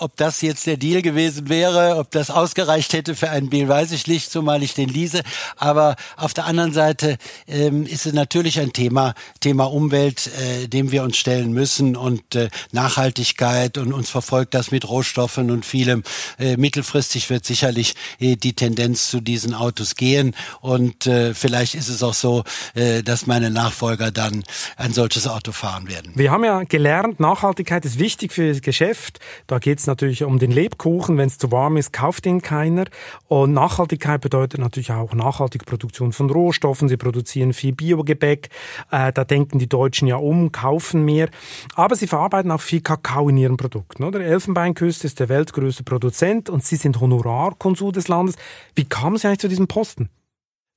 Ob 0.00 0.16
das 0.16 0.40
jetzt 0.40 0.66
der 0.66 0.76
Deal 0.76 1.02
gewesen 1.02 1.48
wäre, 1.48 1.96
ob 1.98 2.10
das 2.10 2.30
ausgereicht 2.30 2.92
hätte 2.92 3.14
für 3.14 3.30
einen 3.30 3.50
Deal, 3.50 3.68
weiß 3.68 3.92
ich 3.92 4.06
nicht, 4.06 4.30
zumal 4.30 4.62
ich 4.62 4.74
den 4.74 4.88
lese. 4.88 5.22
Aber 5.56 5.96
auf 6.16 6.34
der 6.34 6.46
anderen 6.46 6.72
Seite 6.72 7.16
ähm, 7.46 7.86
ist 7.86 8.06
es 8.06 8.12
natürlich 8.12 8.60
ein 8.60 8.72
Thema, 8.72 9.14
Thema 9.40 9.64
Umwelt, 9.64 10.30
äh, 10.38 10.68
dem 10.68 10.92
wir 10.92 11.02
uns 11.02 11.16
stellen 11.16 11.52
müssen 11.52 11.96
und 11.96 12.34
äh, 12.34 12.48
Nachhaltigkeit 12.72 13.78
und 13.78 13.92
uns 13.92 14.10
verfolgt 14.10 14.54
das 14.54 14.70
mit 14.70 14.88
Rohstoffen 14.88 15.50
und 15.50 15.64
vielem. 15.64 16.02
Äh, 16.38 16.56
mittelfristig 16.56 17.30
wird 17.30 17.44
sicherlich 17.44 17.94
äh, 18.18 18.36
die 18.36 18.54
Tendenz 18.54 19.10
zu 19.10 19.20
diesen 19.20 19.54
Autos 19.54 19.94
gehen 19.96 20.34
und 20.60 21.06
äh, 21.06 21.34
vielleicht 21.34 21.74
ist 21.74 21.88
es 21.88 22.02
auch 22.02 22.14
so, 22.14 22.44
äh, 22.74 23.02
dass 23.02 23.26
meine 23.26 23.50
Nachfolger 23.50 24.10
dann 24.10 24.44
ein 24.76 24.92
solches 24.92 25.26
Auto 25.26 25.52
fahren 25.52 25.88
werden. 25.88 26.12
Wir 26.14 26.30
haben 26.30 26.44
ja 26.44 26.62
gelernt, 26.64 27.20
Nachhaltigkeit 27.20 27.84
ist 27.84 27.98
wichtig 27.98 28.32
für 28.32 28.48
das 28.48 28.62
Geschäft. 28.62 29.20
Da 29.46 29.58
geht 29.58 29.78
es 29.78 29.86
natürlich 29.86 30.24
um 30.24 30.38
den 30.38 30.50
Lebkuchen. 30.50 31.18
Wenn 31.18 31.28
es 31.28 31.38
zu 31.38 31.52
warm 31.52 31.76
ist, 31.76 31.92
kauft 31.92 32.26
ihn 32.26 32.42
keiner. 32.42 32.84
Und 33.28 33.52
Nachhaltigkeit 33.52 34.20
bedeutet 34.20 34.60
natürlich 34.60 34.92
auch 34.92 35.14
nachhaltige 35.14 35.64
Produktion 35.64 36.12
von 36.12 36.30
Rohstoffen. 36.30 36.88
Sie 36.88 36.96
produzieren 36.96 37.52
viel 37.52 37.72
Biogebäck. 37.72 38.48
Äh, 38.90 39.12
da 39.12 39.24
denken 39.24 39.58
die 39.58 39.68
Deutschen 39.68 40.08
ja 40.08 40.16
um, 40.16 40.52
kaufen 40.52 41.04
mehr. 41.04 41.28
Aber 41.74 41.96
sie 41.96 42.06
verarbeiten 42.06 42.50
auch 42.50 42.60
viel 42.60 42.80
Kakao 42.80 43.28
in 43.28 43.36
ihren 43.36 43.56
Produkten. 43.56 44.04
Oder? 44.04 44.20
Elfenbeinküste 44.20 45.06
ist 45.06 45.20
der 45.20 45.28
weltgrößte 45.28 45.84
Produzent 45.84 46.48
und 46.50 46.64
sie 46.64 46.76
sind 46.76 47.00
Honorarkonsul 47.00 47.92
des 47.92 48.08
Landes. 48.08 48.36
Wie 48.74 48.84
kamen 48.84 49.16
Sie 49.16 49.26
eigentlich 49.26 49.40
zu 49.40 49.48
diesem 49.48 49.68
Posten? 49.68 50.08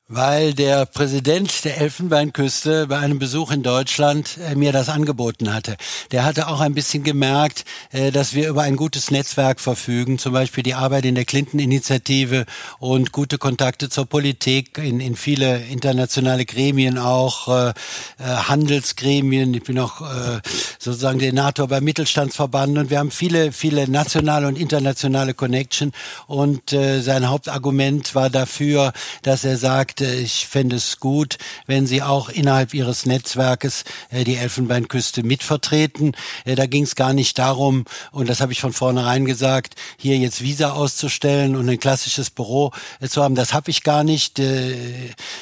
Weil 0.09 0.53
der 0.53 0.85
Präsident 0.85 1.65
der 1.65 1.79
Elfenbeinküste 1.79 2.87
bei 2.87 2.97
einem 2.97 3.19
Besuch 3.19 3.51
in 3.51 3.61
Deutschland 3.61 4.37
äh, 4.37 4.55
mir 4.55 4.71
das 4.71 4.87
angeboten 4.87 5.53
hatte. 5.53 5.75
Der 6.11 6.23
hatte 6.23 6.47
auch 6.47 6.61
ein 6.61 6.73
bisschen 6.73 7.03
gemerkt, 7.03 7.65
äh, 7.91 8.11
dass 8.11 8.33
wir 8.33 8.47
über 8.47 8.61
ein 8.61 8.77
gutes 8.77 9.11
Netzwerk 9.11 9.59
verfügen, 9.59 10.17
zum 10.17 10.31
Beispiel 10.31 10.63
die 10.63 10.75
Arbeit 10.75 11.03
in 11.03 11.15
der 11.15 11.25
Clinton-Initiative 11.25 12.45
und 12.79 13.11
gute 13.11 13.37
Kontakte 13.37 13.89
zur 13.89 14.05
Politik, 14.05 14.77
in, 14.77 15.01
in 15.01 15.17
viele 15.17 15.57
internationale 15.65 16.45
Gremien 16.45 16.97
auch, 16.97 17.49
äh, 17.49 17.69
äh 17.71 17.73
Handelsgremien. 18.23 19.53
Ich 19.55 19.63
bin 19.63 19.77
auch 19.77 19.99
äh, 19.99 20.39
sozusagen 20.79 21.19
Senator 21.19 21.67
beim 21.67 21.83
Mittelstandsverband 21.83 22.77
und 22.77 22.89
wir 22.89 22.99
haben 22.99 23.11
viele, 23.11 23.51
viele 23.51 23.89
nationale 23.91 24.47
und 24.47 24.57
internationale 24.57 25.33
Connection 25.33 25.91
und 26.27 26.71
äh, 26.71 27.01
sein 27.01 27.29
Hauptargument 27.29 28.15
war 28.15 28.29
dafür, 28.29 28.93
dass 29.23 29.43
er 29.43 29.57
sagt, 29.57 29.96
sagte, 29.97 30.15
ich 30.15 30.45
fände 30.47 30.75
es 30.75 30.99
gut, 30.99 31.37
wenn 31.65 31.87
Sie 31.87 32.03
auch 32.03 32.29
innerhalb 32.29 32.73
Ihres 32.73 33.05
Netzwerkes 33.05 33.83
äh, 34.11 34.23
die 34.23 34.35
Elfenbeinküste 34.35 35.23
mitvertreten. 35.23 36.15
Äh, 36.45 36.55
da 36.55 36.67
ging 36.67 36.83
es 36.83 36.95
gar 36.95 37.13
nicht 37.13 37.39
darum, 37.39 37.85
und 38.11 38.29
das 38.29 38.39
habe 38.39 38.51
ich 38.51 38.61
von 38.61 38.73
vornherein 38.73 39.25
gesagt, 39.25 39.75
hier 39.97 40.17
jetzt 40.17 40.43
Visa 40.43 40.71
auszustellen 40.71 41.55
und 41.55 41.67
ein 41.67 41.79
klassisches 41.79 42.29
Büro 42.29 42.71
äh, 42.99 43.07
zu 43.07 43.23
haben. 43.23 43.33
Das 43.35 43.53
habe 43.53 43.71
ich 43.71 43.83
gar 43.83 44.03
nicht. 44.03 44.39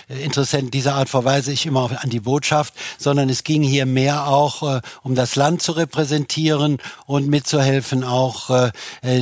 Interessant, 0.08 0.74
dieser 0.74 0.96
Art 0.96 1.10
verweise 1.10 1.52
ich 1.52 1.66
immer 1.66 1.90
an 2.02 2.10
die 2.10 2.20
Botschaft, 2.20 2.74
sondern 2.98 3.30
es 3.30 3.44
ging 3.44 3.62
hier 3.62 3.86
mehr 3.86 4.28
auch 4.28 4.82
um 5.04 5.16
das 5.16 5.36
Land 5.36 5.62
zu 5.62 5.74
repräsentieren 5.74 6.78
und 7.06 7.28
mitzuhelfen 7.28 8.04
auch, 8.04 8.72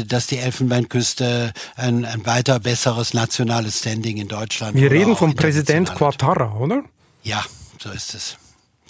dass 0.07 0.27
die 0.27 0.38
Elfenbeinküste 0.38 1.53
ein, 1.75 2.05
ein 2.05 2.25
weiter 2.25 2.59
besseres 2.59 3.13
nationales 3.13 3.79
Standing 3.79 4.17
in 4.17 4.27
Deutschland. 4.27 4.75
Wir 4.75 4.91
reden 4.91 5.15
vom 5.24 5.36
Präsident 5.36 5.95
Quattara, 5.95 6.53
oder? 6.57 6.84
Ja, 7.24 7.45
so 7.80 7.89
ist 7.91 8.13
es 8.13 8.38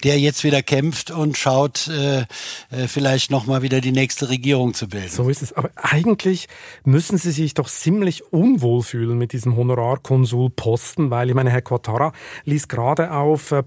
der 0.04 0.20
jetzt 0.20 0.44
wieder 0.44 0.62
kämpft 0.62 1.12
und 1.12 1.38
schaut, 1.38 1.88
äh, 1.88 2.26
äh, 2.72 2.88
vielleicht 2.88 3.32
nochmal 3.32 3.62
wieder 3.62 3.80
die 3.80 3.94
nächste 3.94 4.28
Regierung 4.28 4.74
zu 4.74 4.90
bilden. 4.90 5.08
So 5.08 5.30
ist 5.30 5.42
es. 5.42 5.54
Aber 5.54 5.70
eigentlich 5.76 6.50
müssen 6.84 7.18
Sie 7.18 7.32
sich 7.32 7.54
doch 7.54 7.70
ziemlich 7.70 8.34
unwohl 8.34 8.84
fühlen 8.84 9.18
mit 9.18 9.32
diesem 9.32 9.56
Honorarkonsulposten, 9.56 11.10
weil 11.10 11.30
ich 11.30 11.36
meine, 11.36 11.52
Herr 11.52 11.62
Quattara 11.62 12.12
ließ 12.44 12.68
gerade 12.68 13.14
auf 13.14 13.54
äh, 13.54 13.64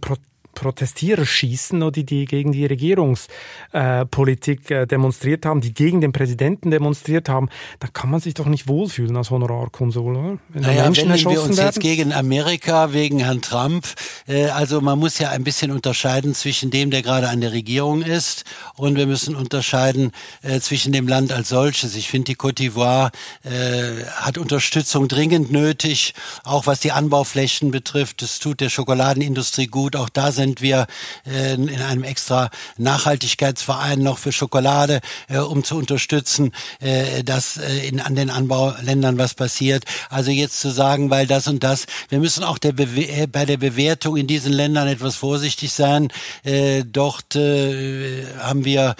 Protestierer 0.56 1.24
schießen, 1.24 1.80
oder 1.82 1.92
die, 1.92 2.04
die 2.04 2.24
gegen 2.24 2.50
die 2.50 2.66
Regierungspolitik 2.66 4.70
äh, 4.70 4.86
demonstriert 4.86 5.46
haben, 5.46 5.60
die 5.60 5.72
gegen 5.72 6.00
den 6.00 6.12
Präsidenten 6.12 6.72
demonstriert 6.72 7.28
haben, 7.28 7.48
da 7.78 7.86
kann 7.86 8.10
man 8.10 8.20
sich 8.20 8.34
doch 8.34 8.46
nicht 8.46 8.66
wohlfühlen 8.66 9.16
als 9.16 9.30
Honorarkonsul, 9.30 10.16
oder? 10.16 10.38
Wenn 10.48 10.62
naja, 10.62 10.84
Menschen 10.84 11.10
wenden 11.10 11.30
wir 11.30 11.42
uns 11.42 11.58
werden? 11.58 11.66
jetzt 11.66 11.80
gegen 11.80 12.12
Amerika 12.12 12.92
wegen 12.92 13.20
Herrn 13.20 13.42
Trump. 13.42 13.86
Äh, 14.26 14.46
also 14.46 14.80
man 14.80 14.98
muss 14.98 15.18
ja 15.18 15.30
ein 15.30 15.44
bisschen 15.44 15.70
unterscheiden 15.70 16.34
zwischen 16.34 16.70
dem, 16.70 16.90
der 16.90 17.02
gerade 17.02 17.28
an 17.28 17.40
der 17.40 17.52
Regierung 17.52 18.02
ist, 18.02 18.44
und 18.74 18.96
wir 18.96 19.06
müssen 19.06 19.36
unterscheiden 19.36 20.12
äh, 20.42 20.58
zwischen 20.60 20.92
dem 20.92 21.06
Land 21.06 21.32
als 21.32 21.50
solches. 21.50 21.94
Ich 21.94 22.08
finde, 22.08 22.24
die 22.24 22.36
Côte 22.36 22.56
d'Ivoire 22.56 23.10
äh, 23.44 24.04
hat 24.16 24.38
Unterstützung 24.38 25.06
dringend 25.06 25.52
nötig, 25.52 26.14
auch 26.44 26.66
was 26.66 26.80
die 26.80 26.92
Anbauflächen 26.92 27.70
betrifft. 27.70 28.22
Das 28.22 28.38
tut 28.38 28.60
der 28.60 28.70
Schokoladenindustrie 28.70 29.66
gut. 29.66 29.96
Auch 29.96 30.08
da 30.08 30.32
sind 30.32 30.45
sind 30.46 30.62
wir 30.62 30.86
äh, 31.26 31.54
in 31.54 31.82
einem 31.82 32.04
extra 32.04 32.50
Nachhaltigkeitsverein 32.78 33.98
noch 33.98 34.18
für 34.18 34.30
Schokolade, 34.30 35.00
äh, 35.28 35.38
um 35.38 35.64
zu 35.64 35.76
unterstützen, 35.76 36.52
äh, 36.80 37.24
dass 37.24 37.56
in, 37.56 38.00
an 38.00 38.14
den 38.14 38.30
Anbauländern 38.30 39.18
was 39.18 39.34
passiert. 39.34 39.84
Also 40.08 40.30
jetzt 40.30 40.60
zu 40.60 40.70
sagen, 40.70 41.10
weil 41.10 41.26
das 41.26 41.48
und 41.48 41.64
das, 41.64 41.86
wir 42.10 42.20
müssen 42.20 42.44
auch 42.44 42.58
der 42.58 42.72
bei 42.72 43.44
der 43.44 43.56
Bewertung 43.56 44.16
in 44.16 44.26
diesen 44.26 44.52
Ländern 44.52 44.86
etwas 44.86 45.16
vorsichtig 45.16 45.72
sein. 45.72 46.08
Dort 46.92 47.34
haben 47.34 48.64
wir 48.64 48.94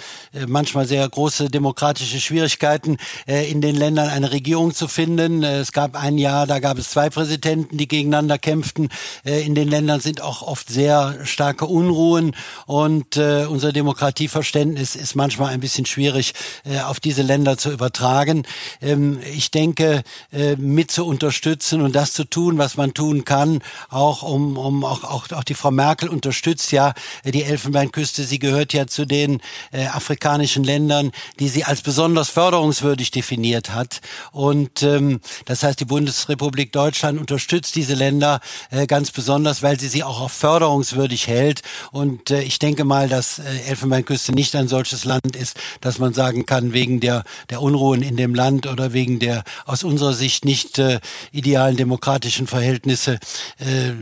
manchmal 0.47 0.87
sehr 0.87 1.07
große 1.07 1.49
demokratische 1.49 2.19
Schwierigkeiten, 2.19 2.97
in 3.27 3.61
den 3.61 3.75
Ländern 3.75 4.09
eine 4.09 4.31
Regierung 4.31 4.73
zu 4.73 4.87
finden. 4.87 5.43
Es 5.43 5.71
gab 5.71 5.95
ein 5.95 6.17
Jahr, 6.17 6.47
da 6.47 6.59
gab 6.59 6.79
es 6.79 6.89
zwei 6.89 7.09
Präsidenten, 7.09 7.77
die 7.77 7.87
gegeneinander 7.87 8.39
kämpften. 8.39 8.89
In 9.23 9.53
den 9.53 9.69
Ländern 9.69 9.99
sind 9.99 10.21
auch 10.21 10.41
oft 10.41 10.69
sehr 10.69 11.19
starke 11.37 11.67
Unruhen 11.67 12.35
und 12.65 13.15
äh, 13.15 13.45
unser 13.47 13.71
Demokratieverständnis 13.71 14.95
ist 14.95 15.15
manchmal 15.15 15.53
ein 15.53 15.59
bisschen 15.59 15.85
schwierig 15.85 16.33
äh, 16.65 16.79
auf 16.79 16.99
diese 16.99 17.21
Länder 17.21 17.59
zu 17.59 17.69
übertragen. 17.71 18.41
Ähm, 18.81 19.19
ich 19.35 19.51
denke, 19.51 20.01
äh, 20.33 20.55
mit 20.55 20.89
zu 20.89 21.05
unterstützen 21.05 21.81
und 21.81 21.95
das 21.95 22.13
zu 22.13 22.23
tun, 22.23 22.57
was 22.57 22.75
man 22.75 22.95
tun 22.95 23.23
kann, 23.23 23.61
auch 23.89 24.23
um, 24.23 24.57
um 24.57 24.83
auch, 24.83 25.03
auch, 25.03 25.31
auch 25.31 25.43
die 25.43 25.53
Frau 25.53 25.69
Merkel 25.69 26.09
unterstützt 26.09 26.71
ja 26.71 26.95
die 27.23 27.43
Elfenbeinküste. 27.43 28.23
Sie 28.23 28.39
gehört 28.39 28.73
ja 28.73 28.87
zu 28.87 29.05
den 29.05 29.39
äh, 29.71 29.85
afrikanischen 29.85 30.63
Ländern, 30.63 31.11
die 31.39 31.49
sie 31.49 31.65
als 31.65 31.81
besonders 31.81 32.29
förderungswürdig 32.29 33.11
definiert 33.11 33.75
hat. 33.75 34.01
Und 34.31 34.81
ähm, 34.81 35.19
das 35.45 35.61
heißt, 35.61 35.79
die 35.79 35.85
Bundesrepublik 35.85 36.71
Deutschland 36.71 37.19
unterstützt 37.19 37.75
diese 37.75 37.93
Länder 37.93 38.39
äh, 38.71 38.87
ganz 38.87 39.11
besonders, 39.11 39.61
weil 39.61 39.79
sie 39.79 39.87
sie 39.87 40.03
auch 40.03 40.19
auf 40.19 40.31
förderungswürdig 40.31 41.16
sich 41.17 41.27
hält. 41.27 41.61
Und 41.91 42.29
äh, 42.31 42.41
ich 42.41 42.59
denke 42.59 42.85
mal, 42.85 43.09
dass 43.09 43.39
äh, 43.39 43.43
Elfenbeinküste 43.67 44.31
nicht 44.33 44.55
ein 44.55 44.67
solches 44.67 45.03
Land 45.03 45.35
ist, 45.35 45.57
dass 45.81 45.97
man 45.99 46.13
sagen 46.13 46.45
kann, 46.45 46.73
wegen 46.73 46.99
der, 46.99 47.23
der 47.49 47.61
Unruhen 47.61 48.03
in 48.03 48.15
dem 48.17 48.35
Land 48.35 48.67
oder 48.67 48.93
wegen 48.93 49.19
der 49.19 49.43
aus 49.65 49.83
unserer 49.83 50.13
Sicht 50.13 50.45
nicht 50.45 50.77
äh, 50.77 50.99
idealen 51.31 51.75
demokratischen 51.75 52.47
Verhältnisse 52.47 53.19
äh, 53.59 53.89
äh, 53.89 53.93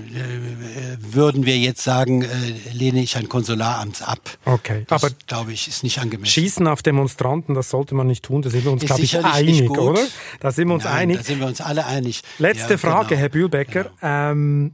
würden 0.99 1.45
wir 1.45 1.57
jetzt 1.57 1.83
sagen, 1.83 2.23
äh, 2.23 2.27
lehne 2.73 3.01
ich 3.01 3.15
ein 3.15 3.29
Konsularamts 3.29 4.01
ab. 4.01 4.19
Okay, 4.43 4.85
das, 4.87 5.03
aber 5.03 5.13
glaube 5.27 5.53
ich, 5.53 5.67
ist 5.67 5.83
nicht 5.83 5.99
angemessen. 5.99 6.31
Schießen 6.31 6.67
auf 6.67 6.83
Demonstranten, 6.83 7.55
das 7.55 7.69
sollte 7.69 7.95
man 7.95 8.07
nicht 8.07 8.23
tun. 8.23 8.41
Da 8.41 8.49
sind 8.49 8.65
wir 8.65 8.71
uns, 8.71 8.85
glaube 8.85 9.01
ich, 9.01 9.17
einig, 9.23 9.69
oder? 9.69 10.01
Da 10.41 10.51
sind 10.51 10.67
wir 10.67 10.75
uns 10.75 10.83
Nein, 10.83 10.93
einig. 10.93 11.17
Da 11.17 11.23
sind 11.23 11.39
wir 11.39 11.47
uns 11.47 11.61
alle 11.61 11.85
einig. 11.85 12.23
Letzte 12.39 12.73
ja, 12.73 12.77
Frage, 12.77 13.09
genau. 13.09 13.21
Herr 13.21 13.29
Bühlbecker. 13.29 13.83
Genau. 13.83 13.95
Ähm, 14.01 14.73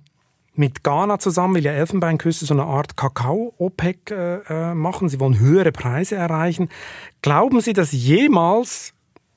mit 0.62 0.84
Ghana 0.84 1.18
zusammen 1.18 1.56
will 1.56 1.66
ja 1.66 1.72
Elfenbeinküste 1.72 2.46
so 2.46 2.54
eine 2.54 2.64
Art 2.64 2.96
Kakao-OPEC 2.96 4.12
äh, 4.12 4.36
äh, 4.48 4.74
machen. 4.76 5.10
Sie 5.10 5.20
wollen 5.20 5.40
höhere 5.40 5.72
Preise 5.72 6.16
erreichen. 6.16 6.70
Glauben 7.24 7.60
Sie, 7.62 7.74
dass 7.74 7.92
jemals 7.92 8.94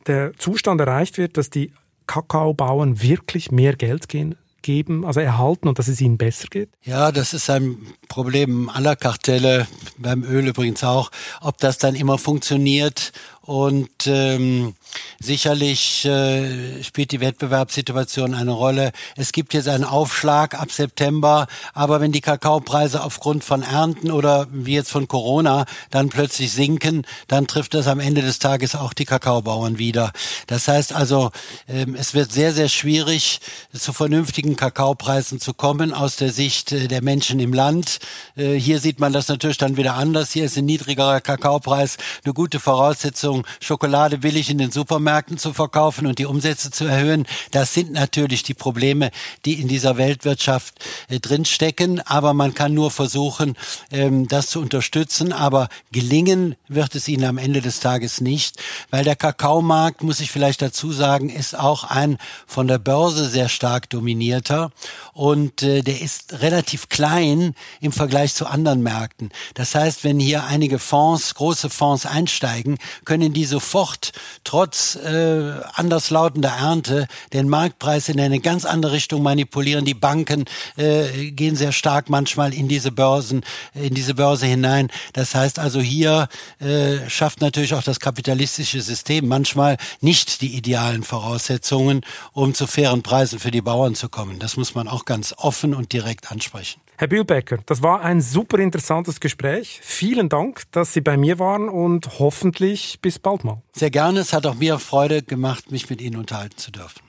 der 0.07 0.37
Zustand 0.37 0.81
erreicht 0.83 1.17
wird, 1.17 1.39
dass 1.39 1.49
die 1.49 1.73
Kakaobauern 2.07 3.01
wirklich 3.01 3.51
mehr 3.51 3.75
Geld 3.75 4.11
gehen, 4.11 4.37
geben, 4.61 5.07
also 5.07 5.21
erhalten 5.21 5.67
und 5.67 5.79
dass 5.79 5.89
es 5.89 5.99
ihnen 6.03 6.19
besser 6.19 6.49
geht? 6.49 6.69
Ja, 6.83 7.11
das 7.11 7.33
ist 7.33 7.49
ein 7.49 7.79
Problem 8.09 8.69
aller 8.69 8.95
Kartelle, 8.95 9.67
beim 9.97 10.25
Öl 10.25 10.49
übrigens 10.49 10.85
auch, 10.85 11.11
ob 11.41 11.57
das 11.57 11.79
dann 11.79 11.95
immer 11.95 12.19
funktioniert 12.19 13.13
und 13.47 14.07
ähm, 14.07 14.75
sicherlich 15.21 16.05
äh, 16.07 16.83
spielt 16.83 17.13
die 17.13 17.21
Wettbewerbssituation 17.21 18.35
eine 18.35 18.53
Rolle. 18.53 18.93
Es 19.17 19.33
gibt 19.33 19.53
jetzt 19.53 19.69
einen 19.69 19.85
Aufschlag 19.85 20.59
ab 20.59 20.71
September, 20.71 21.47
aber 21.75 22.01
wenn 22.01 22.13
die 22.13 22.23
Kakaopreise 22.23 23.03
aufgrund 23.03 23.45
von 23.45 23.63
Ernten 23.63 24.11
oder 24.11 24.47
wie 24.51 24.75
jetzt 24.75 24.91
von 24.91 25.09
Corona 25.09 25.67
dann 25.91 26.09
plötzlich 26.09 26.53
sinken, 26.53 27.07
dann 27.29 27.47
trifft 27.47 27.75
das 27.75 27.87
am 27.87 28.01
Ende 28.01 28.23
des 28.23 28.39
Tages 28.39 28.75
auch 28.75 28.95
die 28.95 29.05
Kakaobauern 29.05 29.79
wieder. 29.79 30.13
Das 30.47 30.67
heißt 30.69 30.95
also, 30.95 31.31
ähm, 31.69 31.95
es 31.99 32.15
wird 32.15 32.33
sehr, 32.33 32.53
sehr 32.53 32.69
schwierig, 32.69 33.41
zu 33.73 33.93
vernünftigen 33.93 34.57
Kakaopreisen 34.57 35.39
zu 35.39 35.53
kommen 35.53 35.93
aus 35.93 36.17
der 36.17 36.33
Sicht 36.33 36.73
äh, 36.73 36.89
der 36.89 37.03
Menschen 37.03 37.41
im 37.41 37.53
Land. 37.53 37.99
Äh, 38.37 38.55
hier 38.55 38.79
sieht 38.79 39.01
man 39.01 39.13
das 39.13 39.29
natürlich 39.29 39.59
dann 39.59 39.77
wieder 39.77 39.95
anders. 39.95 40.33
Hier 40.33 40.45
ist 40.45 40.57
ein 40.57 40.65
niedrigerer 40.65 41.21
Kakaopreis 41.21 41.99
eine 42.25 42.33
gute 42.33 42.59
Voraussetzung 42.59 43.34
Zielsetzung, 43.35 43.47
Schokolade 43.61 44.19
billig 44.19 44.51
in 44.51 44.59
den 44.59 44.71
Supermärkten 44.71 45.39
zu 45.39 45.53
verkaufen 45.53 46.07
und 46.07 46.19
die 46.19 46.27
Umsätze 46.27 46.71
zu 46.71 46.85
erhöhen. 46.85 47.27
Das 47.51 47.75
sind 47.75 47.93
natürlich 47.93 48.43
die 48.43 48.55
Probleme, 48.55 49.11
die 49.45 49.61
in 49.61 49.69
dieser 49.69 49.97
Weltwirtschaft 49.97 50.75
äh, 51.09 51.19
drinstecken. 51.19 52.01
Aber 52.01 52.35
man 52.35 52.55
kann 52.55 52.75
nur 52.75 52.91
versuchen, 52.91 53.57
ähm, 53.91 54.29
das 54.29 54.49
zu 54.49 54.61
unterstützen. 54.61 55.33
Aber 55.33 55.69
gelingen 55.93 56.57
wird 56.69 56.95
es 56.95 57.09
ihnen 57.09 57.25
am 57.25 57.39
Ende 57.39 57.61
des 57.61 57.81
Tages 57.81 58.21
nicht, 58.21 58.61
weil 58.91 59.05
der 59.05 59.17
Kakaomarkt, 59.17 60.03
muss 60.03 60.21
ich 60.21 60.31
vielleicht 60.31 60.63
dazu 60.63 60.93
sagen, 60.93 61.31
ist 61.31 61.59
auch 61.59 61.85
ein 61.85 62.19
von 62.47 62.69
der 62.69 62.79
Börse 62.79 63.29
sehr 63.29 63.49
stark 63.49 63.91
dominierter 63.91 64.71
und 65.13 65.63
äh, 65.63 65.83
der 65.83 66.01
ist 66.01 66.41
relativ 66.41 66.89
klein 66.89 67.55
im 67.81 67.93
Vergleich 67.93 68.35
zu 68.35 68.47
anderen 68.47 68.83
Märkten. 68.83 69.31
Das 69.55 69.75
heißt, 69.75 70.05
wenn 70.05 70.21
hier 70.21 70.45
einige 70.45 70.79
Fonds, 70.79 71.35
große 71.35 71.71
Fonds 71.71 72.07
einsteigen, 72.07 72.79
können 73.05 73.24
die 73.33 73.45
sofort 73.45 74.13
trotz 74.45 74.97
äh, 74.97 75.53
anderslautender 75.75 76.51
Ernte 76.51 77.07
den 77.33 77.49
Marktpreis 77.49 78.09
in 78.09 78.21
eine 78.21 78.41
ganz 78.41 78.65
andere 78.65 78.93
Richtung 78.93 79.23
manipulieren. 79.23 79.85
Die 79.85 79.95
Banken 79.95 80.45
äh, 80.77 81.31
gehen 81.31 81.57
sehr 81.57 81.73
stark 81.73 82.11
manchmal 82.11 82.53
in 82.53 82.69
diese 82.69 82.93
Börsen, 82.93 83.45
in 83.75 83.95
diese 83.95 84.15
Börse 84.15 84.47
hinein. 84.47 84.91
Das 85.13 85.35
heißt 85.35 85.59
also 85.59 85.81
hier 85.81 86.29
äh, 86.61 87.09
schafft 87.09 87.41
natürlich 87.41 87.75
auch 87.75 87.83
das 87.83 88.01
kapitalistische 88.01 88.81
System 88.81 89.27
manchmal 89.27 89.77
nicht 90.01 90.41
die 90.41 90.55
idealen 90.57 91.03
Voraussetzungen, 91.03 92.03
um 92.33 92.55
zu 92.55 92.67
fairen 92.67 93.03
Preisen 93.03 93.39
für 93.39 93.51
die 93.51 93.63
Bauern 93.63 93.95
zu 93.95 94.09
kommen. 94.09 94.39
Das 94.39 94.57
muss 94.57 94.75
man 94.75 94.89
auch 94.89 95.05
ganz 95.05 95.35
offen 95.37 95.75
und 95.75 95.93
direkt 95.93 96.31
ansprechen. 96.31 96.84
Herr 96.97 97.09
Bühlbecker, 97.09 97.59
das 97.67 97.83
war 97.83 98.03
ein 98.03 98.21
super 98.21 98.59
interessantes 98.61 99.19
Gespräch. 99.19 99.81
Vielen 99.83 100.29
Dank, 100.29 100.63
dass 100.71 100.93
Sie 100.93 101.01
bei 101.01 101.17
mir 101.17 101.41
waren 101.41 101.69
und 101.69 102.21
hoffentlich 102.21 103.01
bis 103.03 103.19
bald 103.19 103.43
mal. 103.43 103.63
Sehr 103.73 103.91
gerne. 103.91 104.21
Es 104.21 104.33
hat 104.33 104.47
auch 104.47 104.55
mir 104.55 104.79
Freude 104.79 105.23
gemacht, 105.23 105.73
mich 105.73 105.91
mit 105.91 106.01
Ihnen 106.01 106.17
unterhalten 106.17 106.57
zu 106.57 106.71
dürfen. 106.71 107.01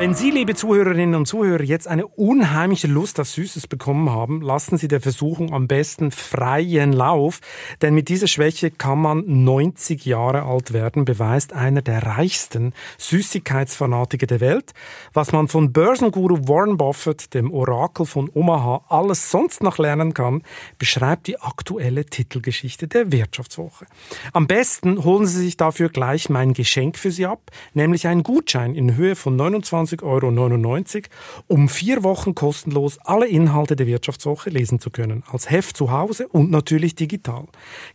Wenn 0.00 0.14
Sie, 0.14 0.30
liebe 0.30 0.54
Zuhörerinnen 0.54 1.14
und 1.14 1.26
Zuhörer, 1.26 1.62
jetzt 1.62 1.86
eine 1.86 2.06
unheimliche 2.06 2.86
Lust 2.86 3.20
auf 3.20 3.28
Süßes 3.28 3.66
bekommen 3.66 4.08
haben, 4.08 4.40
lassen 4.40 4.78
Sie 4.78 4.88
der 4.88 5.02
Versuchung 5.02 5.52
am 5.52 5.68
besten 5.68 6.10
freien 6.10 6.94
Lauf, 6.94 7.40
denn 7.82 7.92
mit 7.92 8.08
dieser 8.08 8.26
Schwäche 8.26 8.70
kann 8.70 8.98
man 8.98 9.24
90 9.26 10.06
Jahre 10.06 10.44
alt 10.44 10.72
werden, 10.72 11.04
beweist 11.04 11.52
einer 11.52 11.82
der 11.82 12.02
reichsten 12.02 12.72
Süßigkeitsfanatiker 12.96 14.26
der 14.26 14.40
Welt. 14.40 14.72
Was 15.12 15.32
man 15.32 15.48
von 15.48 15.70
Börsenguru 15.70 16.48
Warren 16.48 16.78
Buffett, 16.78 17.34
dem 17.34 17.52
Orakel 17.52 18.06
von 18.06 18.30
Omaha, 18.32 18.86
alles 18.88 19.30
sonst 19.30 19.62
noch 19.62 19.76
lernen 19.76 20.14
kann, 20.14 20.40
beschreibt 20.78 21.26
die 21.26 21.38
aktuelle 21.38 22.06
Titelgeschichte 22.06 22.88
der 22.88 23.12
Wirtschaftswoche. 23.12 23.84
Am 24.32 24.46
besten 24.46 25.04
holen 25.04 25.26
Sie 25.26 25.40
sich 25.40 25.58
dafür 25.58 25.90
gleich 25.90 26.30
mein 26.30 26.54
Geschenk 26.54 26.96
für 26.96 27.10
Sie 27.10 27.26
ab, 27.26 27.50
nämlich 27.74 28.06
einen 28.06 28.22
Gutschein 28.22 28.74
in 28.74 28.96
Höhe 28.96 29.14
von 29.14 29.36
29 29.36 29.89
29,99 29.96 30.96
Euro, 30.96 31.08
um 31.46 31.68
vier 31.68 32.02
Wochen 32.02 32.34
kostenlos 32.34 32.98
alle 33.04 33.26
Inhalte 33.28 33.76
der 33.76 33.86
Wirtschaftswoche 33.86 34.50
lesen 34.50 34.80
zu 34.80 34.90
können. 34.90 35.22
Als 35.30 35.50
Heft 35.50 35.76
zu 35.76 35.90
Hause 35.90 36.28
und 36.28 36.50
natürlich 36.50 36.94
digital. 36.94 37.46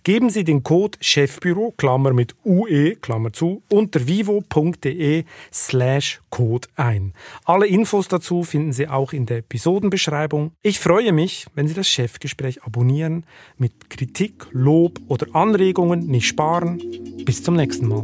Geben 0.03 0.29
Sie 0.29 0.43
den 0.43 0.63
Code 0.63 0.97
Chefbüro, 1.01 1.73
Klammer 1.77 2.13
mit 2.13 2.35
UE, 2.45 2.95
Klammer 2.95 3.33
zu, 3.33 3.63
unter 3.69 4.07
vivo.de 4.07 5.23
slash 5.51 6.21
Code 6.29 6.67
ein. 6.75 7.13
Alle 7.45 7.67
Infos 7.67 8.07
dazu 8.07 8.43
finden 8.43 8.73
Sie 8.73 8.87
auch 8.87 9.13
in 9.13 9.25
der 9.25 9.37
Episodenbeschreibung. 9.37 10.51
Ich 10.61 10.79
freue 10.79 11.13
mich, 11.13 11.45
wenn 11.55 11.67
Sie 11.67 11.73
das 11.73 11.87
Chefgespräch 11.87 12.63
abonnieren, 12.63 13.25
mit 13.57 13.89
Kritik, 13.89 14.47
Lob 14.51 14.99
oder 15.07 15.27
Anregungen 15.33 16.07
nicht 16.07 16.27
sparen. 16.27 16.81
Bis 17.25 17.43
zum 17.43 17.55
nächsten 17.55 17.87
Mal. 17.87 18.03